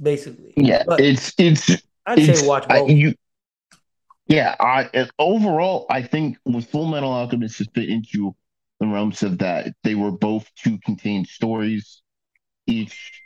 basically. 0.00 0.54
Yeah, 0.56 0.82
but 0.86 1.00
it's 1.00 1.32
it's. 1.38 1.70
I'd 2.04 2.18
it's, 2.18 2.40
say 2.40 2.46
watch 2.46 2.66
both. 2.66 2.90
I, 2.90 2.92
you 2.92 3.14
yeah, 4.30 4.54
I 4.60 5.08
overall 5.18 5.86
I 5.90 6.02
think 6.02 6.38
with 6.44 6.66
Full 6.66 6.86
Metal 6.86 7.10
Alchemist 7.10 7.58
has 7.58 7.68
fit 7.74 7.88
into 7.88 8.34
the 8.78 8.86
realms 8.86 9.24
of 9.24 9.38
that 9.38 9.74
they 9.82 9.96
were 9.96 10.12
both 10.12 10.48
two 10.54 10.78
contained 10.84 11.26
stories, 11.26 12.02
each 12.66 13.22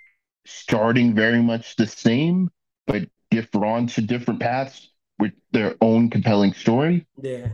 starting 0.47 1.15
very 1.15 1.43
much 1.43 1.77
the 1.77 1.87
same, 1.87 2.51
but 2.87 3.09
differ 3.31 3.65
on 3.65 3.87
to 3.89 4.03
different 4.03 4.41
paths 4.41 4.91
with 5.19 5.33
their 5.53 5.77
own 5.81 6.11
compelling 6.11 6.53
story. 6.53 7.07
Yeah. 7.21 7.49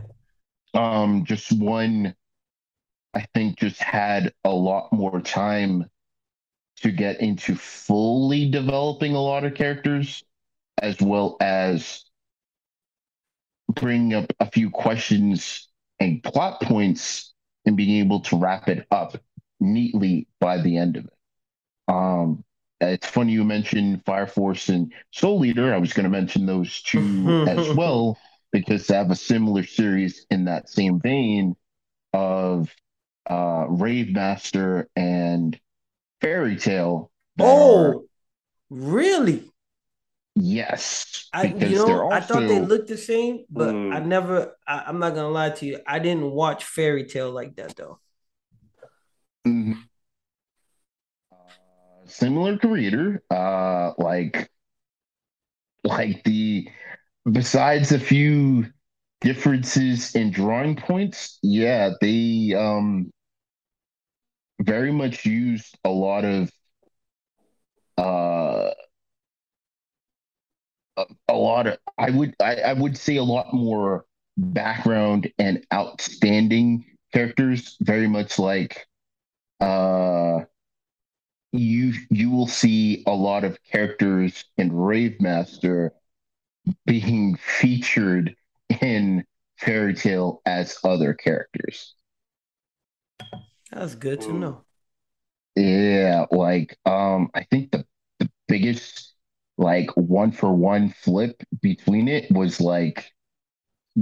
Um, 0.73 1.25
just 1.25 1.51
one 1.51 2.15
I 3.13 3.25
think 3.33 3.59
just 3.59 3.81
had 3.81 4.33
a 4.43 4.51
lot 4.51 4.91
more 4.93 5.19
time 5.21 5.89
to 6.77 6.91
get 6.91 7.19
into 7.19 7.55
fully 7.55 8.49
developing 8.49 9.13
a 9.13 9.21
lot 9.21 9.43
of 9.43 9.53
characters 9.53 10.23
as 10.81 10.99
well 11.01 11.37
as 11.41 12.05
bring 13.69 14.13
up 14.13 14.31
a 14.39 14.49
few 14.49 14.69
questions 14.69 15.67
and 15.99 16.23
plot 16.23 16.61
points 16.61 17.33
and 17.65 17.77
being 17.77 18.03
able 18.03 18.21
to 18.21 18.37
wrap 18.37 18.67
it 18.67 18.87
up 18.89 19.17
neatly 19.59 20.27
by 20.39 20.59
the 20.59 20.77
end 20.77 20.97
of 20.97 21.05
it. 21.05 21.13
Um, 21.87 22.43
it's 22.81 23.07
funny 23.07 23.33
you 23.33 23.43
mentioned 23.43 24.03
Fire 24.05 24.27
Force 24.27 24.69
and 24.69 24.91
Soul 25.11 25.45
Eater. 25.45 25.73
I 25.73 25.77
was 25.77 25.93
going 25.93 26.03
to 26.05 26.09
mention 26.09 26.45
those 26.45 26.81
two 26.81 27.45
as 27.47 27.69
well 27.75 28.17
because 28.51 28.87
they 28.87 28.95
have 28.95 29.11
a 29.11 29.15
similar 29.15 29.63
series 29.63 30.25
in 30.29 30.45
that 30.45 30.69
same 30.69 30.99
vein 30.99 31.55
of 32.13 32.73
uh, 33.29 33.65
Rave 33.69 34.11
Master 34.11 34.89
and 34.95 35.57
Fairy 36.19 36.57
Tail. 36.57 37.11
Oh, 37.39 38.05
really? 38.69 39.47
Yes, 40.35 41.27
I 41.33 41.47
you 41.47 41.75
know 41.75 42.03
also... 42.03 42.09
I 42.09 42.19
thought 42.21 42.47
they 42.47 42.59
looked 42.59 42.87
the 42.87 42.97
same, 42.97 43.43
but 43.49 43.73
mm. 43.73 43.93
I 43.93 43.99
never. 43.99 44.55
I, 44.65 44.87
am 44.87 44.99
not 44.99 45.13
gonna 45.13 45.29
lie 45.29 45.49
to 45.49 45.65
you. 45.65 45.79
I 45.85 45.99
didn't 45.99 46.31
watch 46.31 46.63
Fairy 46.63 47.03
Tail 47.03 47.31
like 47.31 47.57
that 47.57 47.75
though. 47.75 47.99
Mm-hmm. 49.45 49.73
Similar 52.11 52.59
creator, 52.59 53.23
uh, 53.31 53.93
like, 53.97 54.51
like 55.83 56.23
the 56.23 56.67
besides 57.31 57.91
a 57.91 57.99
few 57.99 58.65
differences 59.21 60.15
in 60.15 60.31
drawing 60.31 60.75
points, 60.75 61.39
yeah, 61.43 61.91
they 62.01 62.53
um 62.57 63.11
very 64.61 64.91
much 64.91 65.25
used 65.25 65.77
a 65.83 65.89
lot 65.89 66.23
of 66.25 66.49
uh 67.97 68.71
a, 70.97 71.05
a 71.29 71.33
lot 71.33 71.67
of 71.67 71.77
I 71.97 72.09
would 72.09 72.35
I, 72.39 72.55
I 72.57 72.73
would 72.73 72.97
say 72.97 73.17
a 73.17 73.23
lot 73.23 73.53
more 73.53 74.05
background 74.37 75.31
and 75.37 75.65
outstanding 75.73 76.85
characters, 77.13 77.77
very 77.81 78.07
much 78.07 78.39
like 78.39 78.87
uh 79.61 80.41
you 81.51 81.93
you 82.09 82.29
will 82.29 82.47
see 82.47 83.03
a 83.07 83.11
lot 83.11 83.43
of 83.43 83.57
characters 83.63 84.45
in 84.57 84.71
Rave 84.73 85.19
Master 85.21 85.93
being 86.85 87.37
featured 87.37 88.35
in 88.81 89.25
Fairy 89.57 89.95
Tail 89.95 90.41
as 90.45 90.77
other 90.83 91.13
characters. 91.13 91.95
That's 93.71 93.95
good 93.95 94.21
to 94.21 94.33
know. 94.33 94.63
Yeah, 95.55 96.25
like 96.31 96.77
um 96.85 97.29
I 97.33 97.43
think 97.43 97.71
the 97.71 97.85
the 98.19 98.29
biggest 98.47 99.13
like 99.57 99.89
one 99.95 100.31
for 100.31 100.53
one 100.53 100.89
flip 100.89 101.41
between 101.61 102.07
it 102.07 102.31
was 102.31 102.61
like 102.61 103.11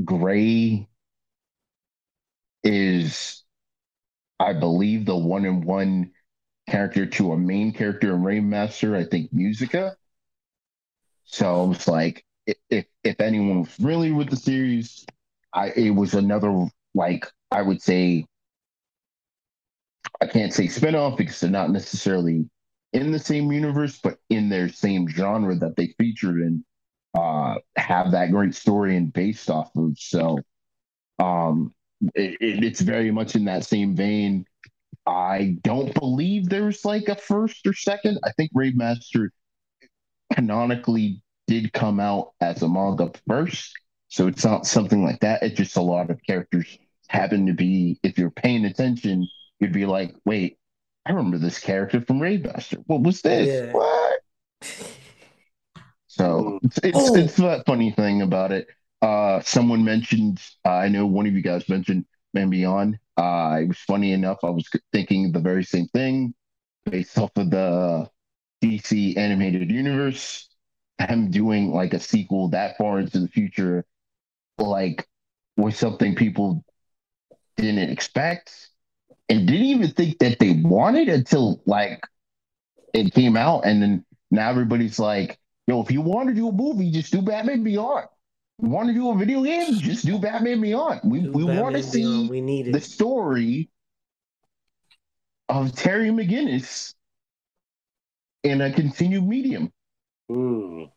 Gray 0.06 0.90
is 2.64 3.44
I 4.40 4.54
believe 4.54 5.06
the 5.06 5.18
one 5.18 5.46
in 5.46 5.62
one 5.62 6.12
character 6.70 7.06
to 7.06 7.34
a 7.34 7.38
main 7.38 7.74
character 7.74 8.14
in 8.14 8.24
Rave 8.24 8.44
Master, 8.44 8.96
I 8.96 9.04
think 9.06 9.34
Musica. 9.34 9.98
So 11.26 11.64
I 11.64 11.68
was 11.68 11.88
like, 11.88 12.26
if 12.70 12.86
if 13.04 13.22
anyone 13.22 13.62
was 13.62 13.70
familiar 13.70 14.14
with 14.16 14.30
the 14.30 14.36
series, 14.36 15.06
I 15.54 15.70
it 15.72 15.92
was 15.92 16.14
another 16.14 16.68
like 16.94 17.28
I 17.52 17.62
would 17.62 17.82
say 17.82 18.26
I 20.22 20.28
can't 20.28 20.54
say 20.54 20.66
spinoff 20.66 21.18
because 21.18 21.40
they're 21.40 21.50
not 21.50 21.72
necessarily 21.72 22.50
in 22.94 23.12
the 23.12 23.20
same 23.20 23.52
universe, 23.52 24.00
but 24.02 24.18
in 24.30 24.50
their 24.50 24.70
same 24.70 25.08
genre 25.08 25.56
that 25.56 25.76
they 25.76 25.88
featured 25.98 26.42
in, 26.42 26.66
uh, 27.14 27.56
have 27.76 28.12
that 28.12 28.32
great 28.32 28.56
story 28.56 28.96
and 28.96 29.14
based 29.14 29.50
off 29.50 29.72
of. 29.76 29.98
So, 29.98 30.40
um, 31.20 31.74
it, 32.16 32.38
it's 32.42 32.82
very 32.82 33.12
much 33.12 33.36
in 33.36 33.46
that 33.46 33.66
same 33.66 33.96
vein. 33.96 34.46
I 35.06 35.58
don't 35.64 35.94
believe 35.94 36.50
there's 36.50 36.86
like 36.86 37.08
a 37.08 37.16
first 37.16 37.66
or 37.66 37.74
second. 37.74 38.20
I 38.24 38.32
think 38.32 38.52
Rave 38.54 38.76
Master 38.76 39.32
canonically 40.34 41.22
did 41.48 41.74
come 41.74 42.00
out 42.00 42.34
as 42.42 42.62
a 42.62 42.70
manga 42.70 43.12
first. 43.28 43.74
So 44.10 44.28
it's 44.28 44.46
not 44.46 44.66
something 44.68 45.04
like 45.04 45.20
that. 45.22 45.44
It's 45.44 45.56
just 45.56 45.78
a 45.78 45.82
lot 45.82 46.10
of 46.10 46.20
characters 46.26 46.78
happen 47.10 47.48
to 47.48 47.54
be, 47.54 48.00
if 48.04 48.18
you're 48.18 48.30
paying 48.30 48.66
attention, 48.66 49.28
you'd 49.60 49.74
be 49.74 49.86
like, 49.86 50.16
wait, 50.26 50.58
I 51.06 51.12
remember 51.12 51.38
this 51.38 51.60
character 51.60 52.02
from 52.02 52.22
Rave 52.22 52.46
Master. 52.46 52.78
What 52.86 53.02
was 53.02 53.22
this? 53.22 53.48
Yeah. 53.48 53.72
What? 53.72 54.22
So 56.08 56.60
it's 56.64 56.80
it's, 56.84 56.98
oh. 56.98 57.16
it's 57.16 57.36
that 57.38 57.66
funny 57.66 57.92
thing 57.92 58.22
about 58.22 58.52
it. 58.52 58.68
Uh, 59.02 59.40
someone 59.42 59.84
mentioned, 59.86 60.42
uh, 60.66 60.70
I 60.70 60.90
know 60.90 61.06
one 61.06 61.26
of 61.26 61.34
you 61.34 61.42
guys 61.42 61.70
mentioned 61.70 62.06
Man 62.34 62.50
Beyond. 62.50 63.00
Uh, 63.20 63.60
it 63.64 63.68
was 63.68 63.80
funny 63.80 64.14
enough. 64.14 64.40
I 64.44 64.50
was 64.50 64.68
thinking 64.94 65.32
the 65.32 65.40
very 65.42 65.64
same 65.66 65.88
thing 65.90 66.34
based 66.86 67.18
off 67.18 67.32
of 67.36 67.50
the 67.52 68.10
DC 68.62 69.18
animated 69.18 69.72
universe 69.72 70.50
him 71.00 71.32
doing 71.32 71.72
like 71.72 71.94
a 71.94 72.00
sequel 72.00 72.50
that 72.50 72.78
far 72.78 73.00
into 73.00 73.20
the 73.20 73.30
future, 73.30 73.86
like 74.58 75.08
was 75.58 75.78
something 75.78 76.16
people 76.16 76.64
didn't 77.58 77.92
expect 77.92 78.70
and 79.30 79.48
didn't 79.48 79.68
even 79.68 79.92
think 79.92 80.20
that 80.20 80.40
they 80.40 80.52
wanted 80.64 81.10
until 81.10 81.62
like 81.66 82.02
it 82.94 83.14
came 83.14 83.38
out, 83.38 83.66
and 83.66 83.82
then 83.82 84.06
now 84.32 84.50
everybody's 84.50 85.00
like, 85.00 85.40
"Yo, 85.68 85.82
if 85.82 85.92
you 85.92 86.02
want 86.02 86.30
to 86.30 86.36
do 86.36 86.50
a 86.50 86.54
movie, 86.54 86.92
just 86.92 87.12
do 87.14 87.22
Batman 87.22 87.64
Beyond." 87.64 88.08
Want 88.60 88.90
to 88.90 88.94
do 88.94 89.10
a 89.10 89.18
video 89.18 89.44
game? 89.44 89.80
Just 89.80 90.06
do 90.06 90.20
Batman 90.20 90.60
Beyond. 90.60 91.02
We 91.04 91.22
do 91.22 91.32
we 91.32 91.44
want 91.46 91.76
to 91.76 91.84
see 91.84 92.28
we 92.28 92.42
need 92.42 92.74
the 92.74 92.82
story 92.82 93.70
of 95.48 95.74
Terry 95.74 96.10
McGinnis 96.10 96.94
in 98.44 98.62
a 98.62 98.72
continued 98.72 99.26
medium. 99.26 99.72
Mm. 100.30 100.92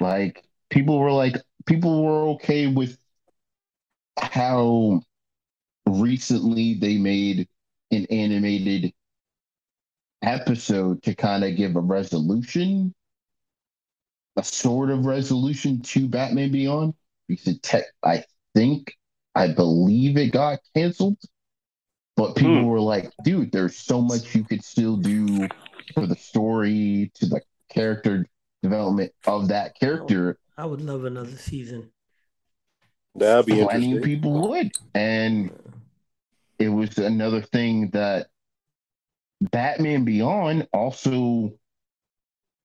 Like 0.00 0.44
people 0.68 0.98
were 0.98 1.12
like 1.12 1.36
people 1.64 2.04
were 2.04 2.28
okay 2.34 2.66
with 2.66 2.98
how 4.18 5.00
recently 5.86 6.74
they 6.74 6.98
made 6.98 7.48
an 7.90 8.06
animated 8.10 8.92
episode 10.22 11.02
to 11.02 11.14
kind 11.14 11.42
of 11.44 11.56
give 11.56 11.76
a 11.76 11.80
resolution, 11.80 12.94
a 14.36 14.44
sort 14.44 14.90
of 14.90 15.06
resolution 15.06 15.80
to 15.82 16.08
Batman 16.08 16.52
Beyond 16.52 16.94
because 17.28 17.46
it 17.48 17.62
te- 17.62 17.82
I 18.02 18.24
think 18.54 18.96
I 19.34 19.48
believe 19.48 20.16
it 20.16 20.32
got 20.32 20.60
canceled. 20.74 21.18
But 22.16 22.36
people 22.36 22.60
hmm. 22.60 22.66
were 22.66 22.80
like, 22.80 23.10
dude, 23.24 23.52
there's 23.52 23.76
so 23.76 24.02
much 24.02 24.34
you 24.34 24.44
could 24.44 24.62
still 24.62 24.96
do 24.96 25.48
for 25.94 26.06
the 26.06 26.16
story, 26.16 27.10
to 27.14 27.26
the 27.26 27.40
character 27.70 28.26
development 28.62 29.12
of 29.26 29.48
that 29.48 29.78
character. 29.78 30.38
I 30.58 30.66
would 30.66 30.82
love 30.82 31.04
another 31.04 31.36
season. 31.36 31.90
That'd 33.14 33.46
be 33.46 33.62
Plenty 33.62 33.86
interesting. 33.86 34.02
people 34.02 34.48
would, 34.48 34.72
and 34.94 35.50
it 36.58 36.68
was 36.68 36.98
another 36.98 37.42
thing 37.42 37.90
that 37.90 38.28
Batman 39.40 40.04
Beyond 40.04 40.68
also 40.72 41.52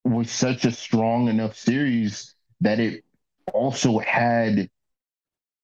was 0.07 0.31
such 0.31 0.65
a 0.65 0.71
strong 0.71 1.27
enough 1.27 1.57
series 1.57 2.35
that 2.61 2.79
it 2.79 3.03
also 3.53 3.99
had 3.99 4.69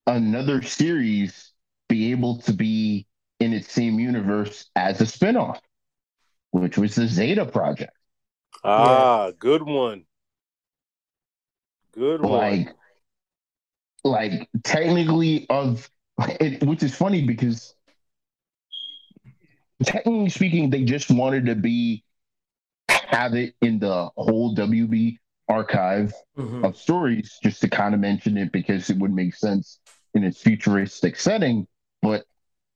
another 0.07 0.61
series 0.61 1.51
be 1.89 2.11
able 2.11 2.39
to 2.41 2.53
be 2.53 3.05
in 3.39 3.53
its 3.53 3.71
same 3.71 3.99
universe 3.99 4.69
as 4.75 5.01
a 5.01 5.05
spinoff, 5.05 5.59
which 6.51 6.77
was 6.77 6.95
the 6.95 7.07
Zeta 7.07 7.45
Project. 7.45 7.93
Ah, 8.63 9.25
yeah. 9.25 9.31
good 9.37 9.63
one. 9.63 10.05
Good 11.93 12.21
like, 12.21 12.67
one. 12.67 12.75
Like 14.05 14.49
technically 14.63 15.47
of 15.49 15.89
it, 16.39 16.63
which 16.63 16.83
is 16.83 16.95
funny 16.95 17.25
because 17.25 17.73
technically 19.83 20.29
speaking, 20.29 20.69
they 20.69 20.83
just 20.83 21.09
wanted 21.09 21.45
to 21.45 21.55
be 21.55 22.03
have 23.14 23.36
it 23.36 23.55
in 23.61 23.80
the 23.80 24.09
whole 24.16 24.55
WB 24.55 25.18
archive 25.47 26.14
mm-hmm. 26.38 26.66
of 26.66 26.76
stories 26.78 27.38
just 27.43 27.61
to 27.61 27.70
kind 27.70 27.93
of 27.93 27.99
mention 27.99 28.38
it 28.38 28.51
because 28.51 28.89
it 28.89 28.97
would 28.97 29.14
make 29.14 29.36
sense 29.36 29.80
in 30.14 30.24
its 30.24 30.41
futuristic 30.41 31.16
setting. 31.20 31.68
But 32.01 32.26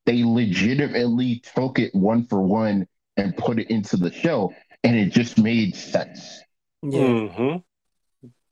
they 0.06 0.24
legitimately 0.24 1.42
took 1.56 1.80
it 1.80 1.94
one 1.94 2.26
for 2.26 2.42
one 2.42 2.88
and 3.18 3.36
put 3.36 3.60
it 3.60 3.70
into 3.70 3.98
the 3.98 4.12
show, 4.12 4.54
and 4.84 4.96
it 4.96 5.12
just 5.12 5.38
made 5.38 5.76
sense. 5.76 6.40
Yeah. 6.84 7.00
Mm-hmm. 7.00 7.58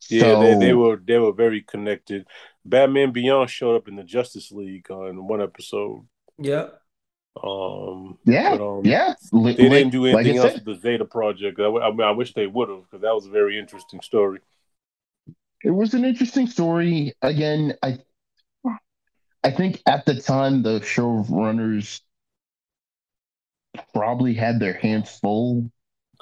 Yeah, 0.10 0.22
so, 0.22 0.42
they, 0.42 0.66
they 0.68 0.74
were 0.74 1.02
they 1.04 1.18
were 1.18 1.34
very 1.34 1.62
connected. 1.62 2.28
Batman 2.64 3.12
Beyond 3.12 3.50
showed 3.50 3.76
up 3.76 3.88
in 3.88 3.96
the 3.96 4.04
Justice 4.04 4.52
League 4.52 4.90
on 4.92 5.28
one 5.28 5.42
episode. 5.42 6.06
Yeah. 6.38 6.68
Um. 7.42 8.18
Yeah. 8.26 8.58
But, 8.58 8.78
um, 8.78 8.86
yeah. 8.86 9.14
They 9.32 9.54
didn't 9.54 9.90
do 9.90 10.06
anything 10.06 10.38
like 10.38 10.46
else 10.46 10.54
with 10.56 10.66
the 10.66 10.76
Zeta 10.76 11.06
Project. 11.06 11.60
I, 11.60 11.66
I, 11.66 11.92
mean, 11.92 12.02
I 12.02 12.12
wish 12.12 12.34
they 12.34 12.48
would 12.48 12.70
have 12.70 12.84
because 12.84 13.02
that 13.02 13.14
was 13.14 13.26
a 13.26 13.30
very 13.30 13.60
interesting 13.60 14.02
story. 14.02 14.40
It 15.64 15.72
was 15.72 15.94
an 15.94 16.06
interesting 16.06 16.48
story. 16.48 17.14
Again, 17.22 17.76
I 17.82 18.00
I 19.44 19.52
think 19.52 19.82
at 19.86 20.06
the 20.06 20.22
time 20.22 20.64
the 20.64 20.80
showrunners 20.80 22.02
probably 23.94 24.34
had 24.34 24.60
their 24.60 24.74
hands 24.74 25.20
full 25.20 25.70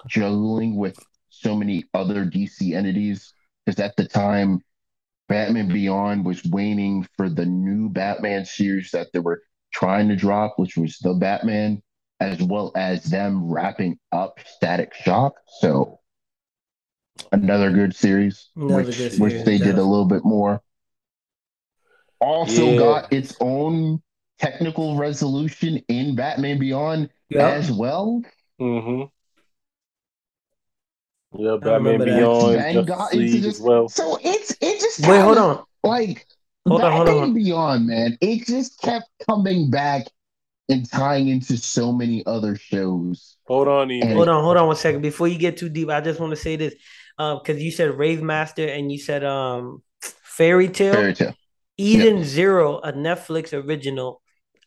juggling 0.08 0.76
with 0.76 0.98
so 1.30 1.56
many 1.56 1.86
other 1.94 2.26
DC 2.26 2.74
entities 2.76 3.34
because 3.66 3.80
at 3.80 3.96
the 3.96 4.06
time, 4.06 4.62
Batman 5.30 5.70
Beyond 5.70 6.26
was 6.26 6.44
waiting 6.44 7.08
for 7.16 7.30
the 7.30 7.46
new 7.46 7.90
Batman 7.90 8.46
series 8.46 8.92
that 8.92 9.08
they 9.14 9.20
were 9.20 9.42
trying 9.74 10.08
to 10.10 10.16
drop, 10.16 10.54
which 10.58 10.78
was 10.78 10.98
the 11.00 11.14
Batman, 11.14 11.82
as 12.20 12.42
well 12.42 12.72
as 12.76 13.04
them 13.06 13.52
wrapping 13.52 14.00
up 14.12 14.40
Static 14.46 14.94
Shock. 14.94 15.34
So 15.60 16.00
another 17.32 17.72
good 17.72 17.96
series, 17.96 18.50
Another 18.56 18.84
which, 18.86 18.98
good 18.98 19.20
which 19.20 19.32
series, 19.34 19.46
they 19.46 19.58
did 19.58 19.78
a 19.78 19.84
little 19.84 20.06
bit 20.06 20.24
more. 20.24 20.62
Also 22.20 22.72
Yeah. 22.72 22.78
got 22.78 23.12
its 23.14 23.36
own 23.42 24.02
technical 24.40 24.96
resolution 24.96 25.78
in 25.90 26.16
Batman 26.16 26.60
Beyond 26.60 27.10
Yeah. 27.30 27.50
as 27.50 27.72
well. 27.72 28.22
Mm-hmm. 28.62 29.04
Yeah, 31.36 31.58
Batman. 31.62 32.00
Beyond, 32.04 32.56
And 32.58 32.88
got 32.88 33.14
into 33.14 33.40
this. 33.42 33.56
as 33.56 33.62
well. 33.62 33.90
So 33.90 34.18
it's 34.24 34.52
it 34.62 34.80
just 34.80 35.08
Wait, 35.08 35.20
hold 35.20 35.38
on. 35.38 35.64
like 35.84 36.28
Hold 36.68 36.82
on, 36.82 36.92
hold 36.92 37.08
on, 37.08 37.14
hold 37.14 37.24
on. 37.24 37.34
Beyond, 37.34 37.88
man. 37.88 38.18
It 38.22 38.46
just 38.46 38.80
kept 38.82 39.06
coming 39.28 39.70
back 39.70 40.08
and 40.70 40.90
tying 40.90 41.28
into 41.28 41.58
so 41.58 41.92
many 41.92 42.26
other 42.26 42.56
shows. 42.56 43.38
Hold 43.48 43.68
on, 43.68 43.92
Ian. 43.92 44.08
And- 44.08 44.14
Hold 44.16 44.30
on, 44.30 44.44
hold 44.44 44.58
on 44.58 44.68
one 44.68 44.76
second. 44.76 45.02
Before 45.02 45.28
you 45.28 45.38
get 45.38 45.58
too 45.58 45.70
deep, 45.70 45.90
I 45.90 46.00
just 46.02 46.20
want 46.20 46.32
to 46.32 46.38
say 46.38 46.56
this. 46.56 46.74
Um, 47.18 47.40
because 47.44 47.62
you 47.62 47.70
said 47.70 47.96
Rave 47.98 48.24
Master 48.24 48.68
and 48.68 48.92
you 48.92 48.98
said 48.98 49.24
um 49.24 49.84
Fairy 50.02 50.68
Tail. 50.70 50.94
Fairy 50.94 51.14
Tail. 51.14 51.34
Eden 51.78 52.24
Zero, 52.24 52.80
a 52.80 52.94
Netflix 52.94 53.52
original, 53.54 54.22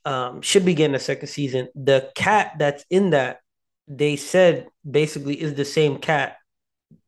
um, 0.05 0.43
should 0.43 0.65
be 0.65 0.75
getting 0.75 0.95
a 0.95 1.01
second 1.01 1.29
season. 1.29 1.69
The 1.75 2.11
cat 2.15 2.53
that's 2.59 2.85
in 2.91 3.11
that, 3.11 3.41
they 3.89 4.17
said 4.17 4.69
basically 4.89 5.41
is 5.41 5.55
the 5.55 5.65
same 5.65 5.99
cat 5.99 6.37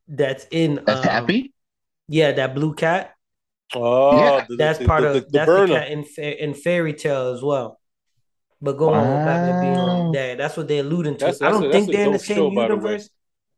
that's 0.08 0.46
in 0.50 0.80
That's 0.86 1.06
um, 1.06 1.12
happy. 1.12 1.52
Yeah, 2.08 2.32
that 2.32 2.54
blue 2.54 2.74
cat. 2.74 3.14
Oh, 3.74 4.18
Yeah, 4.18 4.46
the, 4.48 4.56
That's 4.56 4.78
the, 4.78 4.84
part 4.86 5.02
the, 5.02 5.08
of 5.08 5.14
the, 5.14 5.20
the 5.20 5.26
that's 5.30 5.46
burner. 5.46 5.66
the 5.74 5.74
cat 5.80 5.90
in 5.90 6.04
fa- 6.04 6.44
in 6.44 6.54
Fairy 6.54 6.94
Tail 6.94 7.28
as 7.34 7.42
well. 7.42 7.80
But 8.60 8.76
go 8.78 8.92
on, 8.92 9.24
Batman 9.24 9.60
Beyond. 9.62 10.06
Wow. 10.08 10.12
Yeah, 10.14 10.34
that's 10.34 10.56
what 10.56 10.66
they're 10.68 10.80
alluding 10.82 11.14
to. 11.18 11.26
That's- 11.26 11.42
I 11.42 11.50
don't 11.50 11.64
a- 11.66 11.72
think 11.72 11.90
they're 11.92 12.06
in 12.06 12.12
the 12.12 12.18
dope 12.18 12.26
show, 12.26 12.34
same 12.34 12.54
the 12.54 12.62
universe. 12.62 13.10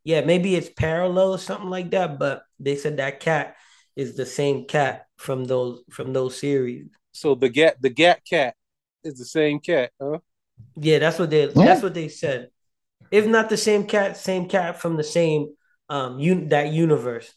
Yeah, 0.04 0.22
maybe 0.22 0.54
it's 0.56 0.68
parallel 0.68 1.32
or 1.32 1.38
something 1.38 1.70
like 1.70 1.90
that. 1.92 2.18
But 2.18 2.42
they 2.58 2.76
said 2.76 2.96
that 2.98 3.20
cat 3.20 3.56
is 3.96 4.16
the 4.16 4.26
same 4.26 4.64
cat 4.66 5.06
from 5.16 5.44
those 5.44 5.82
from 5.90 6.12
those 6.12 6.36
series. 6.38 6.88
So 7.12 7.34
the 7.34 7.48
gat 7.48 7.80
the 7.80 7.90
gat 7.90 8.24
cat 8.24 8.54
is 9.04 9.18
the 9.18 9.24
same 9.24 9.60
cat, 9.60 9.90
huh? 10.00 10.18
Yeah, 10.76 10.98
that's 10.98 11.18
what 11.18 11.30
they 11.30 11.44
Yeah. 11.46 11.52
that's 11.54 11.82
what 11.82 11.94
they 11.94 12.08
said. 12.08 12.50
If 13.10 13.26
not 13.26 13.48
the 13.48 13.56
same 13.56 13.86
cat, 13.86 14.16
same 14.16 14.48
cat 14.48 14.80
from 14.80 14.96
the 14.96 15.04
same 15.04 15.54
um 15.88 16.18
un- 16.20 16.48
that 16.48 16.72
universe. 16.72 17.32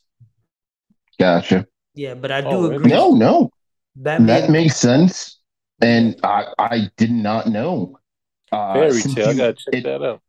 Gotcha. 1.20 1.68
Yeah, 1.96 2.16
but 2.16 2.32
I 2.32 2.42
do 2.42 2.66
Oh, 2.66 2.68
agree. 2.68 2.90
No, 2.90 3.14
no, 3.16 3.50
Batman. 3.96 4.28
that 4.28 4.50
makes 4.50 4.76
sense. 4.78 5.40
And 5.82 6.20
I, 6.24 6.48
I 6.60 6.92
did 6.98 7.12
not 7.12 7.48
know. 7.48 8.00
Uh, 8.52 8.90
Fairy 8.90 8.90
since 8.90 9.16
tale. 9.16 9.30
I 9.30 9.34
gotta 9.34 9.54
check 9.54 9.76
it- 9.76 9.84
that 9.84 10.02
out. 10.04 10.22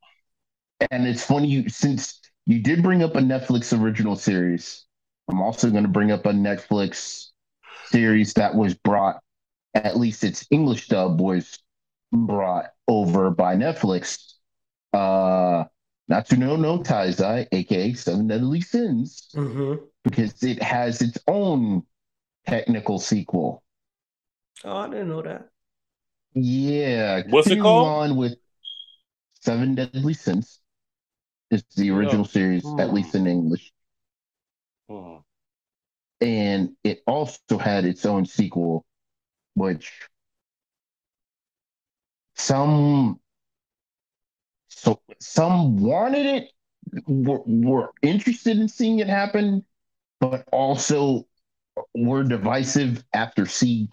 And 0.91 1.07
it's 1.07 1.25
funny 1.25 1.49
you 1.49 1.69
since 1.69 2.21
you 2.47 2.61
did 2.61 2.83
bring 2.83 3.03
up 3.03 3.15
a 3.17 3.21
Netflix 3.21 3.79
original 3.79 4.17
series. 4.17 4.85
I'm 5.31 5.41
also 5.41 5.71
going 5.71 5.85
to 5.85 5.89
bring 5.89 6.12
up 6.12 6.27
a 6.27 6.31
Netflix 6.33 7.29
series 7.87 8.35
that 8.35 8.55
was 8.55 8.75
brought, 8.75 9.23
at 9.75 9.97
least 9.99 10.25
its 10.25 10.47
English 10.51 10.89
dub 10.89 11.21
was 11.21 11.59
brought 12.12 12.73
over 12.89 13.31
by 13.31 13.57
Netflix. 13.57 14.35
Uh, 14.93 15.65
Nanatsu 16.11 16.39
no 16.39 16.79
Taizai, 16.81 17.49
aka 17.53 17.95
Seven 17.95 18.29
Deadly 18.29 18.61
Sins, 18.61 19.29
hmm 19.35 19.75
because 20.05 20.43
it 20.43 20.63
has 20.63 21.03
its 21.03 21.19
own 21.27 21.83
technical 22.47 22.99
sequel. 22.99 23.63
Oh, 24.63 24.77
I 24.77 24.89
didn't 24.89 25.09
know 25.09 25.23
that. 25.23 25.49
Yeah. 26.35 27.23
What's 27.29 27.47
it 27.49 27.57
continuing 27.57 27.63
called? 27.63 28.11
On 28.11 28.17
with 28.17 28.37
Seven 29.41 29.75
Deadly 29.75 30.15
Sins. 30.15 30.61
It's 31.51 31.75
the 31.75 31.91
original 31.91 32.25
series, 32.25 32.65
at 32.79 32.93
least 32.93 33.15
in 33.15 33.27
English. 33.27 33.73
Hmm. 34.89 35.17
And 36.21 36.77
it 36.83 37.03
also 37.07 37.59
had 37.59 37.85
its 37.85 38.07
own 38.07 38.27
sequel, 38.27 38.85
which 39.55 40.09
some 42.37 43.21
so 44.69 45.01
some 45.21 45.79
wanted 45.79 46.27
it, 46.27 46.51
were, 47.07 47.43
were 47.47 47.91
interested 48.03 48.59
in 48.59 48.69
seeing 48.69 48.99
it 48.99 49.07
happen, 49.09 49.65
but 50.31 50.49
also 50.53 51.27
were 51.95 52.25
divisive 52.25 53.05
after 53.14 53.47
seeing 53.47 53.89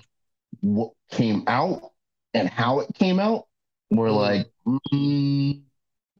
what 0.61 0.93
came 1.11 1.43
out 1.47 1.91
and 2.33 2.49
how 2.49 2.79
it 2.81 2.93
came 2.95 3.19
out. 3.19 3.47
We're 3.91 4.11
Mhm. 4.11 4.11
like, 4.11 4.51
mm, 4.93 5.63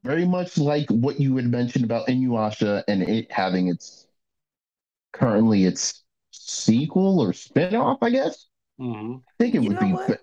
very 0.03 0.25
much 0.25 0.57
like 0.57 0.89
what 0.89 1.19
you 1.19 1.35
had 1.37 1.47
mentioned 1.47 1.85
about 1.85 2.07
Inuyasha 2.07 2.83
and 2.87 3.03
it 3.03 3.31
having 3.31 3.69
its 3.69 4.07
currently 5.13 5.65
its 5.65 6.03
sequel 6.31 7.19
or 7.19 7.33
spin-off, 7.33 7.99
I 8.01 8.09
guess. 8.09 8.47
hmm 8.77 9.21
I 9.29 9.31
think 9.43 9.55
it 9.55 9.59
You 9.59 9.67
would 9.67 9.79
be 9.79 9.93
what? 9.93 10.19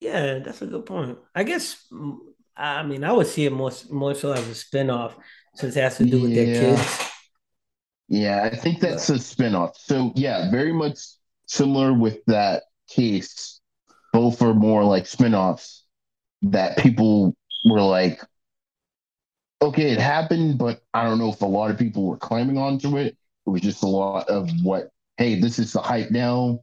Yeah, 0.00 0.38
that's 0.40 0.62
a 0.62 0.66
good 0.66 0.86
point. 0.86 1.18
I 1.34 1.44
guess 1.44 1.86
mm, 1.92 2.18
I 2.56 2.82
mean 2.82 3.04
I 3.04 3.12
would 3.12 3.26
see 3.26 3.46
it 3.46 3.52
more 3.52 3.70
more 3.90 4.14
so 4.14 4.32
as 4.32 4.48
a 4.48 4.52
spinoff 4.52 5.14
since 5.54 5.76
it 5.76 5.82
has 5.82 5.98
to 5.98 6.06
do 6.06 6.20
with 6.20 6.34
their 6.34 6.48
kids. 6.48 7.00
Yeah, 8.08 8.44
I 8.44 8.54
think 8.54 8.80
that's 8.80 9.08
a 9.10 9.18
spin-off. 9.18 9.76
So 9.76 10.12
yeah, 10.14 10.50
very 10.50 10.72
much 10.72 10.98
similar 11.46 11.92
with 11.92 12.24
that 12.26 12.64
case. 12.88 13.60
Both 14.12 14.42
are 14.42 14.54
more 14.54 14.84
like 14.84 15.06
spin-offs 15.06 15.84
that 16.42 16.78
people 16.78 17.36
were 17.64 17.82
like, 17.82 18.22
okay, 19.62 19.90
it 19.90 19.98
happened, 19.98 20.58
but 20.58 20.82
I 20.94 21.04
don't 21.04 21.18
know 21.18 21.30
if 21.30 21.42
a 21.42 21.46
lot 21.46 21.70
of 21.70 21.78
people 21.78 22.04
were 22.06 22.16
climbing 22.16 22.58
onto 22.58 22.96
it. 22.96 23.16
It 23.46 23.50
was 23.50 23.60
just 23.62 23.82
a 23.82 23.88
lot 23.88 24.28
of 24.28 24.48
what, 24.62 24.90
hey, 25.16 25.40
this 25.40 25.58
is 25.58 25.72
the 25.72 25.80
hype 25.80 26.10
now. 26.10 26.60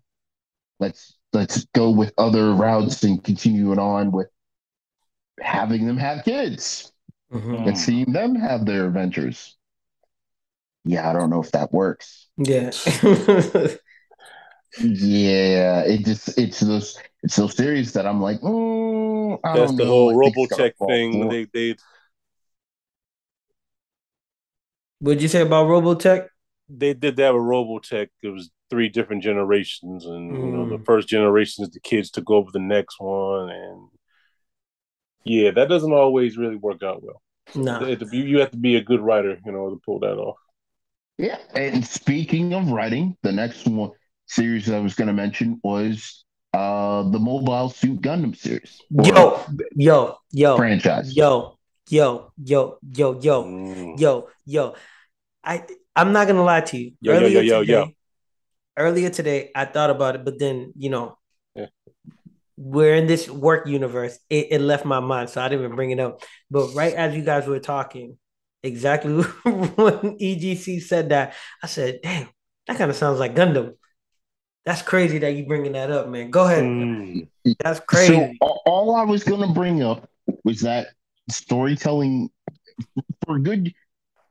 Let's 0.79 1.17
let's 1.33 1.65
go 1.73 1.91
with 1.91 2.13
other 2.17 2.53
routes 2.53 3.03
and 3.03 3.23
continue 3.23 3.71
it 3.71 3.79
on 3.79 4.11
with 4.11 4.27
having 5.39 5.85
them 5.87 5.97
have 5.97 6.23
kids 6.25 6.91
Mhm. 7.31 7.67
and 7.67 7.77
seeing 7.77 8.11
them 8.13 8.35
have 8.35 8.65
their 8.65 8.85
adventures. 8.87 9.57
Yeah, 10.86 11.09
I 11.09 11.13
don't 11.13 11.29
know 11.29 11.41
if 11.41 11.51
that 11.51 11.71
works. 11.71 12.27
Yeah. 12.38 12.71
Yeah, 14.77 15.81
it 15.84 16.03
just 16.05 16.38
it's 16.38 16.59
those 16.61 16.97
it's 17.21 17.36
those 17.36 17.55
series 17.55 17.93
that 17.93 18.05
I'm 18.07 18.21
like, 18.21 18.41
mm, 18.41 19.39
I 19.43 19.55
That's 19.55 19.57
don't 19.57 19.77
the 19.77 19.86
know. 19.86 19.86
whole 19.86 20.11
I 20.11 20.15
think 20.23 20.36
Robotech 20.36 20.73
thing. 20.86 21.27
through. 21.27 21.29
They 21.29 21.45
they 21.45 21.75
What'd 24.99 25.21
you 25.21 25.27
say 25.27 25.41
about 25.41 25.67
Robotech? 25.67 26.29
they 26.69 26.93
did 26.93 27.17
that 27.17 27.34
with 27.34 27.43
Robotech. 27.43 28.09
It 28.21 28.29
was 28.29 28.49
three 28.69 28.89
different 28.89 29.23
generations, 29.23 30.05
and 30.05 30.45
you 30.45 30.51
know 30.51 30.65
the 30.65 30.79
Mm. 30.79 30.86
first 30.86 31.07
generation 31.07 31.63
is 31.63 31.71
the 31.71 31.79
kids 31.79 32.09
took 32.09 32.29
over 32.29 32.49
the 32.51 32.59
next 32.59 32.99
one, 32.99 33.49
and 33.49 33.89
yeah, 35.25 35.51
that 35.51 35.69
doesn't 35.69 35.91
always 35.93 36.38
really 36.38 36.55
work 36.57 36.84
out 36.84 37.03
well. 37.03 37.21
Nah. 37.55 37.93
You 38.11 38.23
you 38.23 38.39
have 38.39 38.51
to 38.51 38.57
be 38.57 38.75
a 38.75 38.84
good 38.84 39.01
writer, 39.01 39.39
you 39.45 39.51
know, 39.51 39.69
to 39.69 39.81
pull 39.86 39.99
that 39.99 40.17
off. 40.17 40.38
Yeah, 41.18 41.38
and 41.55 41.86
speaking 41.86 42.53
of 42.53 42.72
writing, 42.72 43.18
the 43.22 43.32
next 43.32 43.68
one 43.68 43.91
series 44.26 44.70
I 44.72 44.80
was 44.80 44.95
going 44.95 45.07
to 45.07 45.14
mention 45.14 45.59
was 45.64 46.26
uh 46.53 47.03
the 47.09 47.20
Mobile 47.20 47.70
Suit 47.70 48.01
Gundam 48.01 48.36
series 48.36 48.80
Yo, 48.89 49.45
yo, 49.76 50.18
yo, 50.32 50.57
franchise. 50.57 51.16
yo, 51.16 51.57
yo, 51.89 52.32
yo, 52.43 52.78
yo, 52.91 53.20
yo, 53.20 53.43
Mm. 53.43 53.99
yo, 53.99 54.30
yo. 54.45 54.76
I 55.43 55.66
I'm 55.95 56.14
not 56.14 56.28
gonna 56.28 56.43
lie 56.43 56.61
to 56.61 56.78
you. 56.78 56.91
Yo, 57.01 57.14
yo, 57.14 57.20
earlier 57.20 57.41
yo, 57.41 57.41
yo, 57.41 57.61
today, 57.61 57.74
yo. 57.74 57.91
earlier 58.78 59.09
today, 59.09 59.51
I 59.55 59.66
thought 59.66 59.89
about 59.89 60.16
it, 60.16 60.26
but 60.26 60.39
then 60.39 60.74
you 60.78 60.89
know, 60.89 61.18
Yeah. 61.55 61.68
we're 62.57 62.95
in 62.95 63.05
this 63.07 63.30
work 63.30 63.68
universe. 63.68 64.18
It, 64.30 64.47
it 64.51 64.61
left 64.61 64.86
my 64.86 64.99
mind, 64.99 65.30
so 65.30 65.41
I 65.41 65.49
didn't 65.49 65.66
even 65.66 65.76
bring 65.76 65.91
it 65.91 65.99
up. 65.99 66.24
But 66.49 66.74
right 66.74 66.93
as 66.93 67.16
you 67.16 67.24
guys 67.24 67.45
were 67.45 67.59
talking, 67.59 68.18
exactly 68.64 69.11
when 69.43 70.18
EGC 70.18 70.82
said 70.82 71.09
that, 71.09 71.34
I 71.61 71.68
said, 71.68 71.99
"Damn, 72.01 72.30
that 72.68 72.78
kind 72.78 72.89
of 72.89 72.97
sounds 72.97 73.20
like 73.20 73.36
Gundam." 73.36 73.76
That's 74.66 74.82
crazy 74.82 75.18
that 75.20 75.36
you 75.36 75.45
bringing 75.45 75.74
that 75.74 75.91
up, 75.91 76.07
man. 76.07 76.32
Go 76.32 76.45
ahead. 76.45 76.64
Mm. 76.64 77.28
That's 77.59 77.82
crazy. 77.82 78.38
So 78.41 78.59
all, 78.66 78.95
I 78.95 79.03
was 79.03 79.24
going 79.24 79.45
to 79.45 79.53
bring 79.53 79.84
up 79.84 80.09
was 80.45 80.61
that 80.61 80.88
storytelling 81.30 82.30
for 83.26 83.36
a 83.36 83.39
good 83.39 83.74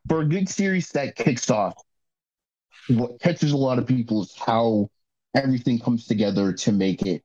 for 0.09 0.21
a 0.21 0.25
good 0.25 0.49
series 0.49 0.89
that 0.91 1.17
kicks 1.17 1.51
off. 1.51 1.75
What 2.89 3.21
catches 3.21 3.53
a 3.53 3.57
lot 3.57 3.79
of 3.79 3.87
people 3.87 4.23
is 4.23 4.35
how 4.35 4.89
everything 5.35 5.79
comes 5.79 6.07
together 6.07 6.53
to 6.53 6.73
make 6.73 7.03
it 7.03 7.23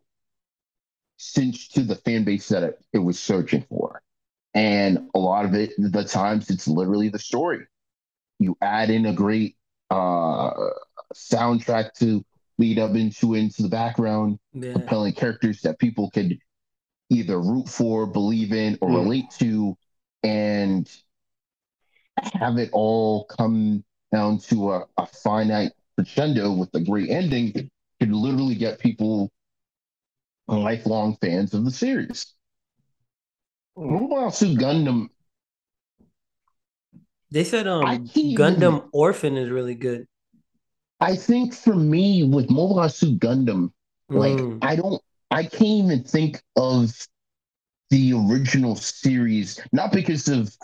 cinch 1.18 1.70
to 1.72 1.84
the 1.84 1.96
fan 1.96 2.24
base 2.26 2.50
that 2.50 2.64
it, 2.64 2.80
it 2.94 3.00
was 3.00 3.20
searching 3.20 3.66
for. 3.70 4.02
And 4.58 5.10
a 5.14 5.20
lot 5.20 5.46
of 5.46 5.54
it, 5.54 5.72
the 5.78 6.04
times, 6.04 6.50
it's 6.50 6.68
literally 6.68 7.10
the 7.10 7.20
story. 7.20 7.68
You 8.40 8.58
add 8.62 8.90
in 8.90 9.06
a 9.06 9.14
great 9.14 9.56
uh, 9.92 10.52
soundtrack 11.14 11.94
to 12.00 12.26
lead 12.58 12.80
up 12.80 12.96
into 12.96 13.36
into 13.36 13.62
the 13.62 13.70
background 13.70 14.40
yeah. 14.54 14.74
compelling 14.74 15.14
characters 15.14 15.62
that 15.62 15.78
people 15.78 16.10
could 16.10 16.40
either 17.12 17.40
root 17.40 17.70
for, 17.70 18.08
believe 18.08 18.52
in, 18.52 18.80
or 18.82 18.90
Mm. 18.90 18.96
relate 19.04 19.30
to, 19.40 19.78
and 20.24 20.90
have 22.18 22.58
it 22.58 22.70
all 22.74 23.26
come 23.26 23.84
down 24.12 24.40
to 24.40 24.72
a, 24.72 24.86
a 24.98 25.06
finite 25.06 25.72
crescendo 25.96 26.52
with 26.52 26.74
a 26.74 26.80
great 26.80 27.10
ending 27.10 27.54
could 28.00 28.12
literally 28.12 28.56
get 28.56 28.80
people 28.80 29.32
lifelong 30.48 31.18
fans 31.22 31.54
of 31.54 31.66
the 31.66 31.72
series. 31.72 32.34
Mobile 33.78 34.32
Suit 34.32 34.58
Gundam, 34.58 35.10
They 37.30 37.44
said 37.44 37.68
um 37.68 37.84
can't 37.86 38.18
even- 38.18 38.38
Gundam 38.38 38.90
Orphan 38.92 39.38
is 39.38 39.50
really 39.50 39.76
good. 39.76 40.08
I 41.00 41.16
think 41.16 41.54
for 41.54 41.76
me 41.76 42.24
with 42.24 42.50
Mobile 42.50 42.90
Suit 42.90 43.20
Gundam, 43.20 43.72
like 44.10 44.38
Mm. 44.38 44.60
I 44.64 44.76
don't, 44.76 45.02
I 45.30 45.44
can't 45.44 45.62
even 45.86 46.04
think 46.04 46.42
of 46.56 46.92
the 47.90 48.14
original 48.14 48.76
series, 48.76 49.60
not 49.72 49.92
because 49.92 50.28
of 50.28 50.56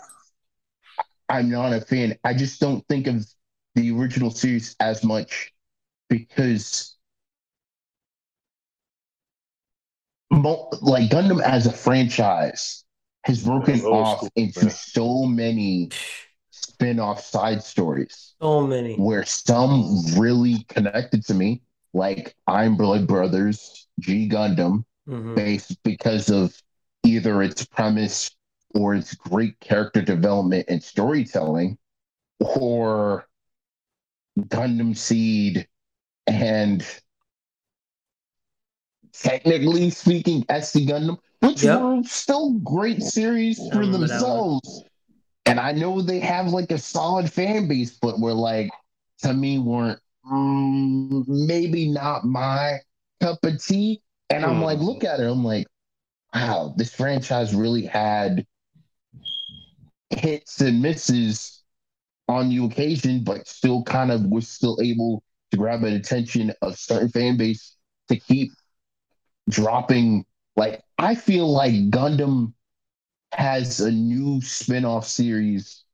I'm 1.28 1.50
not 1.50 1.72
a 1.72 1.80
fan. 1.80 2.18
I 2.24 2.34
just 2.34 2.60
don't 2.60 2.86
think 2.88 3.06
of 3.06 3.26
the 3.74 3.90
original 3.92 4.30
series 4.30 4.76
as 4.80 5.02
much 5.04 5.52
because 6.08 6.96
like 10.30 11.10
Gundam 11.10 11.40
as 11.42 11.66
a 11.66 11.72
franchise 11.72 12.83
has 13.24 13.44
broken 13.44 13.80
old 13.84 13.94
off 13.94 14.18
school, 14.18 14.30
into 14.36 14.60
man. 14.66 14.70
so 14.70 15.24
many 15.24 15.90
spin-off 16.50 17.20
side 17.24 17.62
stories 17.62 18.34
so 18.40 18.66
many. 18.66 18.96
where 18.96 19.24
some 19.24 20.00
really 20.16 20.64
connected 20.68 21.24
to 21.26 21.34
me, 21.34 21.62
like 21.92 22.34
I'm 22.46 22.76
Blood 22.76 23.06
Brothers, 23.06 23.88
G 24.00 24.28
Gundam, 24.28 24.84
Mhm. 25.08 25.34
based 25.36 25.82
because 25.82 26.30
of 26.30 26.54
either 27.04 27.42
its 27.42 27.64
premise 27.64 28.30
or 28.74 28.94
its 28.94 29.14
great 29.14 29.58
character 29.60 30.02
development 30.02 30.66
and 30.68 30.82
storytelling, 30.82 31.78
or 32.40 33.26
Gundam 34.38 34.96
Seed 34.96 35.68
and 36.26 36.84
technically 39.12 39.90
speaking, 39.90 40.44
SC 40.48 40.86
Gundam, 40.86 41.18
which 41.44 41.64
Yep. 41.64 41.80
were 41.80 42.02
still 42.04 42.52
great 42.60 43.02
series 43.02 43.68
for 43.72 43.86
one. 43.86 43.86
themselves. 43.86 44.84
And 45.46 45.60
I 45.60 45.72
know 45.72 46.00
they 46.02 46.20
have 46.20 46.48
like 46.52 46.70
a 46.70 46.78
solid 46.78 47.30
fan 47.32 47.68
base, 47.68 47.98
but 48.00 48.20
were 48.20 48.32
like 48.34 48.70
to 49.22 49.32
me 49.34 49.58
weren't 49.58 50.00
mm, 50.30 51.24
maybe 51.28 51.88
not 51.90 52.24
my 52.24 52.78
cup 53.20 53.38
of 53.44 53.62
tea. 53.64 54.02
And 54.30 54.44
I'm 54.44 54.60
Hmm. 54.60 54.62
like, 54.62 54.78
look 54.80 55.04
at 55.04 55.20
it, 55.20 55.24
I'm 55.30 55.44
like, 55.44 55.66
wow, 56.34 56.74
this 56.76 56.94
franchise 56.94 57.54
really 57.54 57.86
had 57.86 58.46
hits 60.10 60.60
and 60.60 60.82
misses 60.82 61.62
on 62.28 62.48
the 62.50 62.64
occasion, 62.64 63.24
but 63.24 63.46
still 63.48 63.82
kind 63.84 64.10
of 64.10 64.24
was 64.26 64.48
still 64.48 64.78
able 64.82 65.22
to 65.50 65.56
grab 65.58 65.82
the 65.82 65.94
attention 65.94 66.52
of 66.62 66.78
certain 66.78 67.08
fan 67.08 67.36
base 67.36 67.76
to 68.08 68.16
keep 68.18 68.52
dropping. 69.48 70.24
Like, 70.56 70.82
I 70.98 71.14
feel 71.14 71.52
like 71.52 71.72
Gundam 71.90 72.52
has 73.32 73.80
a 73.80 73.90
new 73.90 74.40
spin-off 74.40 75.06
series 75.06 75.84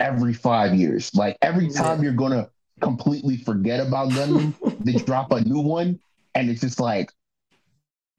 every 0.00 0.34
five 0.34 0.74
years. 0.74 1.14
Like 1.14 1.36
every 1.42 1.68
time 1.68 2.02
you're 2.02 2.12
gonna 2.12 2.50
completely 2.80 3.36
forget 3.38 3.80
about 3.86 4.14
Gundam, 4.14 4.54
they 4.84 4.96
drop 4.96 5.32
a 5.32 5.40
new 5.40 5.60
one, 5.60 6.00
and 6.34 6.50
it's 6.50 6.60
just 6.60 6.80
like, 6.80 7.12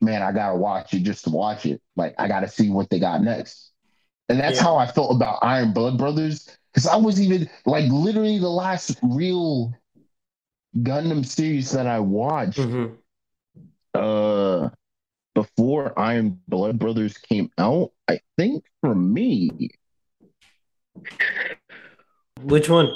man, 0.02 0.22
I 0.22 0.32
gotta 0.32 0.58
watch 0.58 0.94
it 0.94 1.02
just 1.02 1.24
to 1.26 1.30
watch 1.30 1.66
it. 1.66 1.82
Like 1.96 2.16
I 2.18 2.28
gotta 2.28 2.48
see 2.48 2.70
what 2.70 2.90
they 2.90 3.00
got 3.00 3.22
next. 3.22 3.72
And 4.30 4.40
that's 4.40 4.58
Yeah. 4.58 4.64
how 4.64 4.78
I 4.78 4.88
felt 4.88 5.16
about 5.16 5.40
Iron 5.42 5.74
Blood 5.74 5.98
Brothers. 5.98 6.50
Because 6.74 6.88
I 6.88 6.96
was 6.98 7.22
even 7.22 7.50
like 7.66 7.92
literally 7.92 8.40
the 8.40 8.50
last 8.50 8.98
real 9.02 9.74
Gundam 10.78 11.26
series 11.26 11.72
that 11.72 11.88
I 11.88 12.00
watched 12.00 12.60
Mhm. 12.60 12.98
uh 13.94 14.70
before 15.36 15.98
Iron 15.98 16.40
Blood 16.48 16.80
Brothers 16.80 17.18
came 17.18 17.50
out, 17.58 17.92
I 18.08 18.20
think 18.38 18.66
for 18.82 18.96
me, 18.96 19.70
Which 22.44 22.70
one? 22.70 22.90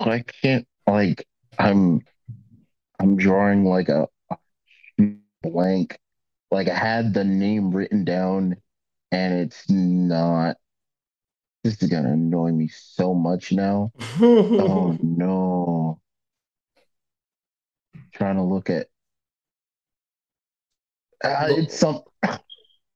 I 0.00 0.24
can't 0.42 0.66
like 0.86 1.26
I'm 1.58 2.00
I'm 2.98 3.16
drawing 3.16 3.64
like 3.64 3.88
a, 3.88 4.08
a 4.30 4.36
blank. 5.42 5.98
Like 6.50 6.68
I 6.68 6.74
had 6.74 7.14
the 7.14 7.24
name 7.24 7.70
written 7.70 8.04
down 8.04 8.56
and 9.10 9.34
it's 9.40 9.68
not 9.68 10.56
this 11.64 11.80
is 11.82 11.88
gonna 11.88 12.12
annoy 12.12 12.50
me 12.50 12.68
so 12.68 13.14
much 13.14 13.52
now. 13.52 13.92
Oh 14.20 14.96
no. 15.02 16.00
Trying 18.12 18.36
to 18.36 18.42
look 18.42 18.68
at 18.70 18.88
uh, 21.24 21.46
it's 21.50 21.78
some 21.78 22.02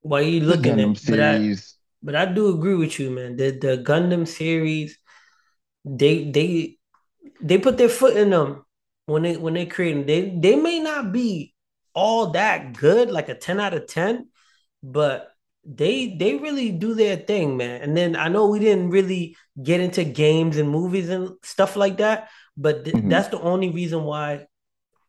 Why 0.02 0.20
you 0.20 0.40
looking 0.40 0.78
at? 0.80 1.04
But 1.04 1.20
I, 1.20 1.48
but 2.02 2.14
I 2.14 2.26
do 2.26 2.54
agree 2.54 2.74
with 2.74 2.98
you, 2.98 3.10
man. 3.10 3.36
The 3.36 3.50
the 3.50 3.78
Gundam 3.78 4.26
series, 4.26 4.98
they 5.84 6.30
they 6.30 6.78
they 7.42 7.58
put 7.58 7.78
their 7.78 7.88
foot 7.88 8.16
in 8.16 8.30
them 8.30 8.64
when 9.06 9.22
they 9.22 9.36
when 9.36 9.54
they 9.54 9.66
create 9.66 9.94
them. 9.94 10.06
They 10.06 10.30
they 10.38 10.56
may 10.56 10.80
not 10.80 11.12
be 11.12 11.54
all 11.94 12.32
that 12.32 12.74
good, 12.74 13.10
like 13.10 13.28
a 13.28 13.34
ten 13.34 13.60
out 13.60 13.74
of 13.74 13.86
ten, 13.86 14.28
but 14.82 15.32
they 15.64 16.16
they 16.16 16.36
really 16.36 16.72
do 16.72 16.94
their 16.94 17.16
thing, 17.16 17.56
man. 17.56 17.82
And 17.82 17.96
then 17.96 18.16
I 18.16 18.28
know 18.28 18.48
we 18.48 18.60
didn't 18.60 18.90
really 18.90 19.36
get 19.62 19.80
into 19.80 20.04
games 20.04 20.56
and 20.58 20.70
movies 20.70 21.08
and 21.10 21.30
stuff 21.42 21.76
like 21.76 21.98
that, 21.98 22.30
but 22.56 22.84
th- 22.84 22.96
Mhm. 22.96 23.10
that's 23.10 23.28
the 23.28 23.40
only 23.40 23.70
reason 23.70 24.04
why 24.04 24.46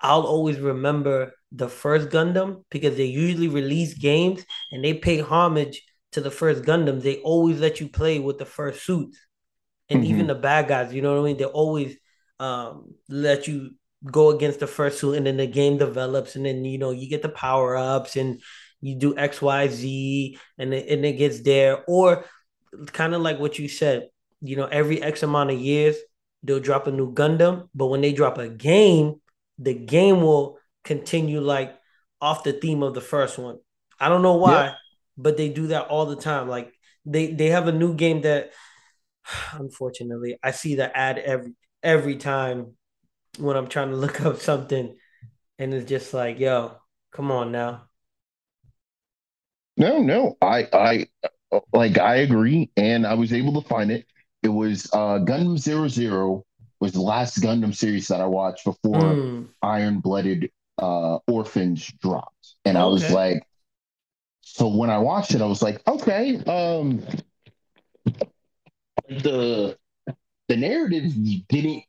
I'll 0.02 0.24
always 0.24 0.60
remember 0.60 1.34
the 1.52 1.70
first 1.70 2.10
Gundam 2.10 2.64
because 2.70 2.98
they 2.98 3.06
usually 3.06 3.48
release 3.48 3.94
games 3.94 4.46
and 4.72 4.84
they 4.84 4.94
pay 4.94 5.20
homage 5.20 5.82
to 6.12 6.22
the 6.22 6.32
first 6.32 6.64
Gundam. 6.64 7.02
They 7.02 7.18
always 7.18 7.60
let 7.60 7.80
you 7.80 7.90
play 7.90 8.20
with 8.20 8.38
the 8.38 8.46
first 8.46 8.84
suits. 8.86 9.18
And 9.90 10.04
Mhm. 10.04 10.08
even 10.08 10.28
the 10.28 10.36
bad 10.36 10.68
guys, 10.68 10.94
you 10.94 11.02
know 11.02 11.14
what 11.14 11.22
I 11.22 11.26
mean? 11.26 11.38
They 11.38 11.46
always 11.46 11.98
um, 12.40 12.94
let 13.10 13.48
you 13.48 13.72
go 14.06 14.30
against 14.30 14.60
the 14.60 14.68
first 14.68 15.00
suit 15.00 15.16
and 15.18 15.26
then 15.26 15.38
the 15.38 15.48
game 15.48 15.78
develops 15.80 16.36
and 16.36 16.46
then 16.46 16.64
you 16.64 16.78
know 16.78 16.92
you 16.92 17.10
get 17.10 17.24
the 17.24 17.30
power 17.30 17.76
ups 17.76 18.16
and 18.16 18.40
you 18.80 18.94
do 18.96 19.16
XYZ 19.18 20.38
and 20.60 20.72
it, 20.74 20.88
and 20.88 21.04
it 21.04 21.14
gets 21.14 21.42
there. 21.42 21.84
Or 21.88 22.26
kind 22.94 23.16
of 23.16 23.22
like 23.22 23.40
what 23.40 23.58
you 23.58 23.68
said, 23.68 24.10
you 24.42 24.56
know, 24.56 24.66
every 24.66 25.02
X 25.02 25.24
amount 25.24 25.52
of 25.52 25.60
years 25.60 25.96
they'll 26.44 26.60
drop 26.60 26.86
a 26.88 26.92
new 26.92 27.12
Gundam, 27.14 27.70
but 27.74 27.88
when 27.88 28.02
they 28.02 28.14
drop 28.14 28.38
a 28.38 28.50
game, 28.50 29.16
the 29.58 29.74
game 29.74 30.22
will 30.22 30.57
continue 30.88 31.42
like 31.42 31.78
off 32.22 32.44
the 32.46 32.54
theme 32.54 32.84
of 32.84 32.96
the 32.96 33.02
first 33.02 33.38
one. 33.40 33.60
I 34.00 34.10
don't 34.10 34.24
know 34.24 34.38
why, 34.38 34.76
but 35.18 35.38
they 35.38 35.50
do 35.50 35.68
that 35.68 35.88
all 35.88 36.08
the 36.08 36.16
time. 36.18 36.50
Like 36.50 36.74
they 37.06 37.34
they 37.34 37.48
have 37.48 37.68
a 37.68 37.74
new 37.74 37.96
game 37.96 38.22
that 38.22 38.52
unfortunately 39.54 40.38
I 40.44 40.52
see 40.52 40.76
the 40.76 40.96
ad 40.96 41.20
every 41.20 41.54
every 41.84 42.18
time 42.18 42.78
when 43.40 43.58
I'm 43.58 43.68
trying 43.68 43.92
to 43.92 43.98
look 44.06 44.22
up 44.22 44.40
something 44.40 44.96
and 45.60 45.74
it's 45.74 45.90
just 45.90 46.14
like, 46.14 46.40
yo, 46.40 46.74
come 47.12 47.32
on 47.32 47.52
now. 47.52 47.84
No, 49.78 50.00
no, 50.02 50.38
I, 50.42 50.68
I, 50.74 51.08
like, 51.72 51.98
I 52.00 52.18
agree, 52.18 52.72
and 52.78 53.06
I 53.06 53.14
was 53.14 53.32
able 53.32 53.62
to 53.62 53.68
find 53.68 53.92
it. 53.92 54.06
It 54.42 54.50
was 54.50 54.90
uh, 54.94 55.20
Gundam 55.20 55.58
Zero 55.58 55.88
Zero 55.88 56.46
was 56.80 56.94
the 56.94 57.02
last 57.02 57.42
Gundam 57.42 57.76
series 57.76 58.08
that 58.08 58.22
I 58.22 58.26
watched 58.26 58.66
before 58.66 59.20
Mm, 59.20 59.50
Iron 59.62 60.00
Blooded 60.00 60.50
uh, 60.78 61.18
Orphans 61.28 61.88
dropped, 62.02 62.56
and 62.66 62.78
I 62.78 62.86
was 62.86 63.10
like, 63.10 63.48
so 64.42 64.68
when 64.68 64.90
I 64.90 64.98
watched 65.00 65.34
it, 65.36 65.42
I 65.42 65.46
was 65.46 65.62
like, 65.62 65.82
okay, 65.88 66.38
um, 66.46 67.04
the 69.10 69.78
the 70.48 70.58
narrative 70.58 71.12
didn't 71.50 71.84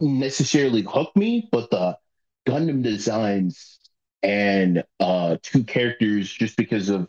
necessarily 0.00 0.82
hook 0.82 1.14
me, 1.16 1.48
but 1.52 1.70
the 1.70 1.98
Gundam 2.46 2.82
designs 2.82 3.80
and 4.22 4.84
uh 5.00 5.36
two 5.42 5.64
characters 5.64 6.32
just 6.32 6.56
because 6.56 6.88
of 6.88 7.08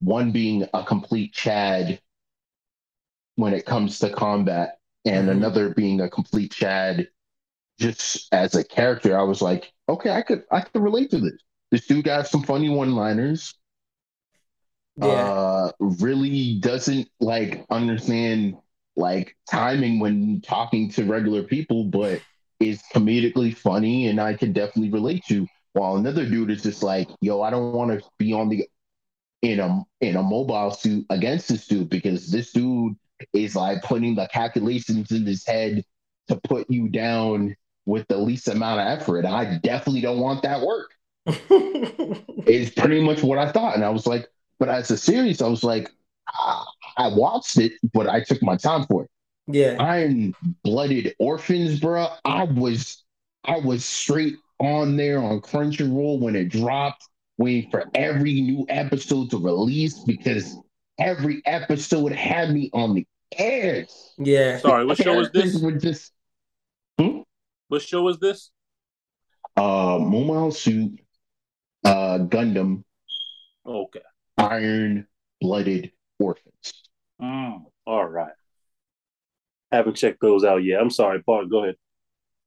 one 0.00 0.32
being 0.32 0.66
a 0.74 0.84
complete 0.84 1.32
Chad 1.32 2.00
when 3.36 3.54
it 3.54 3.64
comes 3.66 3.98
to 4.00 4.10
combat 4.10 4.78
and 5.04 5.28
Mhm. 5.28 5.30
another 5.30 5.70
being 5.74 6.00
a 6.00 6.08
complete 6.08 6.52
Chad 6.52 7.08
just 7.78 8.28
as 8.32 8.54
a 8.54 8.64
character, 8.64 9.18
I 9.18 9.22
was 9.22 9.42
like, 9.42 9.72
okay, 9.92 10.10
I 10.10 10.22
could 10.22 10.44
I 10.50 10.60
could 10.62 10.82
relate 10.82 11.10
to 11.10 11.18
this. 11.20 11.40
This 11.70 11.86
dude 11.86 12.04
got 12.04 12.28
some 12.28 12.42
funny 12.42 12.68
one-liners. 12.68 13.54
yeah. 14.96 15.32
Uh 15.32 15.72
really 15.80 16.58
doesn't 16.60 17.08
like 17.20 17.64
understand 17.70 18.56
like 18.96 19.36
timing 19.50 20.00
when 20.00 20.40
talking 20.42 20.90
to 20.92 21.04
regular 21.04 21.42
people, 21.44 21.84
but 21.86 22.22
is 22.60 22.82
comedically 22.94 23.56
funny 23.56 24.08
and 24.08 24.20
I 24.20 24.34
can 24.34 24.52
definitely 24.52 24.90
relate 24.90 25.24
to. 25.28 25.46
While 25.74 25.96
another 25.96 26.26
dude 26.28 26.50
is 26.50 26.62
just 26.62 26.82
like, 26.82 27.08
yo, 27.20 27.40
I 27.42 27.50
don't 27.50 27.72
want 27.72 27.90
to 27.98 28.06
be 28.18 28.32
on 28.34 28.48
the 28.50 28.68
in 29.42 29.60
a 29.60 29.82
in 30.00 30.16
a 30.16 30.22
mobile 30.22 30.70
suit 30.70 31.06
against 31.10 31.48
this 31.48 31.66
dude 31.66 31.90
because 31.90 32.30
this 32.30 32.52
dude 32.52 32.94
is 33.32 33.56
like 33.56 33.82
putting 33.82 34.14
the 34.14 34.28
calculations 34.28 35.10
in 35.12 35.26
his 35.26 35.46
head 35.46 35.84
to 36.28 36.36
put 36.36 36.70
you 36.70 36.88
down 36.88 37.56
with 37.86 38.06
the 38.08 38.18
least 38.18 38.48
amount 38.48 38.80
of 38.80 39.00
effort. 39.00 39.24
I 39.24 39.58
definitely 39.62 40.00
don't 40.00 40.20
want 40.20 40.42
that 40.42 40.60
work. 40.60 40.90
it's 41.26 42.70
pretty 42.74 43.02
much 43.02 43.22
what 43.22 43.38
I 43.38 43.50
thought. 43.50 43.74
And 43.74 43.84
I 43.84 43.90
was 43.90 44.06
like, 44.06 44.28
but 44.58 44.68
as 44.68 44.90
a 44.90 44.96
series, 44.96 45.42
I 45.42 45.48
was 45.48 45.64
like, 45.64 45.90
ah, 46.32 46.66
I 46.96 47.08
watched 47.08 47.58
it, 47.58 47.72
but 47.92 48.08
I 48.08 48.22
took 48.22 48.42
my 48.42 48.56
time 48.56 48.86
for 48.86 49.04
it. 49.04 49.10
Yeah. 49.46 49.76
Iron 49.80 50.34
Blooded 50.62 51.14
Orphans, 51.18 51.80
bro. 51.80 52.08
I 52.24 52.44
was 52.44 53.02
I 53.44 53.58
was 53.58 53.84
straight 53.84 54.36
on 54.60 54.96
there 54.96 55.18
on 55.18 55.40
Crunchyroll 55.40 56.20
when 56.20 56.36
it 56.36 56.48
dropped, 56.48 57.08
waiting 57.38 57.70
for 57.70 57.84
every 57.94 58.40
new 58.40 58.64
episode 58.68 59.30
to 59.30 59.38
release 59.38 59.98
because 60.04 60.56
every 60.98 61.42
episode 61.44 62.12
had 62.12 62.52
me 62.52 62.70
on 62.72 62.94
the 62.94 63.06
edge. 63.36 63.88
Yeah. 64.18 64.58
Sorry, 64.58 64.84
what 64.84 64.98
show 64.98 65.16
was 65.16 65.30
this? 65.34 65.60
Were 65.60 65.72
just 65.72 66.12
hmm? 66.98 67.22
What 67.72 67.80
show 67.80 68.02
was 68.02 68.18
this? 68.18 68.50
Uh 69.56 69.96
Mobile 69.98 70.50
Suit, 70.50 71.00
uh 71.82 72.18
Gundam. 72.18 72.84
Okay. 73.64 74.02
Iron 74.36 75.06
Blooded 75.40 75.92
Orphans. 76.18 76.74
Mm, 77.22 77.64
all 77.86 78.04
right. 78.04 78.34
Haven't 79.70 79.96
checked 79.96 80.20
those 80.20 80.44
out 80.44 80.58
yet. 80.62 80.82
I'm 80.82 80.90
sorry, 80.90 81.22
Paul. 81.22 81.46
Go 81.46 81.62
ahead. 81.62 81.76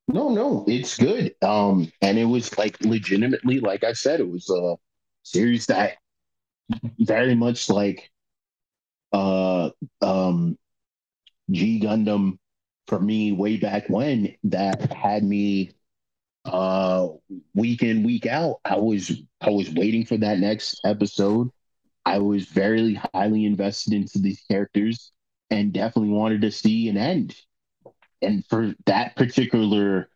No, 0.07 0.29
no, 0.29 0.63
it's 0.67 0.95
good. 0.95 1.33
Um, 1.41 1.91
and 2.03 2.19
it 2.19 2.25
was 2.25 2.55
like 2.59 2.79
legitimately, 2.81 3.61
like 3.61 3.83
I 3.83 3.93
said, 3.93 4.19
it 4.19 4.29
was 4.29 4.47
a 4.51 4.75
series 5.23 5.65
that 5.65 5.93
very 6.99 7.33
much 7.33 7.67
like 7.67 8.11
uh 9.11 9.71
um 10.03 10.55
G 11.49 11.79
Gundam 11.79 12.37
for 12.87 12.99
me 12.99 13.31
way 13.31 13.57
back 13.57 13.89
when 13.89 14.35
that 14.43 14.91
had 14.91 15.23
me 15.23 15.71
uh 16.45 17.07
week 17.55 17.81
in 17.83 18.03
week 18.03 18.25
out. 18.27 18.59
I 18.65 18.77
was 18.77 19.11
i 19.41 19.49
was 19.49 19.69
waiting 19.71 20.05
for 20.05 20.17
that 20.17 20.39
next 20.39 20.81
episode. 20.85 21.49
I 22.05 22.19
was 22.19 22.45
very 22.45 22.99
highly 23.13 23.45
invested 23.45 23.93
into 23.93 24.19
these 24.19 24.43
characters 24.49 25.11
and 25.49 25.73
definitely 25.73 26.13
wanted 26.13 26.41
to 26.41 26.51
see 26.51 26.87
an 26.89 26.97
end. 26.97 27.35
And 28.21 28.45
for 28.45 28.73
that 28.85 29.15
particular 29.15 30.09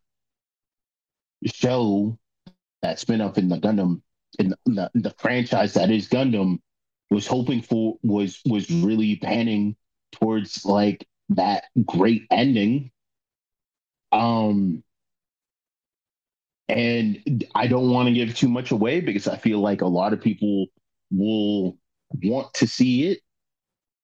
show 1.45 2.17
that 2.81 2.99
spin 2.99 3.21
up 3.21 3.37
in 3.37 3.49
the 3.49 3.57
gundam 3.57 4.01
in 4.37 4.53
the, 4.65 4.89
the 4.93 5.13
franchise 5.17 5.73
that 5.73 5.89
is 5.89 6.07
gundam 6.07 6.59
was 7.09 7.25
hoping 7.27 7.61
for 7.61 7.97
was 8.03 8.41
was 8.45 8.69
really 8.69 9.15
panning 9.15 9.75
towards 10.11 10.65
like 10.65 11.07
that 11.29 11.65
great 11.85 12.23
ending 12.31 12.91
um 14.11 14.83
and 16.69 17.43
I 17.55 17.67
don't 17.67 17.89
want 17.89 18.07
to 18.07 18.13
give 18.13 18.35
too 18.35 18.47
much 18.47 18.71
away 18.71 19.01
because 19.01 19.27
I 19.27 19.37
feel 19.37 19.59
like 19.59 19.81
a 19.81 19.87
lot 19.87 20.13
of 20.13 20.21
people 20.21 20.67
will 21.11 21.77
want 22.23 22.53
to 22.55 22.67
see 22.67 23.07
it. 23.07 23.19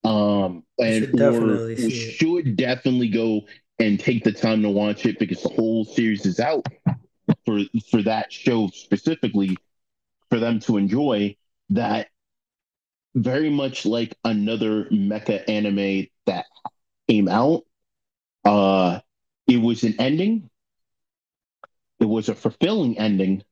Um, 0.03 0.63
and 0.79 1.05
should 1.05 1.21
or 1.21 1.37
we 1.37 1.89
it. 1.89 1.91
should 1.91 2.55
definitely 2.55 3.09
go 3.09 3.41
and 3.79 3.99
take 3.99 4.23
the 4.23 4.31
time 4.31 4.63
to 4.63 4.69
watch 4.69 5.05
it 5.05 5.19
because 5.19 5.43
the 5.43 5.49
whole 5.49 5.85
series 5.85 6.25
is 6.25 6.39
out 6.39 6.65
for 7.45 7.59
for 7.89 8.01
that 8.03 8.31
show 8.31 8.67
specifically 8.73 9.57
for 10.29 10.39
them 10.39 10.59
to 10.61 10.77
enjoy 10.77 11.35
that 11.69 12.07
very 13.15 13.49
much 13.49 13.85
like 13.85 14.15
another 14.23 14.85
mecha 14.85 15.43
anime 15.47 16.07
that 16.25 16.45
came 17.07 17.27
out 17.27 17.63
uh 18.45 18.99
it 19.47 19.57
was 19.57 19.83
an 19.83 19.95
ending 19.99 20.49
it 21.99 22.05
was 22.05 22.29
a 22.29 22.35
fulfilling 22.35 22.97
ending, 22.97 23.43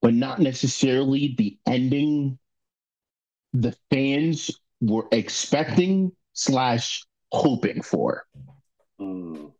but 0.00 0.14
not 0.14 0.38
necessarily 0.38 1.34
the 1.36 1.58
ending 1.66 2.38
the 3.52 3.76
fans 3.90 4.50
were 4.80 5.06
expecting 5.12 6.12
slash 6.32 7.04
hoping 7.32 7.82
for. 7.82 8.24
Mm. 9.00 9.52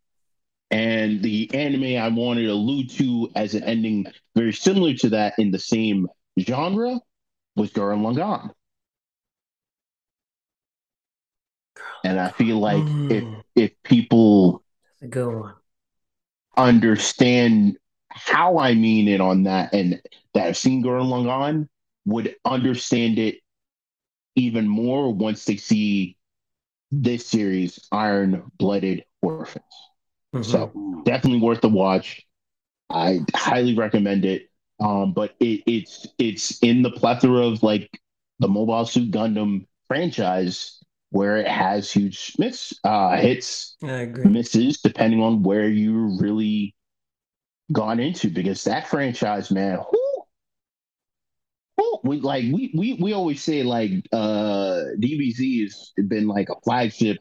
And 0.70 1.22
the 1.22 1.52
anime 1.54 2.02
I 2.02 2.08
wanted 2.08 2.42
to 2.42 2.52
allude 2.52 2.90
to 2.90 3.30
as 3.36 3.54
an 3.54 3.62
ending 3.62 4.06
very 4.34 4.52
similar 4.52 4.94
to 4.94 5.10
that 5.10 5.34
in 5.38 5.50
the 5.50 5.58
same 5.58 6.08
genre 6.40 7.00
was 7.54 7.70
Gurren 7.70 8.00
Lagann. 8.00 8.50
And 12.04 12.20
I 12.20 12.30
feel 12.30 12.58
like 12.60 12.88
if 13.08 13.24
Mm. 13.24 13.42
if 13.56 13.72
people 13.84 14.62
a 15.02 15.06
understand 16.56 17.78
how 18.10 18.58
I 18.58 18.74
mean 18.74 19.08
it 19.08 19.20
on 19.20 19.44
that 19.44 19.74
and 19.74 20.00
that 20.34 20.46
I've 20.46 20.56
seen 20.56 20.82
Gurren 20.82 21.08
Lagann 21.08 21.68
would 22.06 22.36
understand 22.44 23.18
it 23.18 23.36
even 24.36 24.68
more 24.68 25.12
once 25.12 25.44
they 25.44 25.56
see 25.56 26.16
this 26.92 27.26
series, 27.26 27.80
Iron 27.92 28.50
Blooded 28.58 29.04
Orphans. 29.22 29.64
Mhm. 30.34 30.44
So 30.44 31.02
definitely 31.04 31.40
worth 31.40 31.60
the 31.60 31.68
watch. 31.68 32.26
I 32.90 33.20
highly 33.34 33.76
recommend 33.76 34.24
it. 34.24 34.50
Um, 34.80 35.12
but 35.14 35.34
it, 35.40 35.62
it's 35.66 36.06
it's 36.18 36.58
in 36.62 36.82
the 36.82 36.90
plethora 36.92 37.46
of 37.46 37.62
like 37.62 38.00
the 38.40 38.48
Mobile 38.48 38.86
Suit 38.86 39.10
Gundam 39.12 39.66
franchise 39.88 40.82
where 41.14 41.36
it 41.36 41.46
has 41.46 41.92
huge 41.92 42.34
miss 42.38 42.74
uh, 42.82 43.16
hits 43.16 43.76
misses 44.24 44.80
depending 44.80 45.22
on 45.22 45.44
where 45.44 45.68
you 45.68 46.18
really 46.20 46.74
gone 47.72 48.00
into 48.00 48.28
because 48.28 48.64
that 48.64 48.88
franchise 48.88 49.50
man 49.52 49.78
whoo, 49.78 50.24
whoo, 51.78 51.98
we 52.02 52.20
like 52.20 52.44
we, 52.52 52.72
we 52.76 52.98
we 53.00 53.12
always 53.12 53.40
say 53.42 53.62
like 53.62 53.92
uh 54.12 54.82
DBZ 54.98 55.62
has 55.62 55.92
been 56.08 56.26
like 56.26 56.48
a 56.48 56.60
flagship 56.64 57.18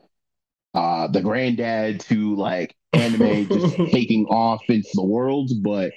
uh 0.74 1.08
the 1.08 1.22
granddad 1.22 2.00
to 2.00 2.36
like 2.36 2.76
anime 2.94 3.48
just 3.48 3.76
taking 3.92 4.26
off 4.26 4.64
into 4.70 4.90
the 4.96 5.06
world 5.06 5.52
but 5.62 5.92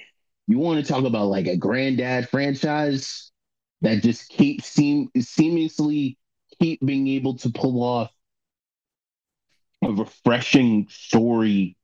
you 0.47 0.59
want 0.59 0.85
to 0.85 0.93
talk 0.93 1.03
about 1.03 1.29
like 1.29 1.47
a 1.47 1.57
granddad 1.57 2.29
franchise 2.29 3.31
that 3.81 4.03
just 4.03 4.29
keeps 4.29 4.67
seem 4.67 5.09
seamlessly 5.17 6.16
keep 6.59 6.83
being 6.85 7.07
able 7.07 7.35
to 7.37 7.49
pull 7.49 7.83
off 7.83 8.11
a 9.83 9.91
refreshing 9.91 10.87
story 10.89 11.75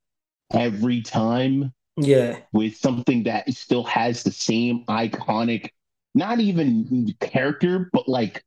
every 0.51 1.01
time 1.01 1.73
Yeah. 1.97 2.39
with 2.51 2.75
something 2.77 3.23
that 3.23 3.51
still 3.53 3.83
has 3.83 4.23
the 4.23 4.31
same 4.31 4.85
iconic, 4.85 5.69
not 6.15 6.39
even 6.39 7.13
character, 7.19 7.89
but 7.93 8.07
like 8.07 8.43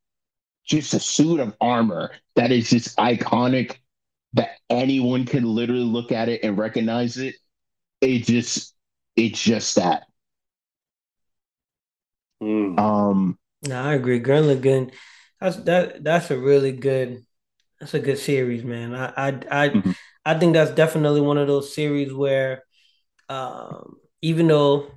just 0.65 0.95
a 0.95 1.01
suit 1.01 1.41
of 1.41 1.57
armor 1.61 2.11
that 2.35 2.51
is 2.51 2.71
just 2.71 2.97
iconic 2.99 3.77
that 4.33 4.59
anyone 4.69 5.25
can 5.25 5.45
literally 5.45 5.83
look 5.85 6.13
at 6.13 6.29
it 6.29 6.43
and 6.43 6.59
recognize 6.59 7.17
it. 7.19 7.37
It 8.01 8.25
just, 8.25 8.75
it's 9.15 9.41
just 9.41 9.77
that. 9.77 10.05
Mm. 12.43 12.79
Um, 12.79 13.39
No, 13.63 13.81
I 13.83 13.95
agree. 13.95 14.21
Gurren 14.21 14.55
Lagann, 14.55 14.93
that's 15.41 15.57
that 15.65 16.03
that's 16.05 16.31
a 16.31 16.39
really 16.39 16.73
good 16.73 17.25
that's 17.81 17.95
a 17.95 18.01
good 18.01 18.19
series, 18.19 18.65
man. 18.65 18.95
I 18.95 19.13
I 19.17 19.41
I, 19.51 19.75
Mhm. 19.75 19.97
I 20.25 20.39
think 20.39 20.55
that's 20.55 20.73
definitely 20.73 21.21
one 21.21 21.39
of 21.39 21.49
those 21.49 21.75
series 21.75 22.13
where 22.15 22.65
um 23.29 23.97
even 24.23 24.49
though 24.49 24.89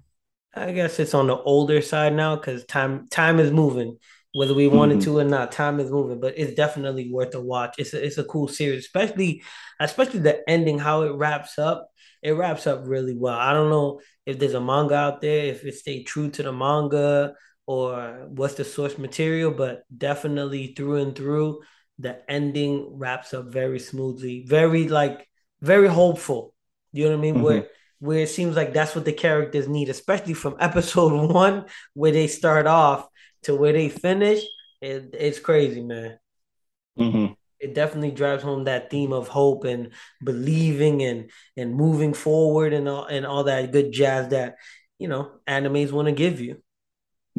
I 0.55 0.71
guess 0.73 0.99
it's 0.99 1.13
on 1.13 1.27
the 1.27 1.37
older 1.37 1.81
side 1.81 2.13
now 2.15 2.35
because 2.35 2.65
time 2.65 3.07
time 3.09 3.39
is 3.39 3.51
moving, 3.51 3.97
whether 4.33 4.53
we 4.55 4.67
wanted 4.67 4.99
Mhm. 4.99 5.03
to 5.03 5.19
or 5.19 5.23
not, 5.25 5.51
time 5.51 5.79
is 5.79 5.91
moving, 5.91 6.19
but 6.21 6.35
it's 6.37 6.55
definitely 6.55 7.11
worth 7.11 7.35
a 7.35 7.41
watch. 7.41 7.75
It's 7.79 7.93
a, 7.93 8.05
it's 8.05 8.17
a 8.19 8.23
cool 8.25 8.47
series, 8.47 8.85
especially 8.85 9.43
especially 9.79 10.19
the 10.21 10.47
ending, 10.49 10.79
how 10.79 11.03
it 11.03 11.13
wraps 11.15 11.59
up. 11.59 11.89
It 12.21 12.31
wraps 12.33 12.67
up 12.67 12.81
really 12.85 13.15
well. 13.15 13.37
I 13.37 13.53
don't 13.53 13.69
know 13.69 14.01
if 14.25 14.39
there's 14.39 14.53
a 14.53 14.61
manga 14.61 14.95
out 14.95 15.21
there, 15.21 15.45
if 15.45 15.63
it 15.65 15.75
stayed 15.75 16.03
true 16.05 16.29
to 16.31 16.43
the 16.43 16.51
manga 16.51 17.33
or 17.69 18.27
what's 18.29 18.55
the 18.55 18.65
source 18.65 18.97
material, 18.97 19.51
but 19.51 19.83
definitely 19.95 20.73
through 20.75 20.97
and 20.97 21.15
through, 21.15 21.61
the 21.99 22.19
ending 22.31 22.97
wraps 22.97 23.33
up 23.33 23.47
very 23.53 23.79
smoothly, 23.79 24.43
very 24.47 24.87
like 24.89 25.27
very 25.61 25.87
hopeful. 25.87 26.55
You 26.93 27.05
know 27.05 27.11
what 27.11 27.19
I 27.19 27.21
mean? 27.21 27.41
Mhm. 27.41 27.41
Where 27.41 27.67
where 27.99 28.19
it 28.21 28.29
seems 28.29 28.55
like 28.55 28.73
that's 28.73 28.95
what 28.95 29.05
the 29.05 29.13
characters 29.13 29.67
need, 29.67 29.89
especially 29.89 30.33
from 30.35 30.57
episode 30.61 31.31
one, 31.33 31.65
where 31.93 32.11
they 32.13 32.27
start 32.27 32.67
off 32.67 33.07
to 33.43 33.55
where 33.55 33.73
they 33.73 33.89
finish. 33.89 34.43
It, 34.81 35.11
it's 35.13 35.39
crazy, 35.39 35.83
man. 35.83 36.19
mhm. 36.95 37.33
It 37.59 37.73
definitely 37.73 38.11
drives 38.11 38.41
home 38.43 38.63
that 38.65 38.89
theme 38.89 39.11
of 39.11 39.27
hope 39.27 39.65
and 39.65 39.91
believing 40.23 41.01
and 41.03 41.29
and 41.57 41.75
moving 41.75 42.13
forward 42.13 42.71
and 42.73 42.87
all 42.87 43.05
and 43.05 43.25
all 43.25 43.43
that 43.45 43.71
good 43.73 43.91
jazz 43.91 44.29
that 44.29 44.55
you 44.97 45.09
know 45.09 45.39
animes 45.47 45.91
want 45.91 46.07
to 46.07 46.13
give 46.13 46.39
you. 46.39 46.61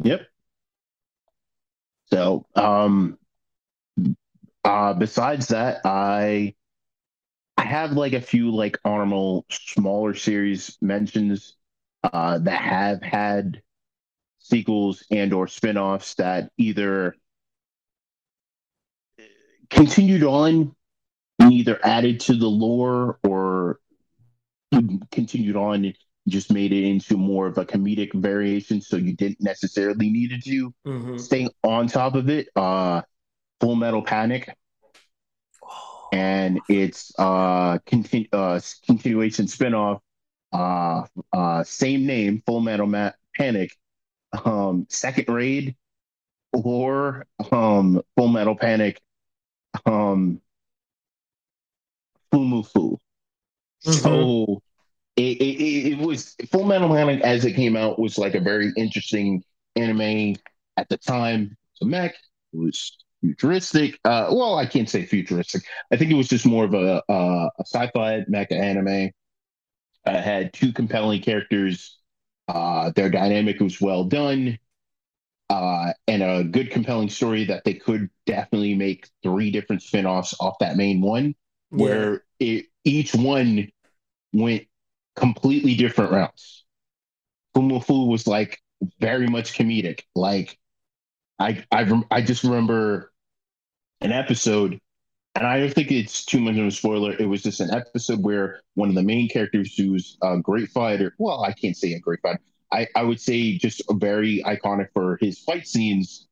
Yep. 0.03 0.27
So, 2.11 2.45
um, 2.55 3.17
uh, 4.63 4.93
besides 4.93 5.47
that, 5.49 5.81
I 5.85 6.53
I 7.57 7.63
have 7.63 7.93
like 7.93 8.13
a 8.13 8.21
few 8.21 8.51
like 8.51 8.77
honorable 8.83 9.45
smaller 9.49 10.13
series 10.13 10.77
mentions 10.81 11.55
uh, 12.03 12.39
that 12.39 12.61
have 12.61 13.01
had 13.01 13.61
sequels 14.39 15.05
and 15.11 15.33
or 15.33 15.47
spin-offs 15.47 16.15
that 16.15 16.51
either 16.57 17.15
continued 19.69 20.23
on 20.23 20.75
and 21.39 21.53
either 21.53 21.79
added 21.85 22.19
to 22.21 22.35
the 22.35 22.47
lore 22.47 23.19
or 23.23 23.79
continued 25.11 25.55
on 25.55 25.93
just 26.27 26.51
made 26.51 26.71
it 26.71 26.83
into 26.83 27.17
more 27.17 27.47
of 27.47 27.57
a 27.57 27.65
comedic 27.65 28.13
variation 28.13 28.79
so 28.81 28.95
you 28.95 29.13
didn't 29.15 29.41
necessarily 29.41 30.09
needed 30.09 30.43
to 30.43 30.73
Mhm. 30.85 31.19
stay 31.19 31.47
on 31.63 31.87
top 31.87 32.15
of 32.15 32.29
it 32.29 32.49
uh 32.55 33.01
full 33.59 33.75
metal 33.75 34.01
panic 34.01 34.55
and 36.13 36.59
it's 36.67 37.13
uh, 37.17 37.77
continu- 37.79 38.27
uh 38.33 38.59
continuation 38.85 39.45
spinoff 39.45 39.99
uh 40.53 41.03
uh 41.33 41.63
same 41.63 42.05
name 42.05 42.43
full 42.45 42.59
metal 42.59 42.85
Ma- 42.87 43.11
panic 43.35 43.71
um 44.45 44.85
second 44.89 45.27
raid 45.33 45.75
or 46.53 47.25
um 47.51 48.01
full 48.17 48.27
metal 48.27 48.55
panic 48.55 49.01
um 49.85 50.41
Fumoffu. 52.33 52.97
So 53.79 54.61
it, 55.21 55.41
it, 55.41 55.91
it, 55.93 55.97
was 55.99 56.35
Full 56.51 56.65
Metal 56.65 56.89
Panic 56.89 57.21
as 57.21 57.45
it 57.45 57.53
came 57.53 57.75
out 57.75 57.99
was 57.99 58.17
like 58.17 58.35
a 58.35 58.39
very 58.39 58.71
interesting 58.77 59.43
anime 59.75 60.35
at 60.77 60.89
the 60.89 60.97
time. 60.97 61.57
So 61.73 61.85
mech 61.85 62.15
it 62.53 62.57
was 62.57 62.97
futuristic. 63.21 63.99
Uh, 64.03 64.27
well, 64.31 64.57
I 64.57 64.65
can't 64.65 64.89
say 64.89 65.05
futuristic. 65.05 65.63
I 65.91 65.97
think 65.97 66.11
it 66.11 66.15
was 66.15 66.27
just 66.27 66.45
more 66.45 66.65
of 66.65 66.73
a, 66.73 67.01
uh, 67.09 67.49
a 67.57 67.63
sci-fi 67.65 68.21
mecha 68.29 68.53
anime. 68.53 69.11
Uh, 70.05 70.21
had 70.21 70.53
two 70.53 70.73
compelling 70.73 71.21
characters. 71.21 71.99
Uh, 72.47 72.91
their 72.95 73.09
dynamic 73.09 73.59
was 73.59 73.79
well 73.79 74.03
done. 74.03 74.57
Uh, 75.49 75.91
and 76.07 76.23
a 76.23 76.43
good 76.45 76.71
compelling 76.71 77.09
story 77.09 77.43
that 77.45 77.63
they 77.65 77.73
could 77.73 78.09
definitely 78.25 78.73
make 78.73 79.09
three 79.21 79.51
different 79.51 79.81
spin-offs 79.81 80.33
off 80.39 80.55
that 80.59 80.77
main 80.77 81.01
one 81.01 81.35
Yeah. 81.71 81.83
where 81.83 82.23
it, 82.39 82.67
each 82.85 83.13
one 83.13 83.69
went 84.33 84.65
completely 85.15 85.75
different 85.75 86.11
routes. 86.11 86.63
Fumu 87.55 88.07
was 88.07 88.27
like 88.27 88.61
very 88.99 89.27
much 89.27 89.53
comedic. 89.57 90.01
Like 90.15 90.57
I 91.39 91.63
I 91.71 92.01
I 92.09 92.21
just 92.21 92.43
remember 92.43 93.11
an 94.01 94.11
episode, 94.11 94.79
and 95.35 95.45
I 95.45 95.59
don't 95.59 95.73
think 95.73 95.91
it's 95.91 96.25
too 96.25 96.39
much 96.39 96.57
of 96.57 96.65
a 96.65 96.71
spoiler. 96.71 97.13
It 97.17 97.25
was 97.27 97.43
just 97.43 97.59
an 97.59 97.71
episode 97.71 98.23
where 98.23 98.61
one 98.75 98.89
of 98.89 98.95
the 98.95 99.03
main 99.03 99.27
characters, 99.29 99.75
who's 99.75 100.17
a 100.23 100.37
great 100.39 100.69
fighter, 100.69 101.13
well, 101.19 101.43
I 101.43 101.51
can't 101.53 101.77
say 101.77 101.93
a 101.93 101.99
great 101.99 102.21
fighter. 102.21 102.39
I, 102.71 102.87
I 102.95 103.03
would 103.03 103.19
say 103.19 103.57
just 103.57 103.81
very 103.91 104.41
iconic 104.45 104.87
for 104.93 105.17
his 105.19 105.39
fight 105.39 105.67
scenes, 105.67 106.27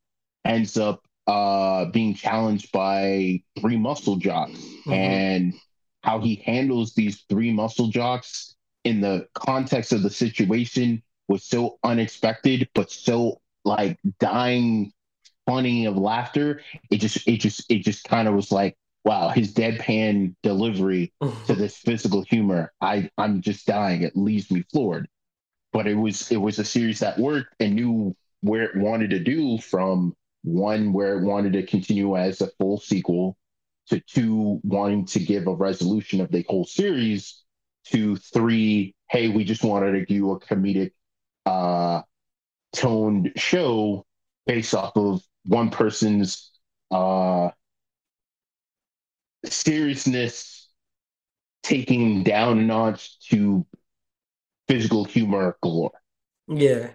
ends 0.45 0.77
up 0.77 1.03
uh, 1.27 1.86
being 1.86 2.13
challenged 2.15 2.71
by 2.71 3.43
three 3.59 3.77
muscle 3.77 4.15
jocks 4.15 4.59
Mhm. 4.88 4.93
and 4.93 5.53
how 6.01 6.19
he 6.21 6.36
handles 6.45 6.93
these 6.95 7.25
three 7.30 7.51
muscle 7.51 7.89
jocks 7.89 8.55
in 8.89 9.01
the 9.01 9.27
context 9.35 9.93
of 9.93 10.01
the 10.01 10.09
situation 10.09 11.03
was 11.27 11.45
so 11.45 11.77
unexpected, 11.83 12.67
but 12.73 12.91
so 12.91 13.39
like 13.63 13.99
dying 14.19 14.91
funny 15.45 15.85
of 15.85 15.95
laughter. 15.95 16.61
It 16.89 16.97
just, 16.97 17.27
it 17.27 17.37
just, 17.37 17.69
it 17.69 17.83
just 17.83 18.03
kind 18.03 18.27
of 18.27 18.33
was 18.33 18.51
like, 18.51 18.75
wow, 19.05 19.29
his 19.29 19.53
deadpan 19.53 20.35
delivery 20.41 21.13
to 21.45 21.53
this 21.53 21.77
physical 21.77 22.23
humor. 22.23 22.73
I, 22.81 23.11
I'm 23.17 23.41
just 23.41 23.67
dying. 23.67 24.01
It 24.01 24.17
leaves 24.17 24.49
me 24.49 24.63
floored. 24.71 25.07
But 25.71 25.85
it 25.85 25.93
was, 25.93 26.31
it 26.31 26.37
was 26.37 26.57
a 26.57 26.65
series 26.65 26.99
that 26.99 27.19
worked 27.19 27.53
and 27.59 27.75
knew 27.75 28.15
where 28.41 28.63
it 28.63 28.75
wanted 28.75 29.11
to 29.11 29.19
do 29.19 29.59
from 29.59 30.15
one 30.41 30.93
where 30.93 31.19
it 31.19 31.23
wanted 31.23 31.53
to 31.53 31.63
continue 31.63 32.17
as 32.17 32.41
a 32.41 32.49
full 32.57 32.79
sequel 32.79 33.37
to 33.89 33.99
two 33.99 34.59
wanting 34.63 35.05
to 35.05 35.19
give 35.19 35.45
a 35.45 35.53
resolution 35.53 36.21
of 36.21 36.31
the 36.31 36.43
whole 36.49 36.65
series 36.65 37.43
to 37.86 38.15
three 38.17 38.95
hey 39.09 39.30
we 39.30 39.43
just 39.43 39.63
wanted 39.63 39.93
to 39.93 40.05
do 40.05 40.32
a 40.32 40.39
comedic 40.39 40.91
uh 41.45 42.01
toned 42.73 43.32
show 43.38 44.05
based 44.47 44.73
off 44.75 44.95
of 44.97 45.21
one 45.45 45.69
person's 45.69 46.51
uh 46.91 47.49
seriousness 49.45 50.69
taking 51.63 52.23
down 52.23 52.59
a 52.59 52.63
notch 52.63 53.19
to 53.30 53.65
physical 54.69 55.03
humor 55.03 55.57
galore 55.61 55.99
Yeah. 56.47 56.91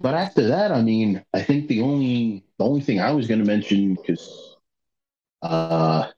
but 0.00 0.14
after 0.14 0.46
that, 0.48 0.70
I 0.72 0.82
mean, 0.82 1.24
I 1.34 1.42
think 1.42 1.68
the 1.68 1.82
only 1.82 2.44
the 2.58 2.64
only 2.64 2.80
thing 2.80 3.00
I 3.00 3.12
was 3.12 3.26
going 3.26 3.40
to 3.40 3.46
mention 3.46 3.94
because 3.94 4.56
uh, 5.42 6.08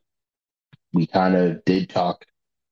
we 0.93 1.07
kind 1.07 1.35
of 1.37 1.65
did 1.65 1.89
talk 1.89 2.25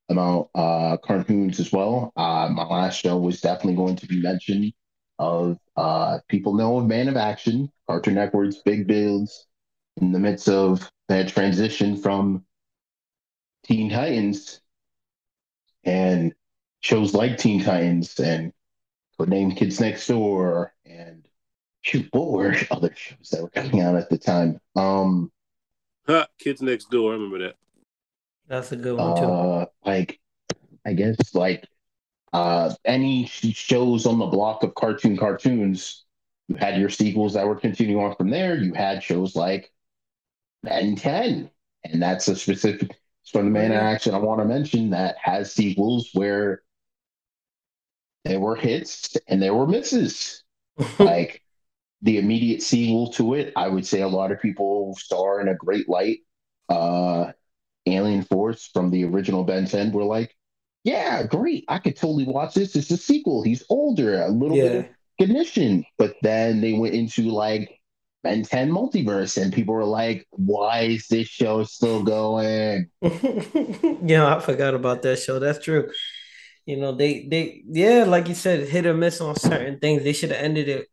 about 0.09 0.51
uh, 0.55 0.97
cartoons 0.99 1.61
as 1.61 1.73
well. 1.73 2.13
Uh, 2.17 2.49
my 2.53 2.65
last 2.65 3.01
show 3.01 3.17
was 3.17 3.41
definitely 3.41 3.77
going 3.77 3.97
to 3.97 4.07
be 4.07 4.21
mentioned 4.21 4.73
of 5.19 5.59
uh, 5.77 6.19
people 6.29 6.55
know 6.55 6.79
of 6.79 6.87
Man 6.87 7.09
of 7.09 7.17
Action, 7.17 7.71
Cartoon 7.87 8.15
Network's 8.15 8.63
big 8.65 8.87
builds 8.87 9.47
in 10.01 10.13
the 10.13 10.19
midst 10.19 10.49
of 10.49 10.91
that 11.09 11.29
transition 11.29 11.97
from 11.97 12.45
Teen 13.65 13.91
Titans 13.91 14.61
and 15.85 16.33
shows 16.81 17.15
like 17.15 17.39
Teen 17.39 17.63
Titans 17.63 18.19
and 18.21 18.53
Codename 19.19 19.57
Kids 19.57 19.81
Next 19.81 20.07
Door 20.07 20.73
and 20.87 21.27
shoot, 21.81 22.09
what 22.13 22.31
were 22.31 22.55
other 22.71 22.95
shows 22.95 23.31
that 23.31 23.43
were 23.43 23.51
coming 23.51 23.81
out 23.81 23.97
at 23.97 24.09
the 24.09 24.19
time? 24.19 24.61
Um, 24.77 25.33
Ha, 26.07 26.27
Kids 26.39 26.63
Next 26.63 26.91
Door. 26.91 27.11
I 27.11 27.15
remember 27.15 27.39
that. 27.41 27.57
That's 28.49 28.73
a 28.73 28.77
good 28.77 28.99
one 28.99 29.15
too. 29.15 29.39
uh, 29.63 29.67
like 29.85 30.21
I 30.87 30.93
guess 30.95 31.35
like 31.35 31.67
uh, 32.33 32.75
any 32.85 33.27
shows 33.27 34.07
on 34.07 34.19
the 34.19 34.27
block 34.27 34.63
of 34.63 34.75
cartoon 34.75 35.17
cartoons. 35.17 36.05
You 36.49 36.57
had 36.57 36.81
your 36.81 36.91
sequels 36.91 37.35
that 37.35 37.47
were 37.47 37.57
continuing 37.57 38.03
on 38.05 38.17
from 38.17 38.31
there. 38.31 38.57
You 38.57 38.73
had 38.75 39.03
shows 39.03 39.37
like 39.37 39.71
Ben 40.63 40.97
10, 40.97 41.51
and 41.85 42.03
that's 42.03 42.29
a 42.29 42.37
specific 42.37 42.99
it's 43.23 43.31
from 43.31 43.47
the 43.47 43.51
Man 43.51 43.73
of 43.73 43.79
Action 43.79 44.15
I 44.15 44.19
want 44.19 44.41
to 44.41 44.47
mention 44.47 44.91
that 44.91 45.17
has 45.21 45.53
sequels 45.53 46.11
where 46.15 46.63
there 48.25 48.41
were 48.41 48.57
hits 48.57 49.17
and 49.27 49.43
there 49.43 49.55
were 49.55 49.67
misses. 49.67 50.43
like 50.99 51.43
the 52.03 52.19
immediate 52.19 52.63
sequel 52.63 53.13
to 53.13 53.35
it, 53.35 53.53
I 53.57 53.69
would 53.69 53.87
say 53.87 54.03
a 54.03 54.09
lot 54.09 54.33
of 54.33 54.41
people 54.41 54.97
saw 55.01 55.41
in 55.41 55.49
a 55.49 55.55
great 55.55 55.89
light. 55.89 56.21
Uh, 56.69 57.33
Alien 57.95 58.23
Force 58.25 58.71
from 58.73 58.91
the 58.91 59.05
original 59.05 59.45
Ben 59.45 59.67
10 59.67 59.93
were 59.93 60.05
like, 60.05 60.35
yeah, 60.85 61.23
great. 61.25 61.65
I 61.69 61.79
could 61.79 61.97
totally 61.97 62.27
watch 62.27 62.55
this. 62.55 62.77
It's 62.77 62.91
a 62.91 62.97
sequel. 62.97 63.43
He's 63.43 63.65
older, 63.69 64.23
a 64.23 64.29
little 64.31 64.59
bit 64.59 64.73
yeah. 64.73 64.75
of 64.75 64.87
recognition. 65.21 65.85
But 65.99 66.17
then 66.23 66.61
they 66.61 66.75
went 66.75 66.95
into 66.95 67.23
like 67.31 67.71
Ben 68.23 68.43
10 68.45 68.71
multiverse, 68.71 69.41
and 69.41 69.53
people 69.53 69.75
were 69.75 69.85
like, 69.85 70.27
why 70.31 70.83
is 70.83 71.07
this 71.09 71.29
show 71.29 71.65
still 71.65 72.03
going? 72.03 72.89
yeah, 73.01 74.37
I 74.37 74.41
forgot 74.41 74.75
about 74.75 75.03
that 75.03 75.19
show. 75.19 75.39
That's 75.39 75.65
true. 75.65 75.91
You 76.67 76.79
know, 76.79 76.93
they 76.95 77.27
they 77.29 77.63
yeah, 77.69 78.05
like 78.05 78.29
you 78.29 78.35
said, 78.35 78.69
hit 78.69 78.87
or 78.87 78.95
miss 78.95 79.21
on 79.21 79.37
certain 79.37 79.81
things. 79.81 80.05
They 80.05 80.13
should 80.15 80.31
have 80.33 80.45
ended 80.45 80.69
it 80.69 80.89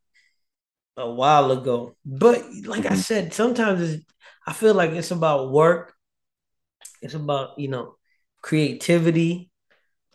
a 0.98 1.10
while 1.10 1.52
ago. 1.52 1.96
But 2.06 2.44
like 2.66 2.86
I 2.86 2.96
Mhm. 2.96 2.96
said, 2.96 3.34
sometimes 3.34 3.82
it's, 3.82 4.06
I 4.48 4.54
feel 4.54 4.74
like 4.74 4.92
it's 4.92 5.12
about 5.12 5.52
work. 5.52 5.95
It's 7.06 7.14
about, 7.14 7.60
you 7.60 7.68
know, 7.68 7.96
creativity. 8.42 9.52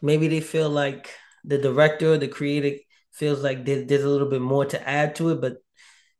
Maybe 0.02 0.28
they 0.28 0.40
feel 0.40 0.68
like 0.68 1.10
the 1.44 1.56
director 1.58 2.14
or 2.14 2.18
the 2.18 2.28
creator 2.28 2.76
feels 3.12 3.42
like 3.42 3.64
there, 3.64 3.84
there's 3.84 4.04
a 4.04 4.08
little 4.08 4.28
bit 4.28 4.40
more 4.40 4.64
to 4.66 4.88
add 4.88 5.14
to 5.16 5.30
it, 5.30 5.40
but 5.40 5.58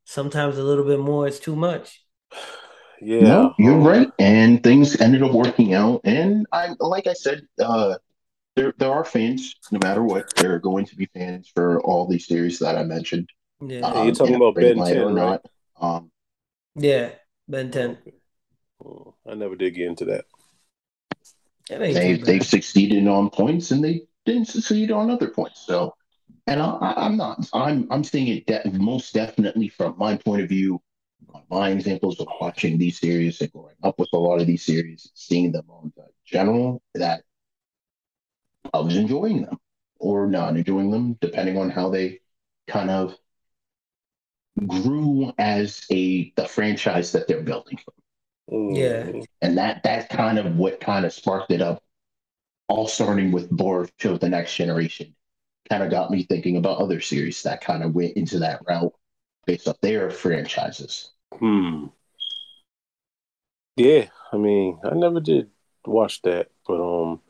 sometimes 0.05 0.59
a 0.59 0.63
little 0.63 0.85
bit 0.85 1.01
more 1.01 1.27
is 1.27 1.41
too 1.41 1.57
much. 1.57 2.03
Yeah. 3.03 3.21
No, 3.21 3.55
you're 3.59 3.81
um, 3.81 3.85
right. 3.85 4.09
And 4.19 4.63
things 4.63 5.01
ended 5.01 5.23
up 5.23 5.33
working 5.33 5.73
out. 5.73 6.03
And 6.05 6.47
I, 6.53 6.75
like 6.81 7.07
I 7.07 7.15
said, 7.15 7.41
uh, 7.59 7.97
there 8.57 8.75
there 8.77 8.93
are 8.93 9.07
fans, 9.07 9.55
no 9.73 9.79
matter 9.83 10.03
what. 10.03 10.29
There 10.37 10.55
are 10.55 10.59
going 10.59 10.85
to 10.85 10.97
be 10.97 11.07
fans 11.07 11.49
for 11.49 11.81
all 11.81 12.07
these 12.07 12.27
series 12.27 12.59
that 12.59 12.77
I 12.77 12.83
mentioned. 12.83 13.31
Yeah. 13.67 13.91
Hey, 13.91 14.05
you're 14.05 14.15
talking 14.15 14.35
about 14.35 14.55
great 14.55 14.77
Ben 14.77 14.85
10, 14.85 14.99
or 14.99 15.13
right? 15.13 15.15
not. 15.15 15.43
Um, 15.81 16.11
Yeah. 16.75 17.13
Ben 17.49 17.71
10. 17.71 17.99
Oh, 18.85 19.15
I 19.27 19.35
never 19.35 19.57
did 19.57 19.75
get 19.75 19.89
into 19.89 20.05
that. 20.07 20.25
They, 21.93 22.17
they've 22.19 22.45
succeeded 22.47 23.07
on 23.09 23.31
points 23.31 23.71
and 23.71 23.83
they 23.85 24.03
didn't 24.27 24.49
succeed 24.49 24.91
on 24.91 25.11
other 25.11 25.29
points. 25.29 25.61
So, 25.67 25.95
and 26.47 26.61
I, 26.63 26.95
I'm 26.97 27.17
not. 27.17 27.49
I'm 27.53 27.87
I'm 27.91 28.05
saying 28.05 28.29
it 28.29 28.47
de- 28.47 28.79
most 28.79 29.15
definitely 29.15 29.69
from 29.69 29.97
my 29.99 30.17
point 30.17 30.43
of 30.43 30.49
view. 30.49 30.81
my 31.51 31.71
examples 31.71 32.21
of 32.21 32.29
watching 32.41 32.79
these 32.79 32.99
series 33.01 33.41
and 33.41 33.53
growing 33.53 33.77
up 33.83 33.99
with 33.99 34.09
a 34.13 34.19
lot 34.19 34.41
of 34.41 34.47
these 34.47 34.65
series, 34.65 35.11
seeing 35.15 35.53
them 35.53 35.67
on 35.71 35.93
the 35.97 36.07
general, 36.25 36.83
that 36.95 37.25
I 38.75 38.81
was 38.81 38.97
enjoying 38.97 39.43
them 39.43 39.59
or 39.99 40.27
not 40.27 40.57
enjoying 40.57 40.91
them, 40.91 41.15
depending 41.21 41.57
on 41.59 41.71
how 41.71 41.91
they 41.91 42.21
kind 42.67 42.91
of 42.91 43.17
grew 44.67 45.33
as 45.39 45.87
a 45.91 46.33
the 46.37 46.47
franchise 46.47 47.13
that 47.13 47.27
they're 47.29 47.43
building. 47.43 47.79
Yeah. 48.51 49.13
And 49.41 49.59
that 49.59 49.83
that 49.85 50.09
kind 50.09 50.39
of 50.39 50.57
what 50.57 50.81
kind 50.81 51.05
of 51.07 51.13
sparked 51.13 51.53
it 51.53 51.63
up, 51.63 51.83
all 52.69 52.89
starting 52.89 53.33
with 53.33 53.51
Boruto 53.51 54.19
the 54.19 54.29
next 54.29 54.57
generation, 54.57 55.15
kind 55.69 55.83
of 55.83 55.91
got 55.91 56.11
me 56.11 56.25
thinking 56.25 56.57
about 56.57 56.79
other 56.79 57.01
series 57.01 57.43
that 57.45 57.61
kind 57.61 57.83
of 57.83 57.95
went 57.95 58.17
into 58.17 58.41
that 58.41 58.61
route 58.67 58.93
based 59.47 59.69
off 59.69 59.81
their 59.81 60.11
franchises. 60.11 61.13
Hmm. 61.35 61.87
Yeah, 63.77 64.07
I 64.33 64.37
mean, 64.37 64.79
I 64.85 64.95
never 64.95 65.21
did 65.21 65.49
watch 65.87 66.21
that, 66.23 66.49
but 66.67 66.81
um, 66.83 67.21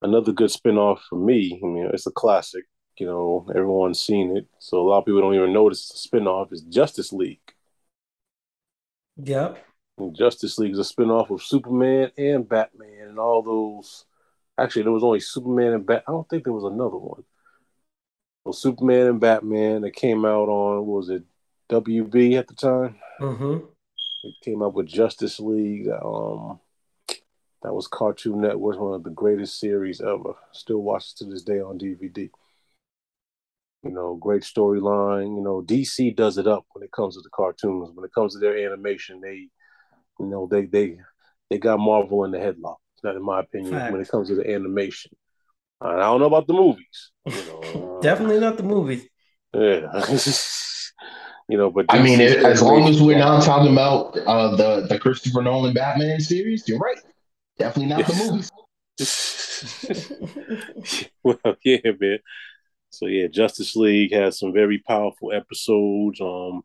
another 0.00 0.32
good 0.32 0.50
spinoff 0.50 1.00
for 1.10 1.16
me. 1.16 1.60
I 1.62 1.66
mean, 1.66 1.90
it's 1.92 2.06
a 2.06 2.12
classic. 2.12 2.64
You 2.98 3.06
know, 3.06 3.46
everyone's 3.50 4.00
seen 4.00 4.36
it, 4.36 4.46
so 4.60 4.80
a 4.80 4.88
lot 4.88 4.98
of 4.98 5.06
people 5.06 5.20
don't 5.20 5.34
even 5.34 5.52
notice 5.52 5.90
it's 5.90 6.06
a 6.06 6.08
spinoff. 6.08 6.52
Is 6.52 6.62
Justice 6.62 7.12
League. 7.12 7.40
Yep. 9.16 9.58
And 9.98 10.16
Justice 10.16 10.58
League 10.58 10.72
is 10.72 10.78
a 10.78 10.82
spinoff 10.94 11.30
of 11.30 11.42
Superman 11.42 12.10
and 12.16 12.48
Batman 12.48 13.08
and 13.08 13.18
all 13.18 13.42
those. 13.42 14.04
Actually, 14.58 14.82
there 14.82 14.92
was 14.92 15.04
only 15.04 15.20
Superman 15.20 15.72
and 15.72 15.86
Bat. 15.86 16.04
I 16.08 16.12
don't 16.12 16.28
think 16.28 16.44
there 16.44 16.52
was 16.52 16.64
another 16.64 16.96
one. 16.96 17.24
Well, 18.44 18.52
Superman 18.52 19.06
and 19.06 19.20
Batman 19.20 19.82
that 19.82 19.94
came 19.94 20.24
out 20.24 20.48
on 20.48 20.86
was 20.86 21.08
it 21.08 21.22
WB 21.70 22.38
at 22.38 22.48
the 22.48 22.54
time? 22.54 22.96
Mm-hmm. 23.20 23.66
It 24.24 24.34
came 24.42 24.62
out 24.62 24.74
with 24.74 24.86
Justice 24.86 25.40
League. 25.40 25.88
Um, 25.88 26.60
that 27.62 27.72
was 27.72 27.86
Cartoon 27.86 28.40
Network, 28.40 28.80
one 28.80 28.94
of 28.94 29.04
the 29.04 29.10
greatest 29.10 29.60
series 29.60 30.00
ever. 30.00 30.34
Still 30.52 30.82
watched 30.82 31.18
to 31.18 31.24
this 31.24 31.42
day 31.42 31.60
on 31.60 31.78
DVD. 31.78 32.28
You 33.84 33.90
know, 33.90 34.16
great 34.16 34.42
storyline. 34.42 35.36
You 35.36 35.42
know, 35.42 35.62
DC 35.62 36.14
does 36.16 36.38
it 36.38 36.46
up 36.46 36.66
when 36.72 36.84
it 36.84 36.92
comes 36.92 37.14
to 37.14 37.20
the 37.20 37.30
cartoons. 37.30 37.90
When 37.94 38.04
it 38.04 38.14
comes 38.14 38.32
to 38.32 38.38
their 38.38 38.56
animation, 38.66 39.20
they, 39.20 39.48
you 40.18 40.26
know, 40.26 40.48
they 40.50 40.66
they 40.66 40.98
they 41.50 41.58
got 41.58 41.78
Marvel 41.78 42.24
in 42.24 42.30
the 42.30 42.38
headlock. 42.38 42.76
Not 43.02 43.16
in 43.16 43.24
my 43.24 43.40
opinion. 43.40 43.72
Fact. 43.72 43.92
When 43.92 44.00
it 44.00 44.08
comes 44.08 44.28
to 44.28 44.36
the 44.36 44.48
animation, 44.48 45.12
I 45.80 45.96
don't 45.96 46.20
know 46.20 46.26
about 46.26 46.46
the 46.46 46.52
movies. 46.52 47.10
You 47.26 47.32
know, 47.32 47.98
uh, 47.98 48.00
Definitely 48.00 48.40
not 48.40 48.56
the 48.56 48.62
movies. 48.62 49.06
Yeah. 49.52 49.90
you 51.48 51.58
know, 51.58 51.70
but 51.70 51.86
I 51.88 52.02
mean, 52.02 52.18
DC's 52.18 52.32
if, 52.36 52.44
as 52.44 52.62
long 52.62 52.88
as 52.88 53.02
we're 53.02 53.18
not 53.18 53.42
talking 53.42 53.72
about 53.72 54.16
uh, 54.18 54.54
the 54.56 54.86
the 54.86 54.98
Christopher 54.98 55.42
Nolan 55.42 55.74
Batman 55.74 56.20
series, 56.20 56.68
you're 56.68 56.78
right. 56.78 56.98
Definitely 57.58 57.94
not 57.94 58.06
the 58.06 58.14
movies. 58.24 58.50
well, 61.22 61.56
yeah, 61.64 61.78
man. 62.00 62.18
So 62.90 63.06
yeah, 63.06 63.26
Justice 63.26 63.74
League 63.74 64.12
has 64.12 64.38
some 64.38 64.52
very 64.52 64.78
powerful 64.78 65.32
episodes, 65.32 66.20
um, 66.20 66.62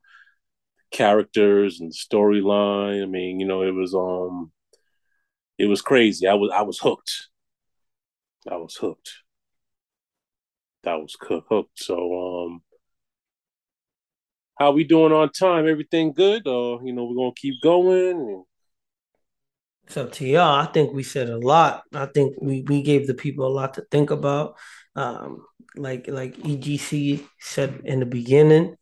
characters 0.91 1.79
and 1.79 1.91
storyline. 1.91 3.03
I 3.03 3.05
mean, 3.05 3.39
you 3.39 3.47
know, 3.47 3.63
it 3.63 3.73
was 3.73 3.93
um, 3.93 4.51
it 5.57 5.65
was 5.65 5.81
crazy. 5.81 6.27
I 6.27 6.33
was 6.33 6.51
I 6.53 6.61
was 6.61 6.79
hooked. 6.79 7.27
I 8.49 8.57
was 8.57 8.75
hooked. 8.75 9.11
I 10.85 10.95
was 10.95 11.15
hooked. 11.19 11.79
So 11.79 12.45
um, 12.45 12.61
how 14.57 14.71
we 14.71 14.83
doing 14.83 15.11
on 15.11 15.31
time? 15.31 15.67
Everything 15.67 16.13
good? 16.13 16.47
Or 16.47 16.81
you 16.83 16.93
know, 16.93 17.05
we're 17.05 17.15
gonna 17.15 17.31
keep 17.35 17.61
going. 17.61 18.43
It's 19.85 19.97
up 19.97 20.11
to 20.13 20.27
y'all. 20.27 20.59
I 20.59 20.65
think 20.65 20.93
we 20.93 21.03
said 21.03 21.29
a 21.29 21.38
lot. 21.38 21.83
I 21.93 22.07
think 22.07 22.35
we, 22.41 22.61
we 22.63 22.81
gave 22.81 23.07
the 23.07 23.13
people 23.13 23.47
a 23.47 23.53
lot 23.53 23.75
to 23.75 23.85
think 23.89 24.11
about. 24.11 24.55
Um, 24.97 25.45
like 25.75 26.07
like 26.07 26.35
EGC 26.38 27.23
said 27.39 27.81
in 27.85 27.99
the 27.99 28.05
beginning, 28.05 28.75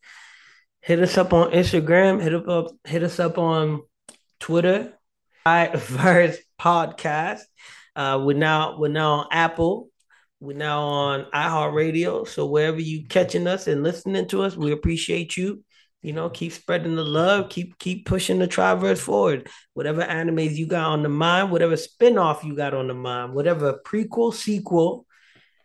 hit 0.85 0.99
us 0.99 1.17
up 1.17 1.33
on 1.33 1.49
Instagram. 1.49 2.21
Hit 2.21 2.35
up, 2.47 2.67
hit 2.85 3.01
us 3.01 3.19
up 3.19 3.39
on 3.39 3.81
Twitter. 4.39 4.93
Virus 5.45 6.37
Podcast. 6.61 7.41
Uh, 7.95 8.21
we're 8.23 8.37
now 8.37 8.77
we're 8.77 8.87
now 8.89 9.11
on 9.11 9.27
Apple. 9.31 9.89
We're 10.39 10.55
now 10.55 10.81
on 10.83 11.25
iHeartRadio. 11.33 12.27
So 12.27 12.45
wherever 12.45 12.79
you 12.79 13.07
catching 13.07 13.47
us 13.47 13.67
and 13.67 13.81
listening 13.81 14.27
to 14.27 14.43
us, 14.43 14.55
we 14.55 14.71
appreciate 14.71 15.35
you. 15.35 15.63
You 16.03 16.13
know, 16.13 16.29
keep 16.29 16.51
spreading 16.51 16.95
the 16.95 17.03
love. 17.03 17.49
Keep 17.49 17.79
keep 17.79 18.05
pushing 18.05 18.37
the 18.37 18.47
Triverse 18.47 18.99
forward 18.99 19.49
whatever 19.73 20.03
animes 20.03 20.55
you 20.55 20.67
got 20.67 20.91
on 20.91 21.01
the 21.01 21.09
mind, 21.09 21.51
whatever 21.51 21.77
spin-off 21.77 22.43
you 22.43 22.55
got 22.55 22.75
on 22.75 22.87
the 22.87 22.93
mind, 22.93 23.33
whatever 23.33 23.79
prequel, 23.83 24.33
sequel 24.33 25.07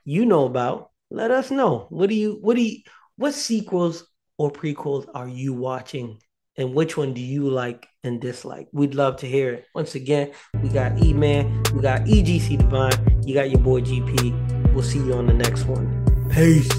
you 0.03 0.25
know 0.25 0.47
about, 0.47 0.91
let 1.11 1.31
us 1.31 1.51
know. 1.51 1.87
What 1.91 2.09
do 2.09 2.15
you 2.15 2.39
what 2.41 2.57
do 2.57 2.63
you 2.63 2.79
what 3.17 3.35
sequels 3.35 4.10
or 4.41 4.51
prequels 4.51 5.07
are 5.13 5.29
you 5.29 5.53
watching? 5.53 6.19
And 6.57 6.73
which 6.73 6.97
one 6.97 7.13
do 7.13 7.21
you 7.21 7.51
like 7.51 7.87
and 8.05 8.19
dislike? 8.19 8.69
We'd 8.73 8.95
love 8.95 9.17
to 9.19 9.27
hear 9.27 9.53
it. 9.53 9.67
Once 9.75 9.95
again, 9.95 10.33
we 10.63 10.71
got 10.71 10.99
E-Man, 11.05 11.63
we 11.75 11.83
got 11.83 12.01
EGC 12.07 12.57
Divine, 12.57 13.23
you 13.27 13.35
got 13.35 13.51
your 13.51 13.61
boy 13.61 13.83
GP. 13.83 14.73
We'll 14.73 14.83
see 14.83 14.99
you 14.99 15.13
on 15.13 15.27
the 15.27 15.35
next 15.35 15.65
one. 15.65 16.07
Peace. 16.31 16.71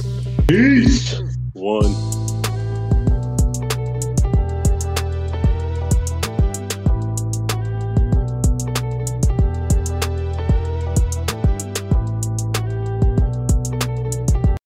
Peace. 0.48 1.22
One. 1.54 2.21